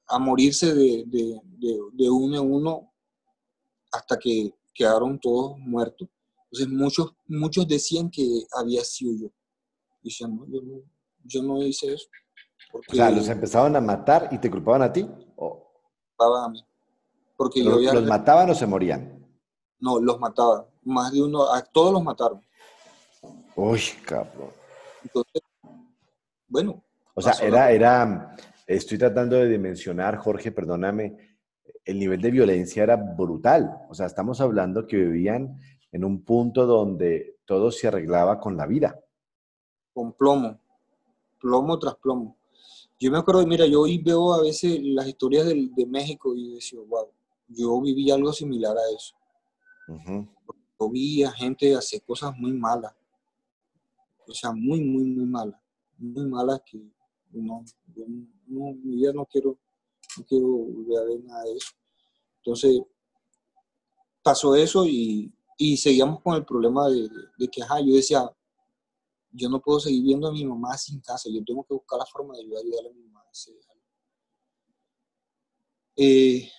a, 0.07 0.19
morirse 0.19 0.73
de, 0.73 1.03
de, 1.07 1.41
de, 1.93 2.09
uno 2.09 2.41
en 2.41 2.51
uno 2.51 2.93
hasta 3.91 4.17
que 4.17 4.53
quedaron 4.75 5.17
todos 5.19 5.57
muertos. 5.57 6.07
Entonces 6.51 6.67
muchos, 6.69 7.15
muchos 7.27 7.67
decían 7.67 8.11
que 8.11 8.43
había 8.55 8.83
sido 8.83 9.13
yo 9.19 9.31
diciendo, 10.05 10.45
yo 10.47 10.61
no, 10.61 10.81
yo 11.23 11.41
no 11.41 11.63
hice 11.63 11.93
eso. 11.93 12.07
Porque 12.71 12.91
o 12.91 12.95
sea, 12.95 13.09
los 13.09 13.27
empezaban 13.27 13.75
a 13.75 13.81
matar 13.81 14.29
y 14.31 14.37
te 14.37 14.51
culpaban 14.51 14.83
a 14.83 14.93
ti. 14.93 15.09
¿O? 15.37 15.67
a 16.19 16.49
mí. 16.49 16.63
Porque 17.35 17.63
¿Los, 17.63 17.81
yo 17.81 17.93
¿Los 17.93 18.05
mataban 18.05 18.49
o 18.49 18.55
se 18.55 18.67
morían? 18.67 19.25
No, 19.79 19.99
los 19.99 20.19
mataban. 20.19 20.65
Más 20.83 21.11
de 21.11 21.21
uno, 21.21 21.51
a 21.51 21.61
todos 21.61 21.91
los 21.91 22.03
mataron. 22.03 22.41
Uy, 23.55 23.81
cabrón. 24.05 24.51
Entonces, 25.03 25.41
bueno. 26.47 26.83
O 27.13 27.21
sea, 27.21 27.33
era, 27.41 27.71
era, 27.71 28.35
estoy 28.67 28.97
tratando 28.97 29.37
de 29.37 29.49
dimensionar, 29.49 30.17
Jorge, 30.17 30.51
perdóname, 30.51 31.24
el 31.85 31.99
nivel 31.99 32.21
de 32.21 32.31
violencia 32.31 32.83
era 32.83 32.95
brutal. 32.95 33.85
O 33.89 33.93
sea, 33.93 34.07
estamos 34.07 34.41
hablando 34.41 34.87
que 34.87 34.97
vivían 34.97 35.59
en 35.91 36.03
un 36.03 36.23
punto 36.23 36.65
donde 36.65 37.37
todo 37.45 37.71
se 37.71 37.87
arreglaba 37.87 38.39
con 38.39 38.57
la 38.57 38.65
vida 38.65 38.99
con 39.95 40.11
plomo, 40.11 40.59
plomo 41.39 41.79
tras 41.79 41.95
plomo. 41.95 42.35
Yo 42.99 43.09
me 43.09 43.17
acuerdo, 43.17 43.47
mira, 43.47 43.65
yo 43.65 43.81
hoy 43.81 43.97
veo 43.97 44.33
a 44.33 44.41
veces 44.41 44.77
las 44.83 45.07
historias 45.07 45.45
de, 45.45 45.85
México 45.87 46.35
y 46.35 46.55
decía, 46.55 46.79
wow, 46.85 47.07
yo 47.47 47.81
viví 47.81 48.11
algo 48.11 48.33
similar 48.33 48.75
a 48.77 48.81
eso. 48.93 49.15
Yo 50.77 50.89
vi 50.89 51.23
a 51.23 51.31
gente 51.31 51.73
hacer 51.75 52.01
cosas 52.01 52.37
muy 52.37 52.51
malas, 52.51 52.93
o 54.27 54.33
sea, 54.33 54.51
muy, 54.51 54.81
muy, 54.81 55.05
muy 55.05 55.25
malas, 55.25 55.59
muy 55.97 56.25
malas 56.27 56.61
que 56.65 56.77
no, 57.31 57.63
yo 57.95 58.03
no, 58.47 58.73
mi 58.73 58.97
vida 58.97 59.13
no 59.13 59.25
quiero, 59.25 59.57
no 60.17 60.25
quiero 60.25 60.47
volver 60.47 60.99
a 60.99 61.03
ver 61.05 61.23
nada 61.23 61.43
de 61.43 61.53
eso. 61.53 61.71
Entonces, 62.37 62.81
pasó 64.21 64.55
eso 64.55 64.85
y, 64.85 65.33
y 65.57 65.77
seguíamos 65.77 66.21
con 66.21 66.35
el 66.35 66.45
problema 66.45 66.89
de, 66.89 67.07
de, 67.37 67.47
que, 67.47 67.61
ajá, 67.61 67.79
yo 67.79 67.93
decía, 67.93 68.29
yo 69.31 69.49
no 69.49 69.61
puedo 69.61 69.79
seguir 69.79 70.03
viendo 70.03 70.27
a 70.27 70.31
mi 70.31 70.45
mamá 70.45 70.77
sin 70.77 70.99
casa, 70.99 71.29
yo 71.31 71.43
tengo 71.43 71.63
que 71.63 71.73
buscar 71.73 71.99
la 71.99 72.05
forma 72.05 72.35
de 72.35 72.41
ayudar, 72.41 72.85
a 72.89 72.93
mi 72.93 73.03
mamá. 73.03 73.23
Eh, 75.97 76.49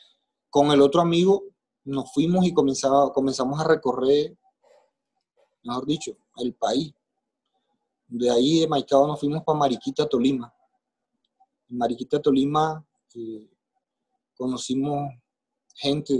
con 0.49 0.71
el 0.71 0.81
otro 0.81 1.01
amigo 1.01 1.43
nos 1.85 2.13
fuimos 2.13 2.47
y 2.47 2.55
comenzaba, 2.55 3.13
comenzamos 3.13 3.61
a 3.61 3.65
recorrer, 3.65 4.37
mejor 5.65 5.87
dicho, 5.87 6.17
el 6.37 6.55
país. 6.55 6.95
De 8.09 8.31
ahí 8.31 8.61
de 8.61 8.69
Maicao 8.69 9.07
nos 9.07 9.19
fuimos 9.19 9.43
para 9.43 9.59
Mariquita, 9.59 10.09
Tolima. 10.09 10.53
Mariquita, 11.69 12.23
Tolima 12.23 12.86
conocimos 14.37 15.11
gente 15.75 16.15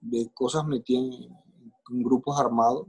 de, 0.00 0.30
cosas 0.32 0.64
metidas 0.66 1.04
en, 1.04 2.02
grupos 2.02 2.38
armados 2.38 2.86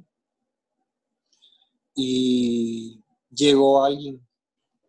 y 1.95 3.01
llegó 3.31 3.83
alguien 3.83 4.25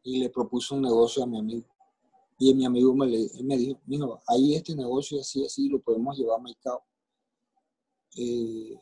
y 0.03 0.19
le 0.19 0.29
propuso 0.29 0.75
un 0.75 0.83
negocio 0.83 1.23
a 1.23 1.27
mi 1.27 1.39
amigo. 1.39 1.67
Y 2.39 2.53
mi 2.55 2.67
amigo 2.67 2.95
me, 2.95 3.07
me 3.43 3.57
dijo, 3.57 3.81
mijo, 3.87 4.21
ahí 4.27 4.55
este 4.55 4.75
negocio 4.75 5.21
así, 5.21 5.45
así, 5.45 5.69
lo 5.69 5.81
podemos 5.81 6.19
llevar 6.19 6.41
a 6.41 6.43
Maicao. 6.43 6.83
Eh, 8.17 8.79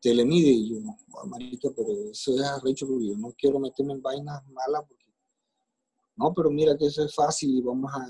te 0.00 0.14
le 0.14 0.24
mide 0.24 0.50
y 0.50 0.70
yo, 0.70 0.80
no, 0.80 0.96
marica, 1.26 1.68
pero 1.74 1.88
eso 2.10 2.34
es 2.34 2.42
arrecho 2.42 2.86
porque 2.86 3.08
yo 3.08 3.16
no 3.16 3.32
quiero 3.32 3.58
meterme 3.58 3.94
en 3.94 4.02
vainas 4.02 4.46
malas 4.48 4.84
porque, 4.86 5.05
no, 6.16 6.32
pero 6.34 6.50
mira 6.50 6.76
que 6.76 6.86
eso 6.86 7.04
es 7.04 7.14
fácil 7.14 7.56
y 7.56 7.60
vamos 7.60 7.92
a, 7.92 8.06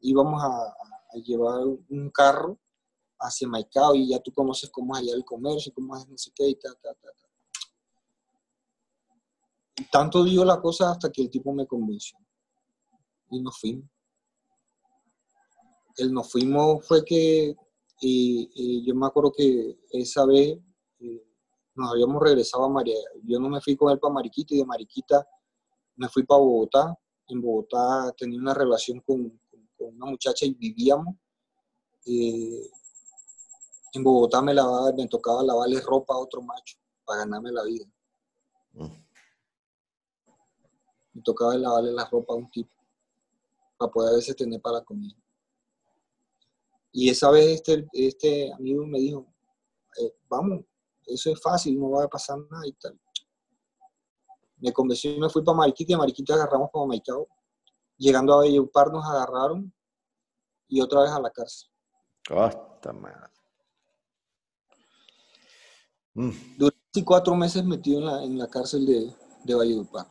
y 0.00 0.14
vamos 0.14 0.42
a, 0.42 0.74
llevar 1.24 1.64
un 1.64 2.10
carro 2.10 2.58
hacia 3.18 3.48
Maicao 3.48 3.94
y 3.94 4.10
ya 4.10 4.20
tú 4.20 4.30
conoces 4.32 4.68
cómo 4.68 4.94
es 4.94 5.00
allá 5.00 5.14
el 5.14 5.24
comercio, 5.24 5.72
cómo 5.74 5.96
es 5.96 6.06
no 6.06 6.18
sé 6.18 6.30
qué 6.34 6.48
y 6.48 6.54
ta, 6.56 6.68
ta, 6.74 6.92
ta, 6.92 7.08
ta. 7.08 7.26
Tanto 9.90 10.22
dio 10.24 10.44
la 10.44 10.60
cosa 10.60 10.90
hasta 10.90 11.10
que 11.10 11.22
el 11.22 11.30
tipo 11.30 11.54
me 11.54 11.66
convenció 11.66 12.18
y 13.30 13.40
nos 13.40 13.58
fuimos. 13.58 13.88
El 15.96 16.12
nos 16.12 16.30
fuimos 16.30 16.86
fue 16.86 17.02
que 17.02 17.56
y, 18.00 18.84
yo 18.84 18.94
me 18.94 19.06
acuerdo 19.06 19.32
que 19.32 19.78
esa 19.90 20.26
vez 20.26 20.58
eh, 21.00 21.24
nos 21.74 21.92
habíamos 21.92 22.22
regresado 22.22 22.64
a 22.64 22.68
María. 22.68 22.98
Yo 23.24 23.40
no 23.40 23.48
me 23.48 23.60
fui 23.60 23.76
con 23.76 23.90
él 23.90 23.98
para 23.98 24.12
Mariquita 24.12 24.54
y 24.54 24.58
de 24.58 24.66
Mariquita 24.66 25.26
me 25.96 26.08
fui 26.08 26.24
para 26.24 26.40
Bogotá. 26.40 26.94
En 27.28 27.40
Bogotá 27.40 28.14
tenía 28.16 28.38
una 28.38 28.54
relación 28.54 29.00
con, 29.00 29.40
una 29.78 30.06
muchacha 30.06 30.46
y 30.46 30.54
vivíamos. 30.54 31.14
Eh, 32.06 32.70
en 33.92 34.04
Bogotá 34.04 34.42
me, 34.42 34.54
lavaba, 34.54 34.92
me 34.92 35.08
tocaba 35.08 35.42
lavarle 35.42 35.80
ropa 35.80 36.14
a 36.14 36.18
otro 36.18 36.42
macho 36.42 36.76
para 37.04 37.20
ganarme 37.20 37.50
la 37.50 37.64
vida. 37.64 37.86
Mm. 38.72 39.04
Me 41.14 41.22
tocaba 41.22 41.56
lavarle 41.56 41.92
la 41.92 42.04
ropa 42.04 42.34
a 42.34 42.36
un 42.36 42.50
tipo 42.50 42.70
para 43.76 43.90
poder 43.90 44.12
a 44.12 44.16
veces 44.16 44.36
tener 44.36 44.60
para 44.60 44.80
comer. 44.82 45.12
Y 46.92 47.10
esa 47.10 47.30
vez 47.30 47.46
este, 47.46 47.86
este 47.92 48.52
amigo 48.52 48.86
me 48.86 48.98
dijo, 48.98 49.26
eh, 50.00 50.14
vamos, 50.28 50.64
eso 51.04 51.30
es 51.30 51.40
fácil, 51.40 51.78
no 51.78 51.90
va 51.90 52.04
a 52.04 52.08
pasar 52.08 52.38
nada 52.50 52.66
y 52.66 52.72
tal. 52.72 52.98
Me 54.58 54.72
convenció 54.72 55.12
y 55.12 55.20
me 55.20 55.28
fui 55.28 55.42
para 55.42 55.58
Mariquita 55.58 55.92
y 55.92 55.96
Mariquita 55.96 56.34
agarramos 56.34 56.70
para 56.72 56.86
Maicao. 56.86 57.28
Llegando 57.98 58.34
a 58.34 58.40
Bellupar 58.40 58.92
nos 58.92 59.04
agarraron 59.04 59.72
y 60.68 60.80
otra 60.80 61.02
vez 61.02 61.10
a 61.10 61.20
la 61.20 61.30
cárcel. 61.30 61.68
Hasta 62.30 62.92
madre. 62.92 63.32
Mm. 66.14 66.30
Durante 66.56 67.04
cuatro 67.04 67.34
meses 67.34 67.64
metido 67.64 68.00
en 68.00 68.06
la, 68.06 68.24
en 68.24 68.38
la 68.38 68.48
cárcel 68.48 68.86
de, 68.86 69.14
de 69.44 69.54
Valledupar. 69.54 70.06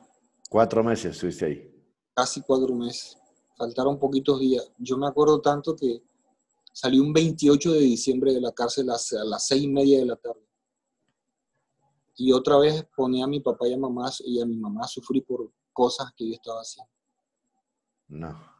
Cuatro 0.50 0.84
meses 0.84 1.16
estuviste 1.16 1.46
ahí. 1.46 1.86
Casi 2.14 2.41
cuatro 2.41 2.74
meses. 2.76 3.18
Faltaron 3.58 4.00
poquitos 4.00 4.39
días. 4.39 4.72
Yo 4.78 4.98
me 4.98 5.08
acuerdo 5.08 5.41
tanto 5.41 5.76
que 5.76 6.04
Salí 6.78 7.00
un 7.00 7.14
28 7.14 7.72
de 7.72 7.80
diciembre 7.80 8.34
de 8.34 8.41
la 8.41 8.52
cárcel 8.52 8.89
a, 8.89 8.98
las 9.24 9.48
seis 9.48 9.64
y 9.64 9.70
media 9.70 10.00
de 10.00 10.08
la 10.08 10.18
tarde. 10.18 10.45
Y 12.18 12.32
otra 12.32 12.57
vez 12.57 12.86
ponía 12.95 13.26
a 13.26 13.28
mi 13.28 13.39
papá 13.39 13.68
y 13.68 13.74
a, 13.74 13.78
mamá, 13.78 14.09
y 14.24 14.41
a 14.41 14.45
mi 14.45 14.55
mamá 14.57 14.82
a 14.84 14.88
sufrir 14.88 15.26
por 15.26 15.51
cosas 15.74 16.11
que 16.16 16.28
yo 16.28 16.34
estaba 16.34 16.61
haciendo. 16.61 16.91
No. 18.07 18.55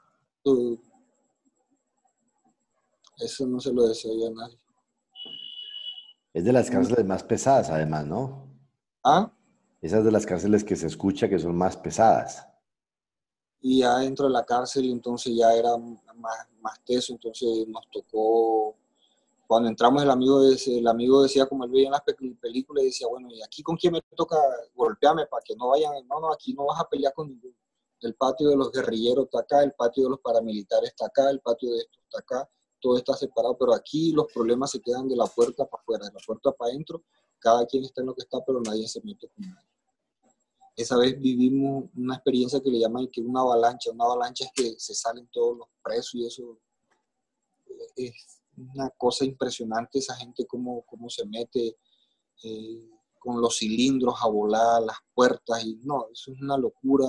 Eso 3.18 3.48
no 3.48 3.60
se 3.60 3.74
lo 3.74 3.88
deseo 3.88 4.28
a 4.28 4.32
nadie. 4.32 4.60
Es 6.34 6.44
de 6.44 6.52
las 6.52 6.70
cárceles 6.70 7.06
más 7.06 7.24
pesadas, 7.24 7.70
además, 7.70 8.06
¿no? 8.06 8.50
¿Ah? 9.04 9.32
Esas 9.82 10.04
de 10.04 10.12
las 10.12 10.26
cárceles 10.26 10.64
que 10.64 10.76
se 10.76 10.88
escucha 10.88 11.30
que 11.30 11.40
son 11.40 11.56
más 11.56 11.78
pesadas 11.78 12.46
y 13.68 13.80
ya 13.80 13.98
dentro 13.98 14.28
de 14.28 14.34
la 14.34 14.46
cárcel 14.46 14.92
entonces 14.92 15.34
ya 15.36 15.52
era 15.52 15.76
más, 15.76 16.48
más 16.62 16.80
teso, 16.86 17.14
entonces 17.14 17.68
nos 17.68 17.90
tocó, 17.90 18.76
cuando 19.48 19.70
entramos 19.70 20.04
el 20.04 20.10
amigo, 20.10 20.42
el 20.44 20.88
amigo 20.88 21.24
decía 21.24 21.46
como 21.46 21.66
él 21.66 21.72
veía 21.72 21.88
en 21.88 21.92
las 21.92 22.02
películas, 22.42 22.84
decía, 22.84 23.08
bueno, 23.08 23.30
¿y 23.32 23.42
aquí 23.42 23.64
con 23.64 23.76
quién 23.76 23.94
me 23.94 24.02
toca 24.16 24.38
golpearme 24.74 25.26
para 25.28 25.42
que 25.44 25.56
no 25.56 25.70
vayan? 25.70 26.08
No, 26.08 26.20
no, 26.20 26.32
aquí 26.32 26.54
no 26.54 26.66
vas 26.66 26.80
a 26.80 26.90
pelear 26.90 27.14
con 27.14 27.28
ninguno. 27.28 27.56
El 28.02 28.16
patio 28.16 28.50
de 28.50 28.56
los 28.56 28.72
guerrilleros 28.72 29.26
está 29.26 29.40
acá, 29.40 29.64
el 29.64 29.74
patio 29.74 30.04
de 30.04 30.10
los 30.12 30.20
paramilitares 30.20 30.90
está 30.90 31.08
acá, 31.08 31.30
el 31.30 31.40
patio 31.40 31.72
de 31.72 31.80
esto 31.80 32.00
está 32.04 32.20
acá, 32.20 32.50
todo 32.80 32.98
está 32.98 33.14
separado, 33.14 33.58
pero 33.58 33.74
aquí 33.74 34.12
los 34.12 34.32
problemas 34.32 34.72
se 34.72 34.82
quedan 34.82 35.08
de 35.08 35.16
la 35.16 35.26
puerta 35.26 35.66
para 35.66 35.82
afuera, 35.82 36.06
de 36.06 36.14
la 36.14 36.20
puerta 36.26 36.52
para 36.52 36.72
adentro, 36.72 37.04
cada 37.40 37.66
quien 37.66 37.84
está 37.84 38.02
en 38.02 38.08
lo 38.08 38.16
que 38.16 38.22
está, 38.22 38.44
pero 38.46 38.62
nadie 38.62 38.88
se 38.88 39.02
mete 39.02 39.28
con 39.30 39.48
nadie 39.48 39.76
esa 40.76 40.98
vez 40.98 41.20
vivimos 41.20 41.86
una 41.96 42.16
experiencia 42.16 42.62
que 42.62 42.70
le 42.70 42.80
llaman 42.80 43.08
que 43.08 43.22
una 43.22 43.42
avalancha. 43.42 43.92
Una 43.92 44.06
avalancha 44.06 44.46
es 44.46 44.52
que 44.54 44.80
se 44.80 44.94
salen 44.94 45.28
todos 45.32 45.58
los 45.58 45.68
presos 45.82 46.16
y 46.16 46.26
eso 46.26 46.60
es 47.96 48.42
una 48.58 48.90
cosa 48.92 49.26
impresionante 49.26 50.00
esa 50.00 50.16
gente 50.16 50.46
cómo, 50.46 50.84
cómo 50.86 51.10
se 51.10 51.26
mete 51.26 51.78
eh, 52.44 52.90
con 53.20 53.42
los 53.42 53.58
cilindros 53.58 54.16
a 54.22 54.28
volar, 54.28 54.82
las 54.84 54.98
puertas 55.14 55.64
y 55.64 55.80
no, 55.84 56.08
eso 56.12 56.32
es 56.32 56.42
una 56.42 56.58
locura. 56.58 57.08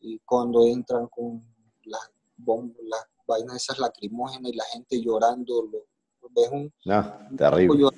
Y 0.00 0.18
cuando 0.20 0.66
entran 0.66 1.06
con 1.08 1.42
las 1.84 2.10
bombas, 2.36 2.76
las 2.82 3.04
vainas 3.26 3.56
esas 3.56 3.78
lacrimógenas 3.78 4.52
y 4.52 4.56
la 4.56 4.64
gente 4.72 5.02
llorando, 5.02 5.70
ves 6.34 6.50
un... 6.50 6.72
No, 6.84 7.36
terrible. 7.36 7.88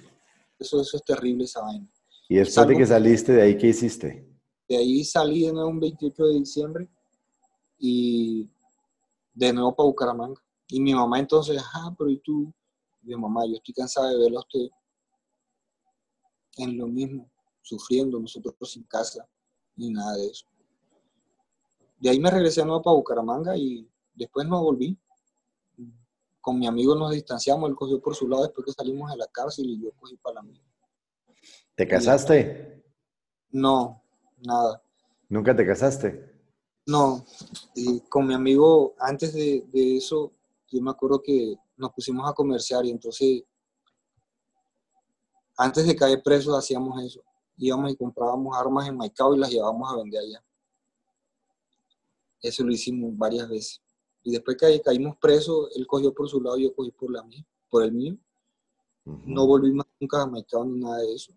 Eso, 0.59 0.81
eso 0.81 0.97
es 0.97 1.05
terrible 1.05 1.45
esa 1.45 1.63
vaina. 1.63 1.89
¿Y 2.29 2.37
después 2.37 2.67
de 2.67 2.77
que 2.77 2.87
saliste 2.87 3.33
de 3.33 3.43
ahí, 3.43 3.57
qué 3.57 3.69
hiciste? 3.69 4.27
De 4.69 4.77
ahí 4.77 5.05
salí 5.05 5.47
de 5.47 5.53
nuevo 5.53 5.71
un 5.71 5.81
28 5.81 6.25
de 6.25 6.35
diciembre 6.35 6.89
y 7.79 8.49
de 9.33 9.53
nuevo 9.53 9.75
para 9.75 9.87
Bucaramanga. 9.87 10.43
Y 10.69 10.81
mi 10.81 10.95
mamá 10.95 11.21
entonces, 11.21 11.63
ah, 11.75 11.95
pero 11.97 12.11
¿y 12.11 12.19
tú? 12.19 12.53
Mi 13.07 13.15
mamá, 13.15 13.47
yo 13.47 13.55
estoy 13.55 13.73
cansada 13.73 14.11
de 14.11 14.19
verlo 14.19 14.39
a 14.39 14.41
usted 14.41 14.69
en 16.59 16.77
lo 16.77 16.87
mismo, 16.89 17.31
sufriendo, 17.63 18.19
nosotros 18.19 18.55
sin 18.71 18.83
casa, 18.85 19.27
ni 19.77 19.91
nada 19.91 20.17
de 20.17 20.27
eso. 20.27 20.47
De 22.01 22.11
ahí 22.11 22.19
me 22.19 22.31
regresé 22.31 22.61
de 22.61 22.67
nuevo 22.67 22.83
para 22.83 22.97
Bucaramanga 22.97 23.57
y 23.57 23.89
después 24.15 24.47
no 24.47 24.63
volví. 24.63 24.99
Con 26.41 26.59
mi 26.59 26.67
amigo 26.67 26.95
nos 26.95 27.13
distanciamos, 27.13 27.71
él 27.71 27.77
cogió 27.77 28.01
por 28.01 28.15
su 28.15 28.29
lado 28.29 28.45
después 28.45 28.65
que 28.67 28.73
salimos 28.73 29.11
de 29.11 29.17
la 29.17 29.27
cárcel 29.29 29.67
y 29.67 29.83
yo 29.83 29.93
cogí 29.93 30.17
para 30.17 30.35
la 30.35 30.43
mía. 30.43 30.63
¿Te 31.75 31.87
casaste? 31.87 32.85
No, 33.51 34.03
nada. 34.39 34.83
¿Nunca 35.29 35.55
te 35.55 35.67
casaste? 35.67 36.37
No, 36.87 37.25
y 37.75 38.01
con 38.03 38.27
mi 38.27 38.35
amigo, 38.35 38.95
antes 38.99 39.35
de, 39.35 39.67
eso, 39.73 40.33
yo 40.69 40.81
me 40.81 40.91
acuerdo 40.91 41.21
que 41.21 41.57
nos 41.77 41.93
pusimos 41.93 42.29
a 42.29 42.33
comerciar 42.33 42.85
y 42.85 42.91
entonces, 42.91 43.43
antes 45.57 45.87
de 45.87 45.97
caer 45.97 46.23
presos, 46.23 46.57
hacíamos 46.57 47.03
eso. 47.03 47.23
Íbamos 47.57 47.93
y 47.93 47.97
comprábamos 47.97 48.57
armas 48.57 48.89
en 48.89 48.97
Maicao 48.97 49.35
y 49.35 49.39
las 49.39 49.51
llevábamos 49.51 49.93
a 49.93 49.97
vender 49.97 50.21
allá. 50.23 50.45
Eso 52.41 52.65
lo 52.65 52.73
hicimos 52.73 53.17
varias 53.17 53.49
veces. 53.49 53.83
Y 54.23 54.33
después 54.33 54.57
que 54.57 54.81
caímos 54.81 55.17
presos, 55.19 55.71
él 55.77 55.87
cogió 55.87 56.13
por 56.13 56.29
su 56.29 56.41
lado 56.41 56.59
y 56.59 56.65
yo 56.65 56.75
cogí 56.75 56.91
por, 56.91 57.11
la 57.11 57.23
mía, 57.23 57.47
por 57.71 57.85
el 57.85 57.93
mío. 57.93 58.17
No 59.05 59.47
volví 59.47 59.73
más 59.73 59.87
nunca 60.01 60.23
a 60.23 60.27
Maicao 60.27 60.65
ni 60.65 60.81
nada 60.81 60.99
de 60.99 61.15
eso. 61.15 61.33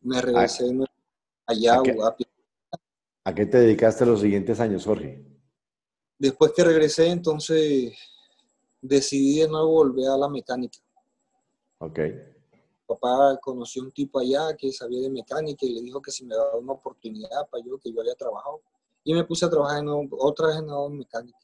Me 0.00 0.20
regresé 0.20 0.70
ah 0.70 0.84
allá 1.46 1.78
¿A 1.78 1.82
qué, 1.82 2.24
¿A 3.24 3.34
qué 3.34 3.46
te 3.46 3.58
dedicaste 3.58 4.06
los 4.06 4.20
siguientes 4.20 4.60
años, 4.60 4.84
Jorge? 4.84 5.24
Después 6.18 6.52
que 6.54 6.62
regresé, 6.62 7.08
entonces 7.08 7.96
decidí 8.80 9.40
de 9.40 9.48
nuevo 9.48 9.68
volver 9.68 10.08
a 10.08 10.16
la 10.16 10.28
mecánica. 10.28 10.78
Ok. 11.78 12.00
Papá 12.86 13.38
conoció 13.42 13.82
un 13.82 13.92
tipo 13.92 14.18
allá 14.18 14.56
que 14.56 14.72
sabía 14.72 15.02
de 15.02 15.10
mecánica 15.10 15.66
y 15.66 15.74
le 15.74 15.82
dijo 15.82 16.00
que 16.00 16.10
si 16.10 16.24
me 16.24 16.34
daba 16.34 16.56
una 16.56 16.72
oportunidad 16.72 17.48
para 17.50 17.64
yo, 17.64 17.78
que 17.78 17.92
yo 17.92 18.00
había 18.00 18.14
trabajado. 18.14 18.62
Y 19.04 19.14
me 19.14 19.24
puse 19.24 19.44
a 19.44 19.50
trabajar 19.50 19.82
en 19.82 20.08
otra 20.18 20.48
vez 20.48 20.56
en 20.58 20.66
nuevo 20.66 20.88
mecánica. 20.88 21.38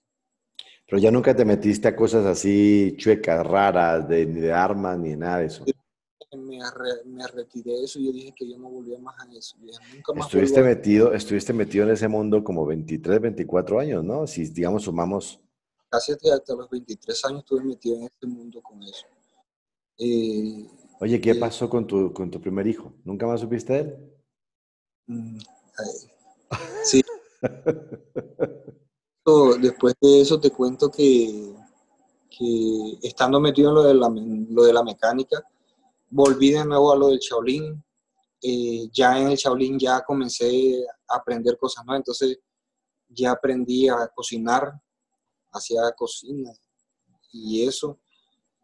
Pero 0.86 1.00
ya 1.00 1.10
nunca 1.10 1.34
te 1.34 1.44
metiste 1.44 1.88
a 1.88 1.96
cosas 1.96 2.26
así 2.26 2.94
chuecas, 2.98 3.46
raras, 3.46 4.08
de, 4.08 4.26
ni 4.26 4.40
de 4.40 4.52
armas, 4.52 4.98
ni 4.98 5.10
de 5.10 5.16
nada 5.16 5.38
de 5.38 5.46
eso. 5.46 5.64
Me, 6.32 6.58
me 7.04 7.26
retiré 7.28 7.72
de 7.72 7.84
eso 7.84 8.00
y 8.00 8.06
yo 8.06 8.12
dije 8.12 8.34
que 8.36 8.48
yo 8.48 8.58
no 8.58 8.68
volvía 8.68 8.98
más 8.98 9.14
a 9.20 9.32
eso. 9.32 9.56
nunca 9.58 10.12
más 10.14 10.26
estuviste, 10.26 10.62
metido, 10.62 11.14
estuviste 11.14 11.52
metido 11.52 11.84
en 11.84 11.92
ese 11.92 12.08
mundo 12.08 12.42
como 12.42 12.66
23, 12.66 13.20
24 13.20 13.80
años, 13.80 14.04
¿no? 14.04 14.26
Si, 14.26 14.44
digamos, 14.46 14.82
sumamos... 14.84 15.43
Casi 15.94 16.10
hasta 16.10 16.56
los 16.56 16.68
23 16.68 17.24
años 17.26 17.42
estuve 17.42 17.62
metido 17.62 17.94
en 17.94 18.02
este 18.02 18.26
mundo 18.26 18.60
con 18.60 18.82
eso. 18.82 19.06
Eh, 19.96 20.68
Oye, 20.98 21.20
¿qué 21.20 21.30
eh, 21.30 21.34
pasó 21.36 21.70
con 21.70 21.86
tu, 21.86 22.12
con 22.12 22.32
tu 22.32 22.40
primer 22.40 22.66
hijo? 22.66 22.92
¿Nunca 23.04 23.28
más 23.28 23.40
supiste 23.40 23.74
de 23.74 23.78
él? 23.78 24.12
Mm, 25.06 25.38
sí. 26.82 27.00
Después 29.62 29.94
de 30.00 30.20
eso 30.20 30.40
te 30.40 30.50
cuento 30.50 30.90
que, 30.90 31.54
estando 33.00 33.38
metido 33.38 33.68
en 33.68 33.74
lo 33.76 33.84
de, 33.84 33.94
la, 33.94 34.12
lo 34.50 34.64
de 34.64 34.72
la 34.72 34.82
mecánica, 34.82 35.46
volví 36.10 36.50
de 36.50 36.64
nuevo 36.64 36.92
a 36.92 36.96
lo 36.96 37.10
del 37.10 37.20
Shaolin. 37.20 37.80
Eh, 38.42 38.88
ya 38.92 39.16
en 39.16 39.28
el 39.28 39.36
Shaolin 39.36 39.78
ya 39.78 40.02
comencé 40.02 40.84
a 41.06 41.18
aprender 41.18 41.56
cosas 41.56 41.86
nuevas, 41.86 42.00
entonces 42.00 42.40
ya 43.08 43.30
aprendí 43.30 43.88
a 43.88 44.08
cocinar, 44.08 44.72
hacía 45.54 45.80
cocina 45.96 46.52
y 47.32 47.66
eso. 47.66 47.98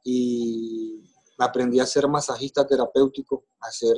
Y 0.05 1.03
aprendí 1.39 1.81
a 1.81 1.87
ser 1.87 2.09
masajista 2.09 2.67
terapéutico, 2.67 3.45
a 3.61 3.69
hacer 3.69 3.97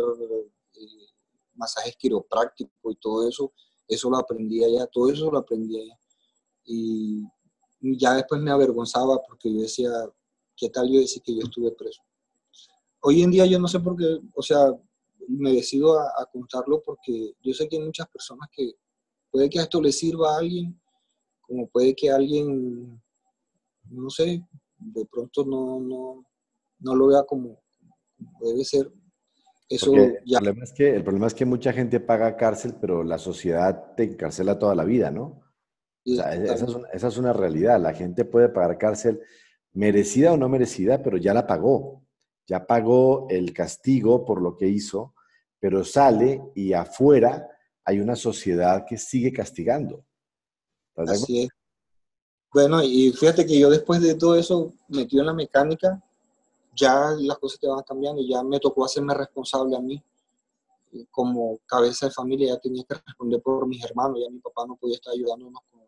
eh, 0.75 1.07
masajes 1.55 1.97
quiroprácticos 1.97 2.93
y 2.93 2.97
todo 2.97 3.29
eso. 3.29 3.53
Eso 3.89 4.09
lo 4.09 4.17
aprendí 4.17 4.63
allá, 4.65 4.87
todo 4.87 5.11
eso 5.11 5.31
lo 5.31 5.39
aprendí 5.39 5.81
allá 5.81 5.99
y 6.65 7.25
ya 7.81 8.15
después 8.15 8.41
me 8.41 8.51
avergonzaba 8.51 9.21
porque 9.27 9.53
yo 9.53 9.63
decía, 9.63 9.91
¿qué 10.57 10.69
tal 10.71 10.91
yo 10.91 11.01
decir 11.01 11.23
que 11.23 11.35
yo 11.35 11.43
estuve 11.43 11.73
preso? 11.73 12.03
Hoy 13.01 13.23
en 13.23 13.31
día 13.31 13.47
yo 13.47 13.59
no 13.59 13.69
sé 13.69 13.81
por 13.81 13.97
qué, 13.97 14.21
o 14.35 14.43
sea, 14.43 14.67
me 15.29 15.53
decido 15.53 15.99
a, 15.99 16.29
contarlo 16.33 16.81
porque 16.83 17.35
yo 17.43 17.53
sé 17.53 17.69
que 17.69 17.77
hay 17.77 17.83
muchas 17.83 18.09
personas 18.09 18.49
que 18.53 18.75
puede 19.31 19.51
que 19.51 19.59
esto 19.59 19.81
le 19.81 19.93
sirva 19.93 20.35
a 20.35 20.39
alguien, 20.39 20.81
como 21.53 21.69
puede 21.69 21.95
que 21.95 22.11
alguien, 22.11 22.99
no 23.91 24.09
sé, 24.09 24.43
de 24.79 25.05
pronto 25.05 25.45
no, 25.45 25.81
no, 25.81 26.25
no 26.79 26.95
lo 26.95 27.09
vea 27.09 27.25
como, 27.25 27.61
debe 28.41 28.65
ser. 28.65 28.91
Eso 29.69 29.95
ya... 30.25 30.39
el, 30.39 30.45
problema 30.45 30.65
es 30.65 30.73
que, 30.73 30.97
el 30.97 31.05
problema 31.05 31.27
es 31.27 31.35
que 31.35 31.45
mucha 31.45 31.75
gente 31.75 32.01
paga 32.01 32.39
cárcel, 32.39 32.75
pero 32.81 33.05
la 33.05 33.19
sociedad 33.19 33.95
te 33.95 34.05
encarcela 34.05 34.59
toda 34.59 34.75
la 34.75 34.85
vida, 34.85 35.11
¿no? 35.11 35.43
esa, 36.07 36.33
es 37.09 37.19
una, 37.19 37.35
realidad. 37.35 37.79
La 37.79 37.93
gente 37.93 38.25
puede 38.25 38.49
pagar 38.49 38.79
cárcel 38.79 39.21
merecida 39.75 40.33
o 40.33 40.39
no 40.39 40.49
merecida, 40.49 41.03
pero 41.03 41.19
ya 41.19 41.35
la 41.35 41.47
pagó. 41.47 42.03
Ya 42.47 42.67
pagó 42.67 43.27
el 43.29 43.53
castigo 43.53 44.25
por 44.25 44.41
lo 44.41 44.57
que 44.57 44.69
hizo, 44.69 45.15
pero 45.61 45.85
sale 45.85 46.41
y 46.55 46.73
afuera 46.73 47.47
hay 47.85 48.01
una 48.01 48.17
sociedad 48.17 48.87
que 48.89 48.97
sigue 48.97 49.35
castigando. 49.35 50.07
Así 50.97 51.43
es. 51.43 51.49
Bueno, 52.53 52.83
y 52.83 53.13
fíjate 53.13 53.47
que 53.47 53.59
yo 53.59 53.71
después 53.71 54.01
de 54.03 54.15
todo 54.15 54.37
eso 54.37 54.73
metido 54.89 55.23
en 55.23 55.27
la 55.27 55.33
mecánica, 55.33 56.03
ya 56.75 57.15
las 57.19 57.39
cosas 57.39 57.59
te 57.59 57.67
van 57.67 57.83
cambiando, 57.83 58.23
ya 58.23 58.43
me 58.43 58.61
tocó 58.61 58.85
hacerme 58.85 59.15
responsable 59.15 59.77
a 59.77 59.81
mí 59.81 60.03
como 61.11 61.59
cabeza 61.67 62.07
de 62.07 62.13
familia 62.13 62.49
ya 62.49 62.61
tenía 62.61 62.85
que 62.85 62.95
responder 62.95 63.41
por 63.41 63.67
mis 63.67 63.83
hermanos, 63.85 64.19
ya 64.23 64.31
mi 64.31 64.41
papá 64.41 64.67
no 64.67 64.77
podía 64.77 64.97
estar 64.97 65.13
ayudándonos 65.13 65.61
con, 65.71 65.81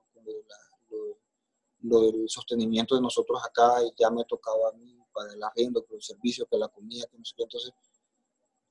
lo, 1.83 2.01
del 2.01 2.29
sostenimiento 2.29 2.95
de 2.95 3.03
nosotros 3.03 3.43
acá 3.45 3.83
y 3.85 3.93
ya 3.99 4.11
me 4.11 4.25
tocaba 4.25 4.71
a 4.71 4.73
mí 4.73 4.97
para 5.13 5.33
el 5.35 5.43
arriendo, 5.43 5.85
que 5.85 5.95
el 5.95 6.03
servicio, 6.03 6.47
que 6.47 6.57
la 6.57 6.69
comida, 6.69 7.07
que 7.11 7.19
no 7.19 7.25
sé 7.25 7.35
qué. 7.37 7.43
Entonces, 7.43 7.73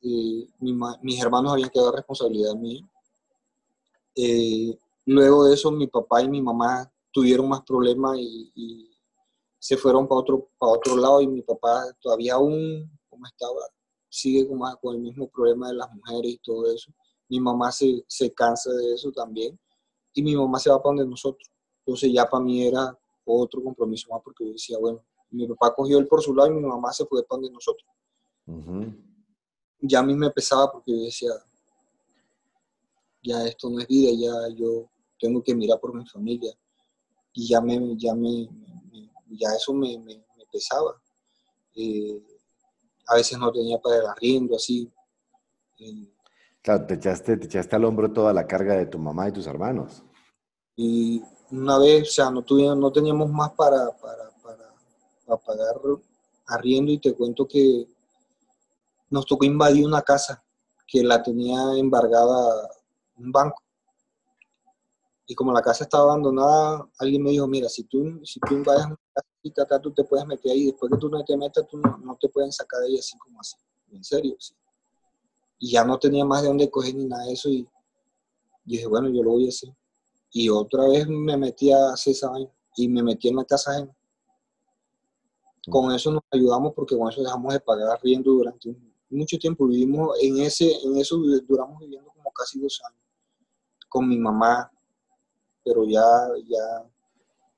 eh, 0.02 0.48
mis 1.02 1.22
hermanos 1.22 1.54
habían 1.54 1.70
quedado 1.70 1.92
responsabilidad 1.92 2.56
mía. 2.56 2.82
Eh, 4.16 4.78
luego 5.06 5.46
de 5.46 5.54
eso, 5.54 5.72
mi 5.72 5.88
papá 5.88 6.22
y 6.22 6.30
mi 6.30 6.42
mamá 6.42 6.92
tuvieron 7.12 7.48
más 7.48 7.62
problemas 7.62 8.18
y, 8.20 8.90
se 9.60 9.78
fueron 9.78 10.10
para 10.10 10.20
otro, 10.20 10.50
para 10.58 10.74
otro 10.74 10.98
lado 10.98 11.22
y 11.22 11.28
mi 11.28 11.42
papá 11.42 11.86
todavía 12.02 12.34
aún, 12.34 12.92
como 13.10 13.26
estaba, 13.26 13.62
sigue 14.10 14.46
con, 14.46 14.60
con 14.82 14.96
el 14.96 15.02
mismo 15.02 15.30
problema 15.30 15.70
de 15.70 15.76
las 15.76 15.90
mujeres 15.94 16.34
y 16.34 16.38
todo 16.40 16.70
eso. 16.70 16.92
Mi 17.30 17.40
mamá 17.40 17.72
se, 17.72 18.04
se 18.06 18.34
cansa 18.34 18.70
de 18.74 18.94
eso 18.94 19.10
también 19.14 19.58
y 20.14 20.22
mi 20.22 20.36
mamá 20.36 20.60
se 20.60 20.70
va 20.70 20.84
para 20.84 20.96
donde 20.96 21.10
nosotros. 21.10 21.50
Entonces 21.86 22.12
ya 22.12 22.30
para 22.30 22.44
mí 22.44 22.62
era 22.68 22.98
otro 23.24 23.64
compromiso 23.64 24.10
más 24.12 24.22
porque 24.22 24.46
yo 24.46 24.52
decía, 24.52 24.78
bueno, 24.78 25.02
mi 25.32 25.48
papá 25.48 25.74
cogió 25.74 25.98
él 25.98 26.08
por 26.08 26.22
su 26.22 26.36
lado 26.36 26.52
y 26.52 26.56
mi 26.56 26.62
mamá 26.62 26.92
se 26.92 27.06
fue 27.06 27.24
para 27.24 27.40
donde 27.40 27.54
nosotros. 27.54 27.88
Ya 29.80 30.00
a 30.00 30.04
mí 30.04 30.14
me 30.14 30.30
pesaba 30.30 30.72
porque 30.72 30.92
yo 30.92 31.04
decía, 31.04 31.32
ya 33.24 33.46
esto 33.46 33.70
no 33.70 33.80
es 33.80 33.88
vida, 33.88 34.12
ya 34.12 34.56
yo 34.56 34.90
tengo 35.20 35.42
que 35.44 35.56
mirar 35.56 35.80
por 35.80 35.94
mi 35.94 36.06
familia. 36.06 36.54
Y 37.34 37.48
ya 37.48 37.62
me, 37.62 37.96
ya 37.98 38.14
me, 38.14 38.48
ya 39.30 39.50
eso 39.56 39.74
me, 39.74 39.98
me, 40.00 40.24
pesaba. 40.52 41.02
Eh, 41.76 42.22
a 43.08 43.16
veces 43.16 43.40
no 43.40 43.52
tenía 43.52 43.80
para 43.80 43.98
el 43.98 44.06
arriendo, 44.06 44.56
así. 44.56 44.92
Eh, 45.80 46.14
claro, 46.62 46.86
te 46.86 46.96
echaste, 46.96 47.38
te 47.38 47.46
echaste 47.48 47.76
al 47.76 47.86
hombro 47.86 48.12
toda 48.12 48.34
la 48.34 48.46
carga 48.46 48.76
de 48.76 48.86
tu 48.86 49.00
mamá 49.00 49.30
y 49.30 49.32
tus 49.32 49.48
hermanos. 49.48 50.04
Y 50.76 51.24
una 51.52 51.78
vez, 51.80 52.10
o 52.10 52.12
sea, 52.12 52.30
no, 52.30 52.44
tuvimos, 52.44 52.78
no 52.78 52.92
teníamos 52.92 53.32
más 53.32 53.52
para, 53.54 53.92
para, 53.98 54.30
para, 54.42 55.38
pagar 55.38 55.76
arriendo 56.48 56.92
y 56.92 57.00
te 57.00 57.14
cuento 57.14 57.48
que 57.48 57.88
nos 59.10 59.26
tocó 59.26 59.46
invadir 59.46 59.86
una 59.86 60.02
casa 60.02 60.44
que 60.88 61.04
la 61.04 61.22
tenía 61.24 61.76
embargada 61.78 62.70
un 63.18 63.32
banco. 63.32 63.63
Y 65.26 65.36
como 65.36 65.54
la 65.54 65.62
casa 65.62 65.86
estaba 65.86 66.04
abandonada, 66.04 66.88
alguien 67.00 67.24
me 67.24 67.32
dijo, 67.32 67.48
mira, 67.48 67.70
si 67.70 67.84
tú, 67.86 68.20
si 68.26 68.40
tú 68.42 68.56
invades 68.56 68.86
una 68.86 68.98
casa, 69.56 69.80
tú 69.82 69.94
te 69.94 70.04
puedes 70.04 70.26
meter 70.26 70.52
ahí. 70.52 70.66
Después 70.66 70.92
que 70.92 70.98
tú 70.98 71.10
no 71.10 71.24
te 71.24 71.38
metas, 71.38 71.66
tú 71.68 71.78
no, 71.78 72.18
te 72.20 72.30
pueden 72.30 72.52
sacar 72.52 72.82
de 72.82 72.88
ahí 72.88 72.98
así 72.98 73.18
como 73.18 73.40
así. 73.40 73.56
En 73.92 74.04
serio, 74.04 74.36
sí. 74.40 74.54
Y 75.60 75.72
ya 75.72 75.86
no 75.86 75.98
tenía 75.98 76.26
más 76.26 76.42
de 76.42 76.50
dónde 76.50 76.70
coger 76.70 76.96
ni 76.96 77.06
nada 77.06 77.24
de 77.26 77.34
eso. 77.34 77.50
Y 77.50 77.68
dije, 78.66 78.86
bueno, 78.88 79.10
yo 79.10 79.24
lo 79.24 79.32
voy 79.32 79.46
a 79.46 79.50
hacer. 79.50 79.74
Y 80.32 80.50
otra 80.50 80.88
vez 80.88 81.08
me 81.08 81.38
metí 81.38 81.72
a 81.72 81.96
seis 81.96 82.24
años 82.24 82.50
y 82.76 82.88
me 82.90 83.04
metí 83.04 83.30
en 83.30 83.38
la 83.38 83.46
casa 83.46 83.72
ajena. 83.72 83.96
Con 85.70 85.94
eso 85.94 86.12
nos 86.12 86.24
ayudamos 86.32 86.74
porque 86.74 86.98
con 86.98 87.10
eso 87.10 87.24
dejamos 87.24 87.54
de 87.54 87.60
pagar 87.62 87.90
arriendo 87.92 88.32
durante 88.32 88.76
mucho 89.10 89.38
tiempo. 89.38 89.68
Vivimos 89.68 90.18
en 90.22 90.40
ese, 90.40 90.70
en 90.84 90.98
eso 90.98 91.18
duramos 91.48 91.80
viviendo 91.80 92.12
como 92.12 92.30
casi 92.32 92.60
dos 92.60 92.82
años 92.86 93.04
con 93.94 94.10
mi 94.10 94.18
mamá, 94.18 94.72
pero 95.64 95.86
ya, 95.86 96.02
ya, 96.46 96.86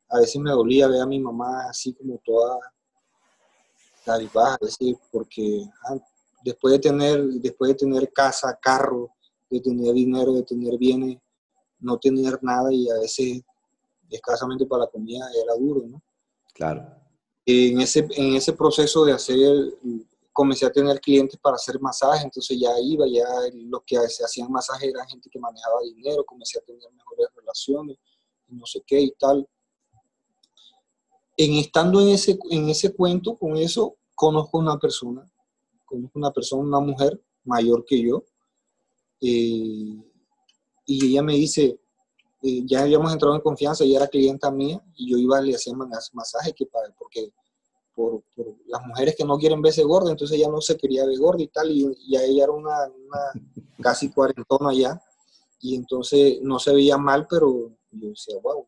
a 0.09 0.19
veces 0.19 0.41
me 0.41 0.51
dolía 0.51 0.87
ver 0.87 1.01
a 1.01 1.05
mi 1.05 1.19
mamá 1.19 1.67
así 1.69 1.93
como 1.93 2.19
toda 2.23 2.59
decir, 4.61 4.97
porque 5.11 5.65
ah, 5.87 5.97
después 6.43 6.73
de 6.73 6.79
tener, 6.79 7.23
después 7.41 7.69
de 7.69 7.75
tener 7.75 8.11
casa, 8.13 8.57
carro, 8.61 9.09
de 9.49 9.59
tener 9.59 9.93
dinero, 9.93 10.33
de 10.33 10.43
tener 10.43 10.77
bienes, 10.77 11.17
no 11.79 11.97
tener 11.97 12.39
nada 12.41 12.71
y 12.71 12.89
a 12.89 12.95
veces 12.95 13.41
escasamente 14.09 14.65
para 14.65 14.83
la 14.83 14.91
comida 14.91 15.27
era 15.43 15.55
duro, 15.55 15.87
¿no? 15.87 16.01
Claro. 16.53 16.85
En 17.45 17.81
ese, 17.81 18.07
en 18.11 18.35
ese 18.35 18.53
proceso 18.53 19.05
de 19.05 19.13
hacer, 19.13 19.77
comencé 20.31 20.65
a 20.65 20.71
tener 20.71 20.99
clientes 20.99 21.39
para 21.39 21.55
hacer 21.55 21.79
masajes, 21.79 22.23
entonces 22.23 22.57
ya 22.59 22.71
iba, 22.81 23.05
ya 23.07 23.25
los 23.53 23.81
que 23.85 23.97
se 24.09 24.23
hacían 24.23 24.51
masajes 24.51 24.89
eran 24.89 25.07
gente 25.07 25.29
que 25.29 25.39
manejaba 25.39 25.81
dinero, 25.81 26.23
comencé 26.25 26.59
a 26.59 26.61
tener 26.61 26.81
mejores 26.91 27.27
relaciones, 27.55 27.97
no 28.47 28.65
sé 28.65 28.81
qué 28.85 29.01
y 29.01 29.11
tal. 29.17 29.47
En 31.37 31.53
estando 31.53 32.01
en 32.01 32.09
ese, 32.09 32.37
en 32.49 32.69
ese 32.69 32.93
cuento, 32.93 33.37
con 33.37 33.57
eso, 33.57 33.97
conozco 34.13 34.57
una 34.57 34.77
persona, 34.77 35.29
conozco 35.85 36.19
una 36.19 36.31
persona, 36.31 36.63
una 36.63 36.79
mujer 36.79 37.21
mayor 37.43 37.83
que 37.85 38.01
yo, 38.01 38.23
eh, 39.21 39.97
y 40.87 41.05
ella 41.07 41.21
me 41.21 41.33
dice, 41.33 41.79
eh, 42.41 42.61
ya 42.65 42.81
habíamos 42.81 43.11
entrado 43.11 43.35
en 43.35 43.41
confianza, 43.41 43.83
ella 43.83 43.97
era 43.97 44.07
clienta 44.07 44.51
mía 44.51 44.81
y 44.95 45.11
yo 45.11 45.17
iba, 45.17 45.41
le 45.41 45.55
hacía 45.55 45.73
masaje, 45.73 46.53
que 46.53 46.65
para, 46.67 46.93
porque 46.97 47.33
por, 47.93 48.23
las 48.67 48.85
mujeres 48.85 49.15
que 49.17 49.25
no 49.25 49.37
quieren 49.37 49.61
verse 49.61 49.83
gorda, 49.83 50.11
entonces 50.11 50.37
ella 50.37 50.49
no 50.49 50.61
se 50.61 50.77
quería 50.77 51.05
ver 51.05 51.17
gorda 51.17 51.43
y 51.43 51.47
tal, 51.47 51.69
y, 51.71 51.85
y 52.07 52.15
ella 52.15 52.43
era 52.43 52.51
una, 52.51 52.77
casi 53.81 54.09
cuarentona 54.09 54.73
ya, 54.73 55.01
y 55.71 55.75
entonces 55.75 56.39
no 56.41 56.59
se 56.59 56.73
veía 56.73 56.97
mal, 56.97 57.27
pero 57.29 57.75
yo 57.91 58.09
decía, 58.09 58.35
wow. 58.41 58.67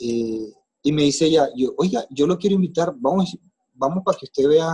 Eh, 0.00 0.52
y 0.82 0.92
me 0.92 1.02
dice 1.02 1.26
ella, 1.26 1.48
yo, 1.54 1.74
oiga, 1.76 2.06
yo 2.10 2.26
lo 2.26 2.38
quiero 2.38 2.56
invitar, 2.56 2.94
vamos, 2.96 3.36
vamos 3.74 4.02
para 4.04 4.18
que 4.18 4.26
usted 4.26 4.48
vea 4.48 4.68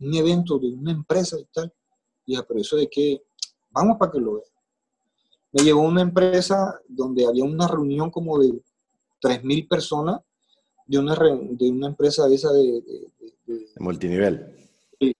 un 0.00 0.14
evento 0.14 0.58
de 0.58 0.68
una 0.68 0.92
empresa 0.92 1.38
y 1.38 1.44
tal. 1.52 1.72
Y 2.26 2.34
ya, 2.34 2.42
pero 2.42 2.60
eso 2.60 2.76
de 2.76 2.88
que, 2.88 3.22
vamos 3.70 3.96
para 3.98 4.12
que 4.12 4.18
lo 4.18 4.34
vea 4.34 4.44
me 5.52 5.62
llevó 5.62 5.82
a 5.82 5.88
una 5.88 6.02
empresa 6.02 6.80
donde 6.88 7.26
había 7.26 7.44
una 7.44 7.66
reunión 7.66 8.10
como 8.10 8.38
de 8.38 8.62
3.000 9.20 9.68
personas 9.68 10.20
de 10.86 10.98
una, 10.98 11.14
de 11.14 11.70
una 11.70 11.88
empresa 11.88 12.28
esa 12.28 12.52
de, 12.52 12.82
de, 13.46 13.66
multinivel. 13.78 14.68
Sí, 14.98 15.12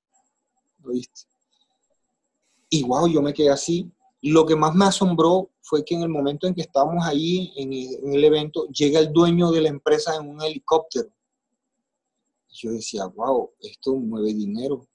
¿lo 0.82 0.92
viste? 0.92 1.22
Y 2.68 2.84
wow, 2.84 3.08
yo 3.08 3.20
me 3.20 3.34
quedé 3.34 3.50
así. 3.50 3.90
Lo 4.22 4.44
que 4.44 4.56
más 4.56 4.74
me 4.74 4.84
asombró 4.84 5.50
fue 5.62 5.84
que 5.84 5.94
en 5.94 6.02
el 6.02 6.08
momento 6.08 6.46
en 6.46 6.54
que 6.54 6.62
estábamos 6.62 7.06
ahí 7.06 7.52
en 7.56 8.12
el 8.12 8.24
evento, 8.24 8.66
llega 8.68 8.98
el 8.98 9.12
dueño 9.12 9.50
de 9.50 9.62
la 9.62 9.68
empresa 9.68 10.14
en 10.16 10.28
un 10.28 10.42
helicóptero 10.42 11.10
yo 12.52 12.72
decía, 12.72 13.06
wow, 13.06 13.50
esto 13.60 13.94
mueve 13.94 14.34
dinero. 14.34 14.86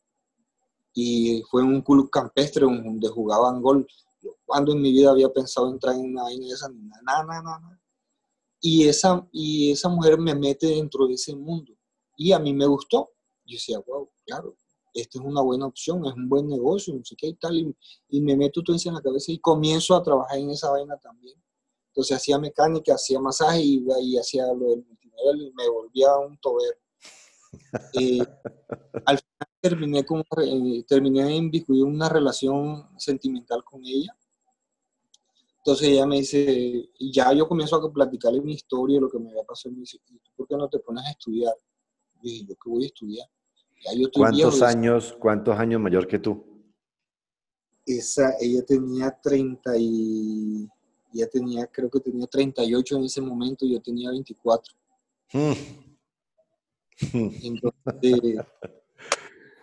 Y 0.94 1.44
fue 1.50 1.64
un 1.64 1.82
club 1.82 2.10
campestre 2.10 2.66
donde 2.66 3.08
jugaban 3.10 3.62
gol. 3.62 3.88
cuando 4.46 4.74
en 4.74 4.82
mi 4.82 4.92
vida 4.92 5.12
había 5.12 5.30
pensado 5.30 5.70
entrar 5.70 5.96
en 5.96 6.12
una 6.12 6.24
vaina 6.24 6.48
de 6.48 6.54
esa? 6.54 6.70
Nada, 6.70 7.24
nada, 7.24 7.42
nada. 7.42 7.82
Y 8.62 8.88
esa, 8.88 9.28
y 9.32 9.72
esa 9.72 9.90
mujer 9.90 10.18
me 10.18 10.34
mete 10.34 10.68
dentro 10.68 11.08
de 11.08 11.14
ese 11.14 11.36
mundo. 11.36 11.74
Y 12.18 12.32
a 12.32 12.40
mí 12.40 12.54
me 12.54 12.66
gustó. 12.66 13.12
Yo 13.46 13.56
decía, 13.56 13.80
wow, 13.80 14.10
claro, 14.26 14.56
esta 14.96 15.20
es 15.20 15.26
una 15.26 15.42
buena 15.42 15.66
opción, 15.66 16.06
es 16.06 16.14
un 16.14 16.30
buen 16.30 16.48
negocio, 16.48 16.94
no 16.96 17.04
sé 17.04 17.16
qué 17.18 17.28
y 17.28 17.34
tal. 17.36 17.76
Y, 18.10 18.22
me 18.22 18.36
meto 18.38 18.64
todo 18.64 18.76
eso 18.76 18.90
en 18.90 18.96
la 18.96 19.02
cabeza 19.02 19.32
y 19.32 19.40
comienzo 19.40 19.94
a 19.96 20.02
trabajar 20.02 20.38
en 20.40 20.50
esa 20.50 20.72
vaina 20.72 20.98
también. 20.98 21.38
Entonces 21.90 22.18
hacía 22.18 22.40
mecánica, 22.40 22.96
hacía 22.96 23.20
masaje 23.20 23.62
y, 23.62 23.86
y 24.02 24.18
hacía 24.18 24.46
lo 24.48 24.70
del 24.70 24.86
multinivel 24.86 25.42
y 25.42 25.54
me 25.54 25.70
volvía 25.70 26.16
un 26.18 26.38
tobero. 26.38 26.78
Eh, 27.94 28.20
al 29.06 29.18
final 29.18 29.48
terminé, 29.62 30.06
con, 30.06 30.20
eh, 30.20 30.84
terminé 30.88 31.38
en 31.38 31.52
una 31.84 32.10
relación 32.10 32.90
sentimental 32.98 33.64
con 33.64 33.82
ella. 33.86 34.16
Entonces 35.58 35.88
ella 35.90 36.06
me 36.06 36.18
dice, 36.18 36.90
y 37.00 37.12
ya 37.12 37.34
yo 37.34 37.48
comienzo 37.48 37.76
a 37.78 37.94
platicarle 37.94 38.42
mi 38.42 38.54
historia, 38.54 39.00
lo 39.00 39.10
que 39.10 39.20
me 39.20 39.30
había 39.30 39.44
pasado, 39.44 39.74
y 39.74 39.78
me 39.78 39.82
dice, 39.82 40.00
por 40.36 40.48
qué 40.48 40.56
no 40.56 40.70
te 40.70 40.80
pones 40.80 41.06
a 41.06 41.12
estudiar? 41.12 41.54
Y 42.22 42.30
dije, 42.30 42.46
¿yo 42.50 42.56
qué 42.56 42.70
voy 42.70 42.84
a 42.84 42.88
estudiar? 42.88 43.28
¿Cuántos 44.14 44.62
años, 44.62 45.16
cuántos 45.20 45.58
años 45.58 45.82
mayor 45.82 46.08
que 46.08 46.20
tú? 46.20 46.44
Esa, 47.86 48.34
ella 48.40 48.66
tenía 48.66 49.12
30 49.22 49.78
y, 49.78 50.68
ella 51.14 51.30
tenía, 51.30 51.68
creo 51.68 51.90
que 51.90 52.00
tenía 52.00 52.26
38 52.28 52.98
en 52.98 53.04
ese 53.04 53.22
momento, 53.22 53.66
y 53.66 53.74
yo 53.74 53.82
tenía 53.82 54.10
24. 54.10 54.74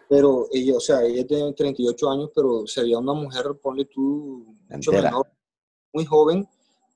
pero 0.08 0.46
ella, 0.52 0.76
o 0.76 0.80
sea, 0.80 1.02
ella 1.02 1.26
tiene 1.26 1.52
38 1.52 2.10
años, 2.10 2.30
pero 2.34 2.66
sería 2.66 2.98
una 2.98 3.14
mujer, 3.14 3.44
ponle 3.60 3.86
tú, 3.86 4.56
mucho 4.68 4.92
menor, 4.92 5.26
muy 5.92 6.04
joven, 6.04 6.48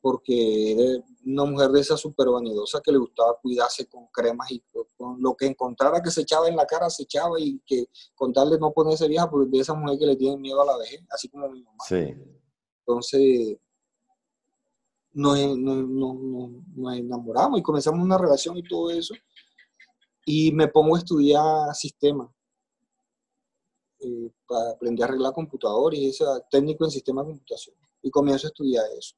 porque 0.07 0.71
era 0.71 1.05
una 1.25 1.45
mujer 1.47 1.71
de 1.71 1.81
esa 1.81 1.97
súper 1.97 2.29
vanidosa 2.29 2.81
que 2.81 2.93
le 2.93 2.99
gustaba 2.99 3.37
cuidarse 3.43 3.89
con 3.89 4.07
cremas 4.13 4.53
y 4.53 4.63
con, 4.97 5.21
lo 5.21 5.35
que 5.35 5.47
encontrara 5.47 6.01
que 6.01 6.13
se 6.13 6.21
echaba 6.21 6.47
en 6.47 6.55
la 6.55 6.65
cara, 6.65 6.89
se 6.89 7.03
echaba 7.03 7.41
y 7.41 7.61
que 7.67 7.87
con 8.15 8.33
tal 8.33 8.51
de 8.51 8.61
no 8.61 8.71
ponerse 8.71 9.09
vieja, 9.09 9.29
porque 9.29 9.51
de 9.51 9.59
esa 9.59 9.75
mujer 9.75 9.99
que 9.99 10.07
le 10.07 10.15
tiene 10.15 10.37
miedo 10.37 10.63
a 10.63 10.67
la 10.67 10.77
vejez, 10.77 11.01
así 11.11 11.29
como 11.29 11.49
mi 11.49 11.61
mamá. 11.61 11.83
Sí. 11.89 12.15
Entonces, 12.87 13.57
nos, 15.13 15.59
nos 15.59 16.97
enamoramos 16.97 17.59
y 17.59 17.63
comenzamos 17.65 18.01
una 18.01 18.17
relación 18.17 18.57
y 18.57 18.63
todo 18.63 18.93
eso 18.93 19.13
y 20.25 20.53
me 20.53 20.69
pongo 20.69 20.95
a 20.95 21.01
estudiar 21.01 21.75
sistemas 21.75 22.31
eh, 23.99 24.31
para 24.47 24.71
aprender 24.71 25.05
a 25.05 25.09
arreglar 25.09 25.33
computadores 25.33 25.99
y 25.99 26.11
eso, 26.11 26.41
técnico 26.49 26.85
en 26.85 26.93
sistemas 26.93 27.27
de 27.27 27.33
computación. 27.33 27.75
Y 28.03 28.11
comienzo 28.11 28.47
a 28.47 28.51
estudiar 28.51 28.85
eso. 28.97 29.17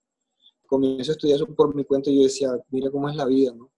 Comienzo 0.69 1.11
a 1.11 1.15
estudiar 1.15 1.37
eso 1.37 1.47
por 1.55 1.75
mi 1.75 1.85
cuenta 1.85 2.11
y 2.11 2.17
yo 2.17 2.23
decía, 2.23 2.51
mira 2.69 2.91
cómo 2.91 3.09
es 3.09 3.17
la 3.17 3.25
vida, 3.25 3.53
¿no? 3.53 3.73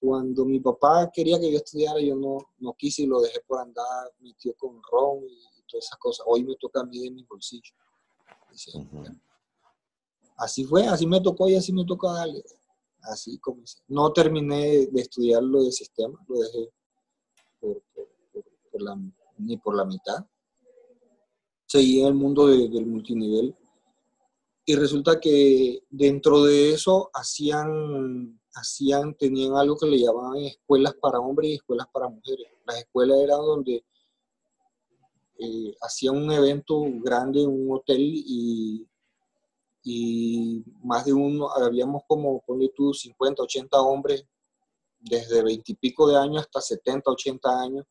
Cuando 0.00 0.44
mi 0.44 0.58
papá 0.58 1.10
quería 1.12 1.38
que 1.38 1.52
yo 1.52 1.58
estudiara, 1.58 2.00
yo 2.00 2.16
no, 2.16 2.38
no 2.58 2.74
quise 2.74 3.02
y 3.02 3.06
lo 3.06 3.20
dejé 3.20 3.40
por 3.46 3.60
andar 3.60 4.10
metido 4.20 4.54
con 4.58 4.80
ron 4.90 5.22
y, 5.28 5.38
todas 5.66 5.86
esas 5.86 5.98
cosas. 5.98 6.26
Hoy 6.28 6.44
me 6.44 6.56
toca 6.56 6.80
a 6.80 6.84
mí 6.84 6.98
de 6.98 7.10
mi 7.10 7.24
bolsillo. 7.24 7.74
Así 10.36 10.64
fue, 10.64 10.86
así 10.86 11.06
me 11.06 11.20
tocó 11.20 11.48
y 11.48 11.56
así 11.56 11.72
me 11.72 11.84
toca 11.84 12.12
darle 12.12 12.42
así 13.10 13.38
comencé. 13.38 13.78
No 13.88 14.12
terminé 14.12 14.86
de 14.86 15.00
estudiar 15.00 15.42
lo 15.42 15.62
de 15.62 15.72
sistema, 15.72 16.18
lo 16.28 16.38
dejé 16.40 16.70
ni 19.38 19.56
por 19.56 19.76
la 19.76 19.84
mitad. 19.84 20.26
Seguí 21.66 22.00
en 22.00 22.08
el 22.08 22.14
mundo 22.14 22.46
del 22.46 22.86
multinivel 22.86 23.54
y 24.66 24.76
resulta 24.76 25.20
que 25.20 25.82
dentro 25.90 26.42
de 26.44 26.72
eso 26.72 27.10
hacían, 27.12 28.40
hacían, 28.54 29.14
tenían 29.14 29.56
algo 29.56 29.76
que 29.76 29.86
le 29.86 29.98
llamaban 29.98 30.38
escuelas 30.38 30.94
para 31.00 31.20
hombres 31.20 31.50
y 31.50 31.54
escuelas 31.54 31.86
para 31.92 32.08
mujeres. 32.08 32.46
Las 32.66 32.78
escuelas 32.78 33.18
eran 33.18 33.40
donde 33.40 33.84
eh, 35.38 35.74
hacían 35.82 36.16
un 36.16 36.32
evento 36.32 36.82
grande 37.02 37.42
en 37.42 37.50
un 37.50 37.76
hotel 37.76 38.00
y 38.00 38.86
y 39.86 40.64
más 40.82 41.04
de 41.04 41.12
uno, 41.12 41.50
habíamos 41.50 42.02
como, 42.08 42.40
ponle 42.40 42.70
tú, 42.74 42.94
50, 42.94 43.42
80 43.42 43.80
hombres, 43.82 44.24
desde 44.98 45.42
20 45.42 45.72
y 45.72 45.74
pico 45.74 46.08
de 46.08 46.16
años 46.16 46.40
hasta 46.40 46.62
70, 46.62 47.10
80 47.10 47.60
años, 47.60 47.84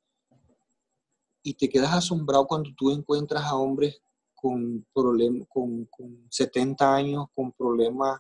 y 1.44 1.54
te 1.54 1.70
quedas 1.70 1.94
asombrado 1.94 2.48
cuando 2.48 2.72
tú 2.76 2.90
encuentras 2.90 3.44
a 3.44 3.56
hombres 3.56 4.02
con, 4.44 4.86
problemas 4.94 5.48
con, 5.48 5.86
con 5.86 6.28
70 6.30 6.96
años, 6.96 7.28
con 7.34 7.54
problemas 7.54 8.20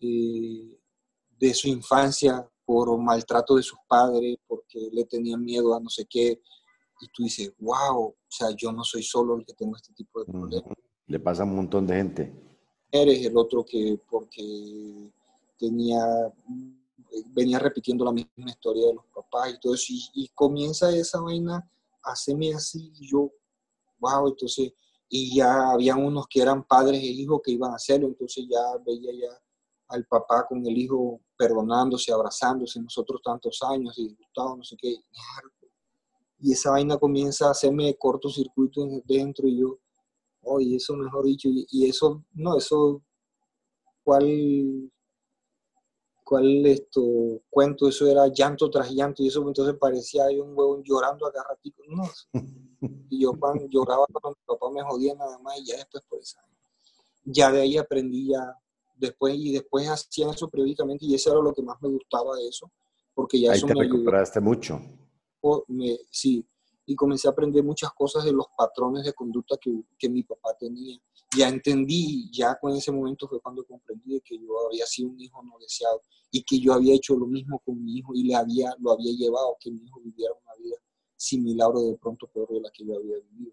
eh, 0.00 0.76
de 1.38 1.54
su 1.54 1.68
infancia 1.68 2.44
por 2.64 2.98
maltrato 2.98 3.54
de 3.54 3.62
sus 3.62 3.78
padres, 3.86 4.38
porque 4.48 4.88
le 4.90 5.04
tenían 5.04 5.44
miedo 5.44 5.72
a 5.72 5.78
no 5.78 5.88
sé 5.88 6.04
qué, 6.10 6.42
y 7.00 7.06
tú 7.14 7.22
dices, 7.22 7.52
wow, 7.60 8.06
o 8.06 8.16
sea, 8.28 8.48
yo 8.56 8.72
no 8.72 8.82
soy 8.82 9.04
solo 9.04 9.36
el 9.36 9.46
que 9.46 9.54
tengo 9.54 9.76
este 9.76 9.94
tipo 9.94 10.18
de 10.18 10.32
problemas. 10.32 10.76
Le 11.06 11.20
pasa 11.20 11.44
a 11.44 11.46
un 11.46 11.54
montón 11.54 11.86
de 11.86 11.94
gente. 11.94 12.32
Eres, 12.90 13.24
el 13.24 13.36
otro 13.36 13.64
que 13.64 14.00
porque 14.10 15.12
tenía, 15.56 16.04
venía 17.26 17.60
repitiendo 17.60 18.04
la 18.04 18.12
misma 18.12 18.50
historia 18.50 18.88
de 18.88 18.94
los 18.94 19.06
papás 19.14 19.54
y 19.54 19.60
todo 19.60 19.74
eso, 19.74 19.92
y, 20.12 20.28
comienza 20.34 20.90
esa 20.90 21.20
vaina 21.20 21.70
a 22.02 22.12
hacerme 22.12 22.52
así, 22.52 22.92
y 22.98 23.08
yo, 23.08 23.30
wow, 24.00 24.26
entonces, 24.26 24.72
y 25.12 25.34
ya 25.36 25.72
habían 25.72 26.04
unos 26.04 26.26
que 26.28 26.40
eran 26.40 26.62
padres 26.64 27.02
e 27.02 27.06
hijos 27.06 27.40
que 27.44 27.50
iban 27.50 27.72
a 27.72 27.76
hacerlo, 27.76 28.06
entonces 28.06 28.46
ya 28.48 28.60
veía 28.86 29.12
ya 29.12 29.40
al 29.88 30.06
papá 30.06 30.46
con 30.48 30.64
el 30.64 30.78
hijo 30.78 31.20
perdonándose, 31.36 32.12
abrazándose, 32.12 32.80
nosotros 32.80 33.20
tantos 33.22 33.58
años, 33.62 33.98
y 33.98 34.14
Gustavo, 34.14 34.56
no 34.56 34.62
sé 34.62 34.76
qué, 34.80 34.94
y 36.38 36.52
esa 36.52 36.70
vaina 36.70 36.96
comienza 36.96 37.48
a 37.48 37.50
hacerme 37.50 37.94
cortocircuito 37.98 38.86
dentro 39.04 39.48
y 39.48 39.58
yo, 39.58 39.80
oye, 40.42 40.76
eso 40.76 40.94
mejor 40.94 41.24
dicho, 41.24 41.48
y, 41.50 41.88
eso, 41.88 42.24
no, 42.32 42.56
eso, 42.56 43.02
¿cuál, 44.04 44.92
cuál 46.22 46.66
esto, 46.66 47.02
cuento? 47.50 47.88
Eso 47.88 48.06
era 48.06 48.28
llanto 48.28 48.70
tras 48.70 48.92
llanto, 48.92 49.24
y 49.24 49.26
eso 49.26 49.46
entonces 49.46 49.74
parecía 49.78 50.22
un 50.40 50.56
huevón 50.56 50.84
llorando 50.84 51.26
acá 51.26 51.44
ratito, 51.48 51.82
no, 51.88 52.04
y 52.80 53.22
yo 53.22 53.32
cuando 53.38 53.66
lloraba 53.68 54.06
cuando 54.10 54.38
mi 54.38 54.46
papá 54.46 54.70
me 54.70 54.82
jodía 54.82 55.14
nada 55.14 55.38
más, 55.38 55.58
y 55.58 55.66
ya 55.66 55.76
después 55.76 56.02
por 56.08 56.18
eso, 56.20 56.38
ya 57.24 57.50
de 57.52 57.60
ahí 57.60 57.76
aprendí 57.76 58.28
ya, 58.28 58.56
después, 58.94 59.34
y 59.36 59.52
después 59.52 59.88
hacía 59.88 60.30
eso 60.30 60.48
periódicamente, 60.48 61.04
y 61.06 61.14
eso 61.14 61.32
era 61.32 61.40
lo 61.40 61.52
que 61.52 61.62
más 61.62 61.80
me 61.80 61.88
gustaba 61.88 62.36
de 62.36 62.48
eso, 62.48 62.70
porque 63.14 63.40
ya 63.40 63.52
ahí 63.52 63.58
eso 63.58 63.66
te 63.66 63.74
recuperaste 63.74 64.40
mucho. 64.40 64.80
Me, 65.68 65.98
sí, 66.10 66.46
y 66.86 66.94
comencé 66.94 67.28
a 67.28 67.30
aprender 67.30 67.62
muchas 67.62 67.92
cosas 67.92 68.24
de 68.24 68.32
los 68.32 68.46
patrones 68.56 69.04
de 69.04 69.12
conducta 69.12 69.56
que, 69.60 69.72
que, 69.98 70.08
mi 70.08 70.22
papá 70.22 70.54
tenía. 70.58 70.98
Ya 71.36 71.48
entendí, 71.48 72.28
ya 72.32 72.58
con 72.60 72.72
ese 72.72 72.90
momento 72.92 73.28
fue 73.28 73.40
cuando 73.40 73.64
comprendí 73.64 74.20
que 74.20 74.36
yo 74.36 74.66
había 74.66 74.84
sido 74.86 75.10
un 75.10 75.20
hijo 75.20 75.42
no 75.42 75.56
deseado 75.60 76.02
y 76.30 76.42
que 76.42 76.58
yo 76.58 76.74
había 76.74 76.94
hecho 76.94 77.14
lo 77.14 77.26
mismo 77.26 77.60
con 77.64 77.82
mi 77.82 77.98
hijo 77.98 78.12
y 78.14 78.24
le 78.24 78.34
había, 78.34 78.74
lo 78.80 78.92
había 78.92 79.12
llevado 79.12 79.52
a 79.52 79.56
que 79.60 79.70
mi 79.70 79.80
hijo 79.82 80.00
viviera 80.00 80.34
una 80.34 80.54
vida 80.56 80.76
similar 81.20 81.70
o 81.74 81.90
de 81.90 81.96
pronto 81.98 82.26
peor 82.28 82.48
de 82.48 82.60
la 82.60 82.70
que 82.70 82.84
yo 82.84 82.96
había 82.96 83.16
vivido. 83.18 83.52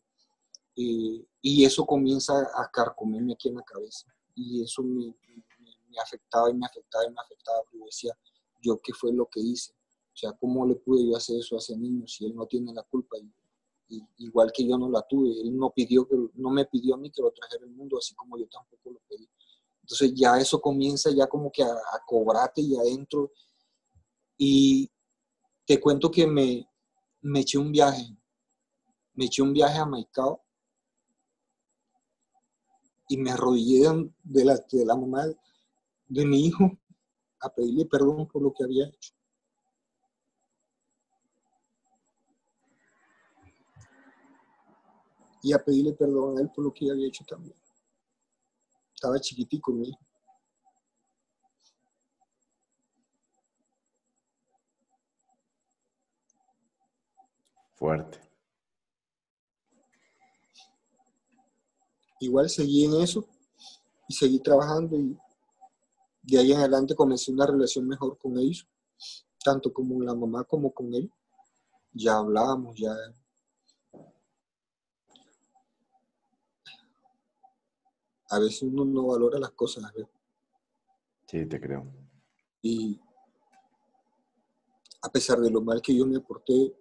Eh, 0.78 1.26
y 1.41 1.65
eso 1.65 1.86
comienza 1.86 2.34
a 2.55 2.72
carcomerme 2.72 3.34
aquí 3.34 3.49
en 3.49 3.55
la 3.55 3.63
cabeza. 3.63 4.07
Y 4.36 4.63
eso 4.63 4.84
me, 4.84 5.13
me, 5.59 5.99
afectaba 6.01 6.49
y 6.49 6.53
me 6.53 6.65
afectaba 6.65 7.05
y 7.05 7.09
me 7.09 7.20
afectaba. 7.20 7.59
Yo 7.74 7.86
decía, 7.86 8.18
¿yo 8.61 8.80
qué 8.80 8.93
fue 8.93 9.11
lo 9.11 9.26
que 9.26 9.41
hice? 9.41 9.74
O 9.74 10.18
sea, 10.18 10.32
¿cómo 10.34 10.65
le 10.65 10.76
pude 10.76 11.05
yo 11.05 11.18
hacer 11.18 11.39
eso 11.39 11.55
a 11.55 11.59
ese 11.59 11.76
niño 11.76 12.07
si 12.07 12.26
él 12.26 12.36
no 12.36 12.45
tiene 12.45 12.74
la 12.74 12.84
culpa? 12.84 13.18
Y, 13.18 14.01
igual 14.18 14.51
que 14.53 14.68
yo 14.68 14.78
no 14.78 14.89
la 14.89 15.01
tuve, 15.01 15.30
él 15.41 15.57
no, 15.57 15.72
pidió 15.72 16.07
que, 16.07 16.15
no 16.36 16.49
me 16.49 16.65
pidió 16.65 16.95
a 16.95 16.97
mí 16.97 17.09
que 17.09 17.22
lo 17.22 17.32
trajera 17.32 17.63
al 17.63 17.72
mundo, 17.72 17.97
así 17.97 18.13
como 18.15 18.38
yo 18.38 18.47
tampoco 18.47 18.91
lo 18.91 18.99
pedí. 19.07 19.28
Entonces 19.82 20.13
ya 20.13 20.38
eso 20.38 20.59
comienza 20.59 21.09
ya 21.11 21.28
como 21.28 21.49
que 21.51 21.63
a, 21.63 21.76
cobrarte 22.05 22.61
y 22.61 22.76
adentro. 22.76 23.32
Y 24.38 24.89
te 25.65 25.80
cuento 25.80 26.11
que 26.11 26.28
me, 26.28 26.70
me 27.28 27.41
eché 27.41 27.57
un 27.57 27.71
viaje. 27.71 28.15
Me 29.15 29.25
eché 29.25 29.41
un 29.41 29.51
viaje 29.51 29.78
a 29.78 29.86
Maicao 29.86 30.43
y 33.09 33.17
me 33.17 33.32
arrodillé 33.32 34.11
de 34.23 34.45
la, 34.45 34.55
de 34.55 34.86
la 34.86 34.95
mamá 34.95 35.25
de 36.07 36.25
mi 36.25 36.45
hijo 36.45 36.78
a 37.39 37.49
pedirle 37.49 37.86
perdón 37.86 38.28
por 38.28 38.41
lo 38.41 38.53
que 38.53 38.63
había 38.63 38.88
hecho. 38.88 39.13
Y 45.43 45.53
a 45.53 45.63
pedirle 45.63 45.93
perdón 45.93 46.38
a 46.38 46.41
él 46.41 46.49
por 46.49 46.63
lo 46.63 46.73
que 46.73 46.89
había 46.89 47.07
hecho 47.07 47.25
también. 47.25 47.57
Estaba 48.93 49.19
chiquitico 49.19 49.71
mi 49.73 49.89
hijo. 49.89 50.07
Fuerte. 57.78 58.19
Igual 62.19 62.49
seguí 62.49 62.86
en 62.86 62.95
eso 63.01 63.28
y 64.07 64.13
seguí 64.15 64.39
trabajando 64.39 64.97
y 64.97 65.15
de 66.23 66.39
ahí 66.39 66.51
en 66.51 66.59
adelante 66.59 66.95
comencé 66.95 67.32
una 67.32 67.45
relación 67.45 67.88
mejor 67.88 68.17
con 68.17 68.38
ellos, 68.38 68.67
tanto 69.43 69.71
como 69.71 70.01
la 70.01 70.15
mamá 70.15 70.43
como 70.43 70.73
con 70.73 70.91
él. 70.93 71.11
Ya 71.93 72.17
hablábamos, 72.17 72.75
ya 72.75 72.91
a 78.30 78.39
veces 78.39 78.63
uno 78.63 78.86
no 78.86 79.07
valora 79.07 79.39
las 79.39 79.51
cosas. 79.51 79.84
Sí, 81.28 81.45
te 81.45 81.61
creo. 81.61 81.86
Y 82.61 82.99
a 85.01 85.09
pesar 85.09 85.39
de 85.39 85.51
lo 85.51 85.61
mal 85.61 85.82
que 85.82 85.95
yo 85.95 86.05
me 86.05 86.19
porté, 86.19 86.75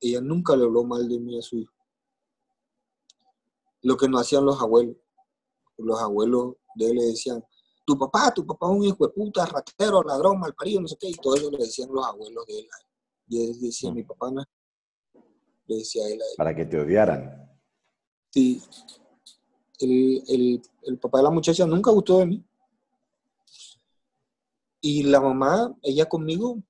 ella 0.00 0.20
nunca 0.20 0.56
le 0.56 0.64
habló 0.64 0.84
mal 0.84 1.08
de 1.08 1.18
mí 1.18 1.38
a 1.38 1.42
su 1.42 1.58
hijo. 1.58 1.72
Lo 3.82 3.96
que 3.96 4.08
no 4.08 4.18
hacían 4.18 4.44
los 4.44 4.60
abuelos. 4.60 4.96
Los 5.78 6.00
abuelos 6.00 6.56
de 6.74 6.90
él 6.90 6.96
le 6.96 7.04
decían, 7.04 7.44
tu 7.84 7.98
papá, 7.98 8.32
tu 8.34 8.46
papá 8.46 8.66
es 8.66 8.72
un 8.72 8.84
hijo 8.84 9.06
de 9.06 9.12
puta, 9.12 9.46
ratero, 9.46 10.02
ladrón, 10.02 10.40
malparido, 10.40 10.80
no 10.80 10.88
sé 10.88 10.96
qué, 10.98 11.08
y 11.08 11.14
todo 11.14 11.36
eso 11.36 11.50
le 11.50 11.58
decían 11.58 11.88
los 11.92 12.04
abuelos 12.04 12.44
de 12.46 12.58
él. 12.58 12.68
Y 13.28 13.44
él 13.44 13.60
decía, 13.60 13.92
mi 13.92 14.02
papá 14.02 14.30
no 14.30 14.42
le 15.66 15.76
decía 15.76 16.06
él, 16.06 16.20
a 16.20 16.24
él. 16.24 16.36
Para 16.36 16.54
que 16.54 16.64
te 16.64 16.80
odiaran. 16.80 17.46
Sí, 18.30 18.62
el, 19.78 20.62
papá 21.00 21.18
de 21.18 21.24
la 21.24 21.30
muchacha 21.30 21.66
nunca 21.66 21.90
gustó 21.90 22.18
de 22.18 22.26
mí. 22.26 22.44
Y 24.80 25.02
la 25.04 25.20
mamá, 25.20 25.74
ella 25.82 26.08
conmigo, 26.08 26.62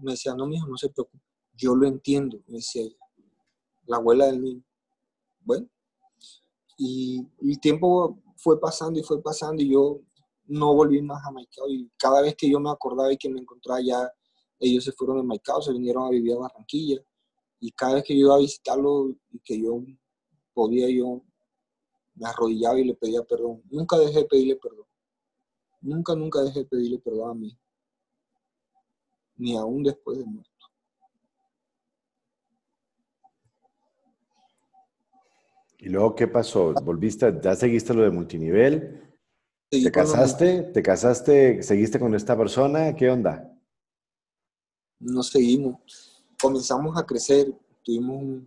me 0.00 0.12
decía, 0.12 0.34
no, 0.34 0.46
mijo, 0.46 0.66
no 0.66 0.76
se 0.76 0.88
preocupe. 0.88 1.24
Yo 1.60 1.74
lo 1.74 1.86
entiendo, 1.86 2.40
me 2.46 2.56
decía 2.56 2.82
ella. 2.82 2.96
La 3.84 3.98
abuela 3.98 4.26
del 4.26 4.42
niño. 4.42 4.64
Bueno. 5.40 5.68
Y 6.78 7.26
el 7.42 7.60
tiempo 7.60 8.18
fue 8.36 8.58
pasando 8.58 8.98
y 8.98 9.02
fue 9.02 9.22
pasando 9.22 9.62
y 9.62 9.70
yo 9.70 10.00
no 10.46 10.74
volví 10.74 11.02
más 11.02 11.22
a 11.26 11.30
Maicao. 11.30 11.68
Y 11.68 11.90
cada 11.98 12.22
vez 12.22 12.34
que 12.34 12.48
yo 12.48 12.58
me 12.58 12.70
acordaba 12.70 13.12
y 13.12 13.18
que 13.18 13.28
me 13.28 13.40
encontraba 13.40 13.80
ya, 13.82 14.10
ellos 14.58 14.84
se 14.84 14.92
fueron 14.92 15.18
de 15.18 15.22
Maicao, 15.22 15.60
se 15.60 15.72
vinieron 15.72 16.04
a 16.04 16.10
vivir 16.10 16.32
a 16.32 16.38
Barranquilla. 16.38 17.02
Y 17.60 17.70
cada 17.72 17.96
vez 17.96 18.04
que 18.04 18.14
yo 18.14 18.26
iba 18.26 18.36
a 18.36 18.38
visitarlo 18.38 19.10
y 19.30 19.38
que 19.40 19.60
yo 19.60 19.82
podía 20.54 20.88
yo 20.88 21.22
me 22.14 22.26
arrodillaba 22.26 22.80
y 22.80 22.84
le 22.84 22.94
pedía 22.94 23.22
perdón. 23.22 23.62
Nunca 23.70 23.98
dejé 23.98 24.20
de 24.20 24.24
pedirle 24.24 24.56
perdón. 24.56 24.86
Nunca, 25.82 26.14
nunca 26.14 26.40
dejé 26.40 26.60
de 26.60 26.64
pedirle 26.66 26.98
perdón 26.98 27.30
a 27.30 27.34
mí. 27.34 27.58
Ni 29.36 29.56
aún 29.56 29.82
después 29.82 30.18
de 30.18 30.24
muerto. 30.24 30.49
¿Y 35.80 35.88
luego 35.88 36.14
qué 36.14 36.28
pasó? 36.28 36.74
¿Volviste, 36.82 37.40
ya 37.42 37.56
seguiste 37.56 37.94
lo 37.94 38.02
de 38.02 38.10
multinivel? 38.10 39.02
¿Te 39.70 39.90
casaste? 39.90 40.62
¿Te 40.62 40.82
casaste? 40.82 41.62
¿Seguiste 41.62 41.98
con 41.98 42.14
esta 42.14 42.36
persona? 42.36 42.94
¿Qué 42.94 43.10
onda? 43.10 43.50
Nos 44.98 45.28
seguimos. 45.28 46.22
Comenzamos 46.40 46.98
a 46.98 47.06
crecer. 47.06 47.52
Tuvimos 47.82 48.42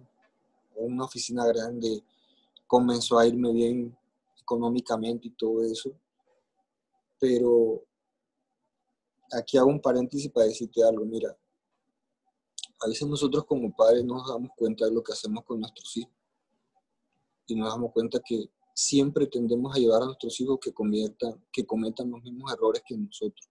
una 0.75 1.05
oficina 1.05 1.45
grande 1.47 2.03
comenzó 2.73 3.19
a 3.19 3.27
irme 3.27 3.51
bien 3.51 3.95
económicamente 4.41 5.27
y 5.27 5.31
todo 5.31 5.63
eso. 5.63 5.91
Pero 7.19 7.83
aquí 9.31 9.57
hago 9.57 9.69
un 9.69 9.79
paréntesis 9.79 10.31
para 10.31 10.47
decirte 10.47 10.83
algo, 10.83 11.05
mira, 11.05 11.37
a 12.79 12.87
veces 12.87 13.07
nosotros 13.07 13.45
como 13.45 13.75
padres 13.75 14.03
no 14.03 14.15
nos 14.15 14.27
damos 14.27 14.49
cuenta 14.57 14.85
de 14.85 14.91
lo 14.91 15.03
que 15.03 15.13
hacemos 15.13 15.43
con 15.43 15.59
nuestros 15.59 15.97
hijos 15.97 16.22
y 17.47 17.55
nos 17.55 17.69
damos 17.73 17.91
cuenta 17.91 18.19
que 18.25 18.49
siempre 18.73 19.27
tendemos 19.27 19.75
a 19.75 19.79
llevar 19.79 20.03
a 20.03 20.05
nuestros 20.05 20.39
hijos 20.41 20.59
que, 20.61 20.73
cometan, 20.73 21.45
que 21.51 21.65
cometan 21.65 22.09
los 22.11 22.21
mismos 22.23 22.51
errores 22.53 22.81
que 22.85 22.97
nosotros. 22.97 23.49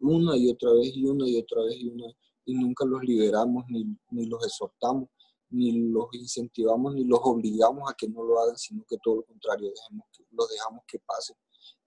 Una 0.00 0.36
y 0.36 0.50
otra 0.50 0.72
vez 0.72 0.94
y 0.94 1.04
una 1.04 1.28
y 1.28 1.38
otra 1.38 1.62
vez 1.62 1.76
y 1.76 1.88
una 1.88 2.06
y 2.44 2.54
nunca 2.54 2.84
los 2.84 3.02
liberamos 3.02 3.64
ni, 3.68 3.84
ni 4.10 4.26
los 4.26 4.44
exhortamos 4.46 5.08
ni 5.50 5.90
los 5.90 6.06
incentivamos 6.12 6.94
ni 6.94 7.04
los 7.04 7.20
obligamos 7.22 7.90
a 7.90 7.94
que 7.94 8.08
no 8.08 8.22
lo 8.22 8.40
hagan, 8.40 8.56
sino 8.56 8.84
que 8.88 8.96
todo 8.98 9.16
lo 9.16 9.22
contrario, 9.24 9.70
dejemos 9.70 10.06
que, 10.12 10.24
los 10.30 10.48
dejamos 10.48 10.82
que 10.86 10.98
pasen 10.98 11.36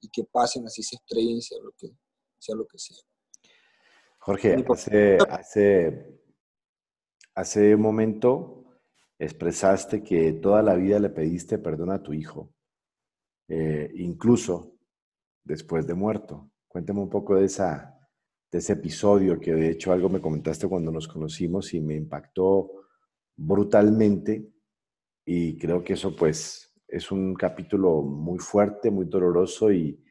y 0.01 0.09
que 0.09 0.23
pasen, 0.23 0.65
así 0.65 0.81
se 0.81 0.95
estrellen, 0.95 1.41
sea 1.41 1.59
lo 1.61 1.71
que 1.77 1.87
sea. 2.37 2.55
Lo 2.55 2.65
que 2.65 2.79
sea. 2.79 2.97
Jorge, 4.19 4.65
hace, 4.69 5.17
hace, 5.29 6.21
hace 7.35 7.75
un 7.75 7.81
momento 7.81 8.58
expresaste 9.19 10.01
que 10.01 10.33
toda 10.33 10.63
la 10.63 10.75
vida 10.75 10.97
le 10.97 11.09
pediste 11.09 11.59
perdón 11.59 11.91
a 11.91 12.01
tu 12.01 12.13
hijo, 12.13 12.53
eh, 13.49 13.91
incluso 13.95 14.77
después 15.43 15.85
de 15.85 15.93
muerto. 15.93 16.49
Cuéntame 16.67 17.01
un 17.01 17.09
poco 17.09 17.35
de, 17.35 17.45
esa, 17.45 17.99
de 18.51 18.59
ese 18.59 18.73
episodio 18.73 19.39
que 19.39 19.53
de 19.53 19.71
hecho 19.71 19.91
algo 19.91 20.07
me 20.09 20.21
comentaste 20.21 20.67
cuando 20.67 20.91
nos 20.91 21.07
conocimos 21.07 21.73
y 21.73 21.81
me 21.81 21.95
impactó 21.95 22.71
brutalmente 23.35 24.47
y 25.25 25.57
creo 25.57 25.83
que 25.83 25.93
eso 25.93 26.15
pues 26.15 26.73
es 26.87 27.11
un 27.11 27.35
capítulo 27.35 28.01
muy 28.01 28.39
fuerte, 28.39 28.89
muy 28.89 29.05
doloroso 29.05 29.71
y, 29.71 30.03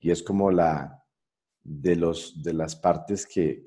es 0.00 0.22
como 0.22 0.50
la 0.50 1.04
de, 1.62 1.94
los, 1.94 2.42
de 2.42 2.54
las 2.54 2.74
partes 2.74 3.26
que, 3.26 3.62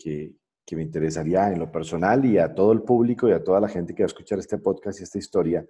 me 0.71 0.81
interesaría 0.81 1.51
en 1.51 1.59
lo 1.59 1.71
personal 1.71 2.25
y 2.25 2.37
a 2.37 2.53
todo 2.53 2.71
el 2.71 2.81
público 2.81 3.27
y 3.27 3.31
a 3.31 3.43
toda 3.43 3.59
la 3.59 3.67
gente 3.67 3.93
que 3.93 4.03
va 4.03 4.05
a 4.05 4.07
escuchar 4.07 4.39
este 4.39 4.57
podcast 4.57 4.99
y 4.99 5.03
esta 5.03 5.17
historia, 5.17 5.65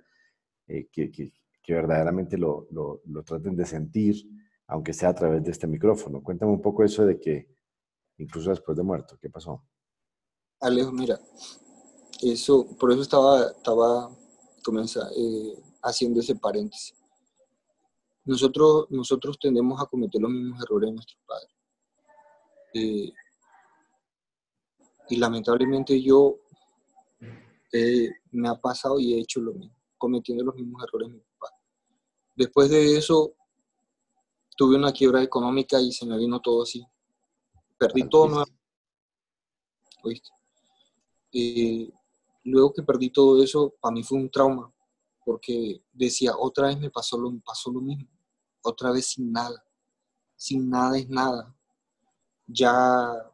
eh, 0.68 0.88
que, 0.92 1.32
verdaderamente 1.68 2.38
lo, 2.38 2.68
lo, 2.72 3.02
lo, 3.06 3.24
traten 3.24 3.56
de 3.56 3.66
sentir, 3.66 4.16
aunque 4.68 4.94
sea 4.94 5.10
a 5.10 5.16
través 5.16 5.44
de 5.44 5.52
este 5.52 5.68
micrófono. 5.68 6.22
Cuéntame 6.22 6.52
un 6.52 6.62
poco 6.62 6.84
eso 6.84 7.06
de 7.06 7.20
que 7.20 7.50
incluso 8.18 8.50
después 8.50 8.78
de 8.78 8.84
muerto, 8.84 9.18
¿qué 9.20 9.30
pasó? 9.30 9.64
Alejo, 10.60 10.92
mira, 10.92 11.20
eso, 12.22 12.68
por 12.78 12.92
eso 12.92 13.02
estaba, 13.02 13.48
estaba 13.52 14.10
eh, 15.18 15.54
haciendo 15.82 16.20
ese 16.20 16.36
paréntesis. 16.36 16.96
Nosotros, 18.26 18.86
nosotros 18.90 19.38
tendemos 19.38 19.82
a 19.82 19.86
cometer 19.86 20.22
los 20.22 20.32
mismos 20.32 20.64
errores 20.64 20.90
de 20.90 20.94
nuestros 20.94 21.20
padres. 21.26 21.52
Eh, 22.74 23.12
y 25.10 25.18
lamentablemente 25.18 26.02
yo 26.02 26.40
eh, 27.72 28.10
me 28.32 28.50
ha 28.50 28.56
pasado 28.56 29.00
y 29.00 29.14
he 29.14 29.20
hecho 29.20 29.42
lo 29.42 29.54
mismo, 29.54 29.76
cometiendo 29.98 30.44
los 30.44 30.56
mismos 30.56 30.84
errores 30.84 31.10
de 31.10 31.16
mi 31.16 31.24
papá. 31.38 31.56
Después 32.36 32.70
de 32.70 32.98
eso, 32.98 33.34
tuve 34.56 34.76
una 34.76 34.92
quiebra 34.92 35.22
económica 35.22 35.80
y 35.82 35.92
se 35.92 36.06
me 36.06 36.18
vino 36.18 36.40
todo 36.40 36.64
así. 36.64 36.86
Perdí 37.78 38.08
todo 38.10 38.46
¿Oíste? 40.04 40.30
luego 42.44 42.74
que 42.74 42.84
perdí 42.84 43.10
todo 43.10 43.42
eso, 43.42 43.74
para 43.82 43.94
mí 43.94 44.04
fue 44.04 44.20
un 44.20 44.30
trauma, 44.30 44.72
porque 45.26 45.82
decía, 45.92 46.34
otra 46.38 46.68
vez 46.68 46.80
me 46.80 46.92
pasó 46.92 47.18
lo, 47.18 47.32
pasó 47.40 47.72
lo 47.72 47.82
mismo, 47.82 48.08
otra 48.62 48.92
vez 48.92 49.08
sin 49.08 49.32
nada, 49.32 49.66
sin 50.36 50.70
nada 50.70 50.98
es 50.98 51.10
nada. 51.10 51.56
Ya, 52.46 53.33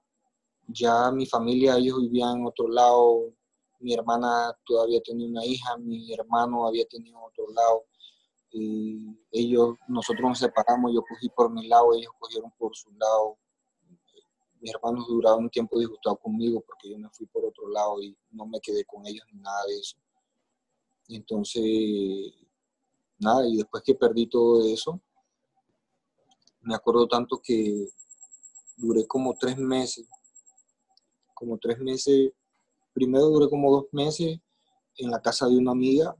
ya 0.73 1.11
mi 1.11 1.25
familia, 1.25 1.77
ellos 1.77 2.01
vivían 2.01 2.39
en 2.39 2.45
otro 2.45 2.67
lado, 2.67 3.33
mi 3.79 3.93
hermana 3.93 4.53
todavía 4.65 5.01
tenía 5.01 5.27
una 5.27 5.45
hija, 5.45 5.77
mi 5.77 6.13
hermano 6.13 6.67
había 6.67 6.85
tenido 6.87 7.19
otro 7.21 7.49
lado. 7.51 7.85
Y 8.51 9.15
ellos, 9.31 9.75
nosotros 9.87 10.29
nos 10.29 10.39
separamos, 10.39 10.91
yo 10.93 11.01
cogí 11.07 11.29
por 11.29 11.51
mi 11.51 11.67
lado, 11.67 11.93
ellos 11.93 12.11
cogieron 12.19 12.51
por 12.57 12.75
su 12.75 12.91
lado 12.93 13.37
mis 14.61 14.73
hermanos 14.73 15.07
duraron 15.07 15.43
un 15.43 15.49
tiempo 15.49 15.79
disgustados 15.79 16.19
conmigo 16.19 16.61
porque 16.61 16.89
yo 16.89 16.97
me 16.97 17.09
fui 17.09 17.25
por 17.27 17.45
otro 17.45 17.69
lado 17.69 18.01
y 18.01 18.15
no 18.31 18.45
me 18.45 18.59
quedé 18.59 18.83
con 18.85 19.05
ellos 19.05 19.25
ni 19.31 19.39
nada 19.39 19.65
de 19.67 19.77
eso. 19.77 19.97
Entonces, 21.07 22.33
nada, 23.17 23.47
y 23.47 23.57
después 23.57 23.83
que 23.83 23.95
perdí 23.95 24.27
todo 24.27 24.65
eso, 24.65 24.99
me 26.61 26.75
acuerdo 26.75 27.07
tanto 27.07 27.41
que 27.41 27.87
duré 28.75 29.07
como 29.07 29.33
tres 29.35 29.57
meses, 29.57 30.07
como 31.39 31.57
tres 31.57 31.79
meses, 31.79 32.31
primero 32.93 33.25
duré 33.25 33.49
como 33.49 33.71
dos 33.71 33.85
meses 33.91 34.37
en 34.97 35.09
la 35.09 35.21
casa 35.21 35.47
de 35.47 35.57
una 35.57 35.71
amiga 35.71 36.15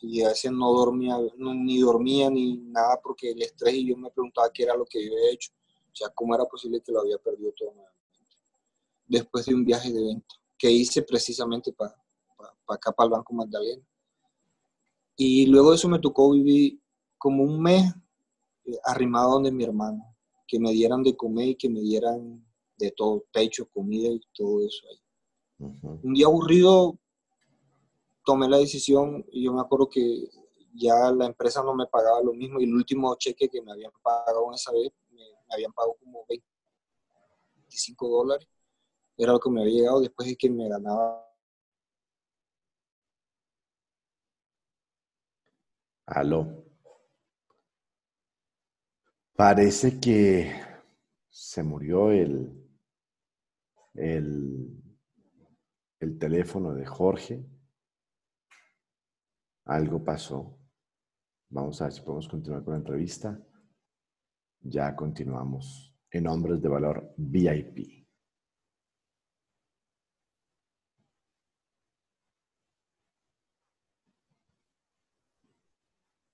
y 0.00 0.22
a 0.22 0.28
veces 0.28 0.50
no 0.52 0.72
dormía, 0.72 1.18
ni 1.36 1.80
dormía 1.80 2.30
ni 2.30 2.56
nada 2.56 2.98
porque 3.02 3.32
el 3.32 3.42
estrés 3.42 3.74
y 3.74 3.88
yo 3.88 3.96
me 3.96 4.10
preguntaba 4.10 4.50
qué 4.52 4.62
era 4.62 4.76
lo 4.76 4.86
que 4.86 5.04
yo 5.04 5.12
había 5.12 5.32
hecho 5.32 5.52
sea, 5.98 6.10
¿cómo 6.14 6.34
era 6.34 6.44
posible 6.44 6.80
que 6.80 6.92
lo 6.92 7.00
había 7.00 7.18
perdido 7.18 7.52
todo 7.52 7.72
nuevamente? 7.72 7.98
Después 9.06 9.46
de 9.46 9.54
un 9.54 9.64
viaje 9.64 9.92
de 9.92 10.02
venta 10.02 10.34
que 10.56 10.70
hice 10.70 11.02
precisamente 11.02 11.72
para 11.72 11.94
acá, 12.68 12.92
para 12.92 13.06
el 13.06 13.12
Banco 13.12 13.32
Magdalena. 13.32 13.82
Y 15.16 15.46
luego 15.46 15.70
de 15.70 15.76
eso 15.76 15.88
me 15.88 15.98
tocó 15.98 16.32
vivir 16.32 16.80
como 17.16 17.42
un 17.42 17.60
mes 17.60 17.92
eh, 18.64 18.78
arrimado 18.84 19.32
donde 19.32 19.52
mi 19.52 19.64
hermano, 19.64 20.16
que 20.46 20.58
me 20.58 20.72
dieran 20.72 21.02
de 21.02 21.16
comer 21.16 21.48
y 21.48 21.54
que 21.56 21.68
me 21.68 21.80
dieran 21.80 22.44
de 22.78 22.92
todo, 22.92 23.24
techo, 23.32 23.68
comida 23.68 24.08
y 24.08 24.20
todo 24.32 24.64
eso 24.64 24.86
ahí. 24.88 25.00
Un 25.58 26.14
día 26.14 26.26
aburrido 26.26 26.98
tomé 28.24 28.48
la 28.48 28.58
decisión 28.58 29.24
y 29.32 29.44
yo 29.44 29.52
me 29.52 29.60
acuerdo 29.60 29.88
que 29.88 30.28
ya 30.74 31.10
la 31.10 31.26
empresa 31.26 31.62
no 31.62 31.74
me 31.74 31.86
pagaba 31.86 32.22
lo 32.22 32.32
mismo 32.32 32.60
y 32.60 32.64
el 32.64 32.74
último 32.74 33.14
cheque 33.16 33.48
que 33.48 33.60
me 33.62 33.72
habían 33.72 33.90
pagado 34.02 34.52
esa 34.54 34.70
vez, 34.72 34.92
me, 35.10 35.22
habían 35.50 35.72
pagado 35.72 35.96
como 35.98 36.24
25 36.28 38.08
dólares, 38.08 38.46
era 39.16 39.32
lo 39.32 39.40
que 39.40 39.50
me 39.50 39.62
había 39.62 39.74
llegado 39.74 40.00
después 40.00 40.28
de 40.28 40.36
que 40.36 40.50
me 40.50 40.68
ganaba. 40.68 41.24
Aló. 46.06 46.64
Parece 49.34 50.00
que 50.00 50.52
se 51.30 51.62
murió 51.62 52.10
el, 52.10 52.67
el, 53.98 54.82
el 56.00 56.18
teléfono 56.18 56.74
de 56.74 56.86
Jorge. 56.86 57.44
Algo 59.66 60.02
pasó. 60.02 60.58
Vamos 61.50 61.80
a 61.80 61.84
ver 61.84 61.92
si 61.92 62.02
podemos 62.02 62.28
continuar 62.28 62.62
con 62.64 62.74
la 62.74 62.78
entrevista. 62.78 63.42
Ya 64.60 64.94
continuamos 64.94 65.94
en 66.10 66.26
Hombres 66.26 66.60
de 66.62 66.68
Valor 66.68 67.14
VIP. 67.16 67.97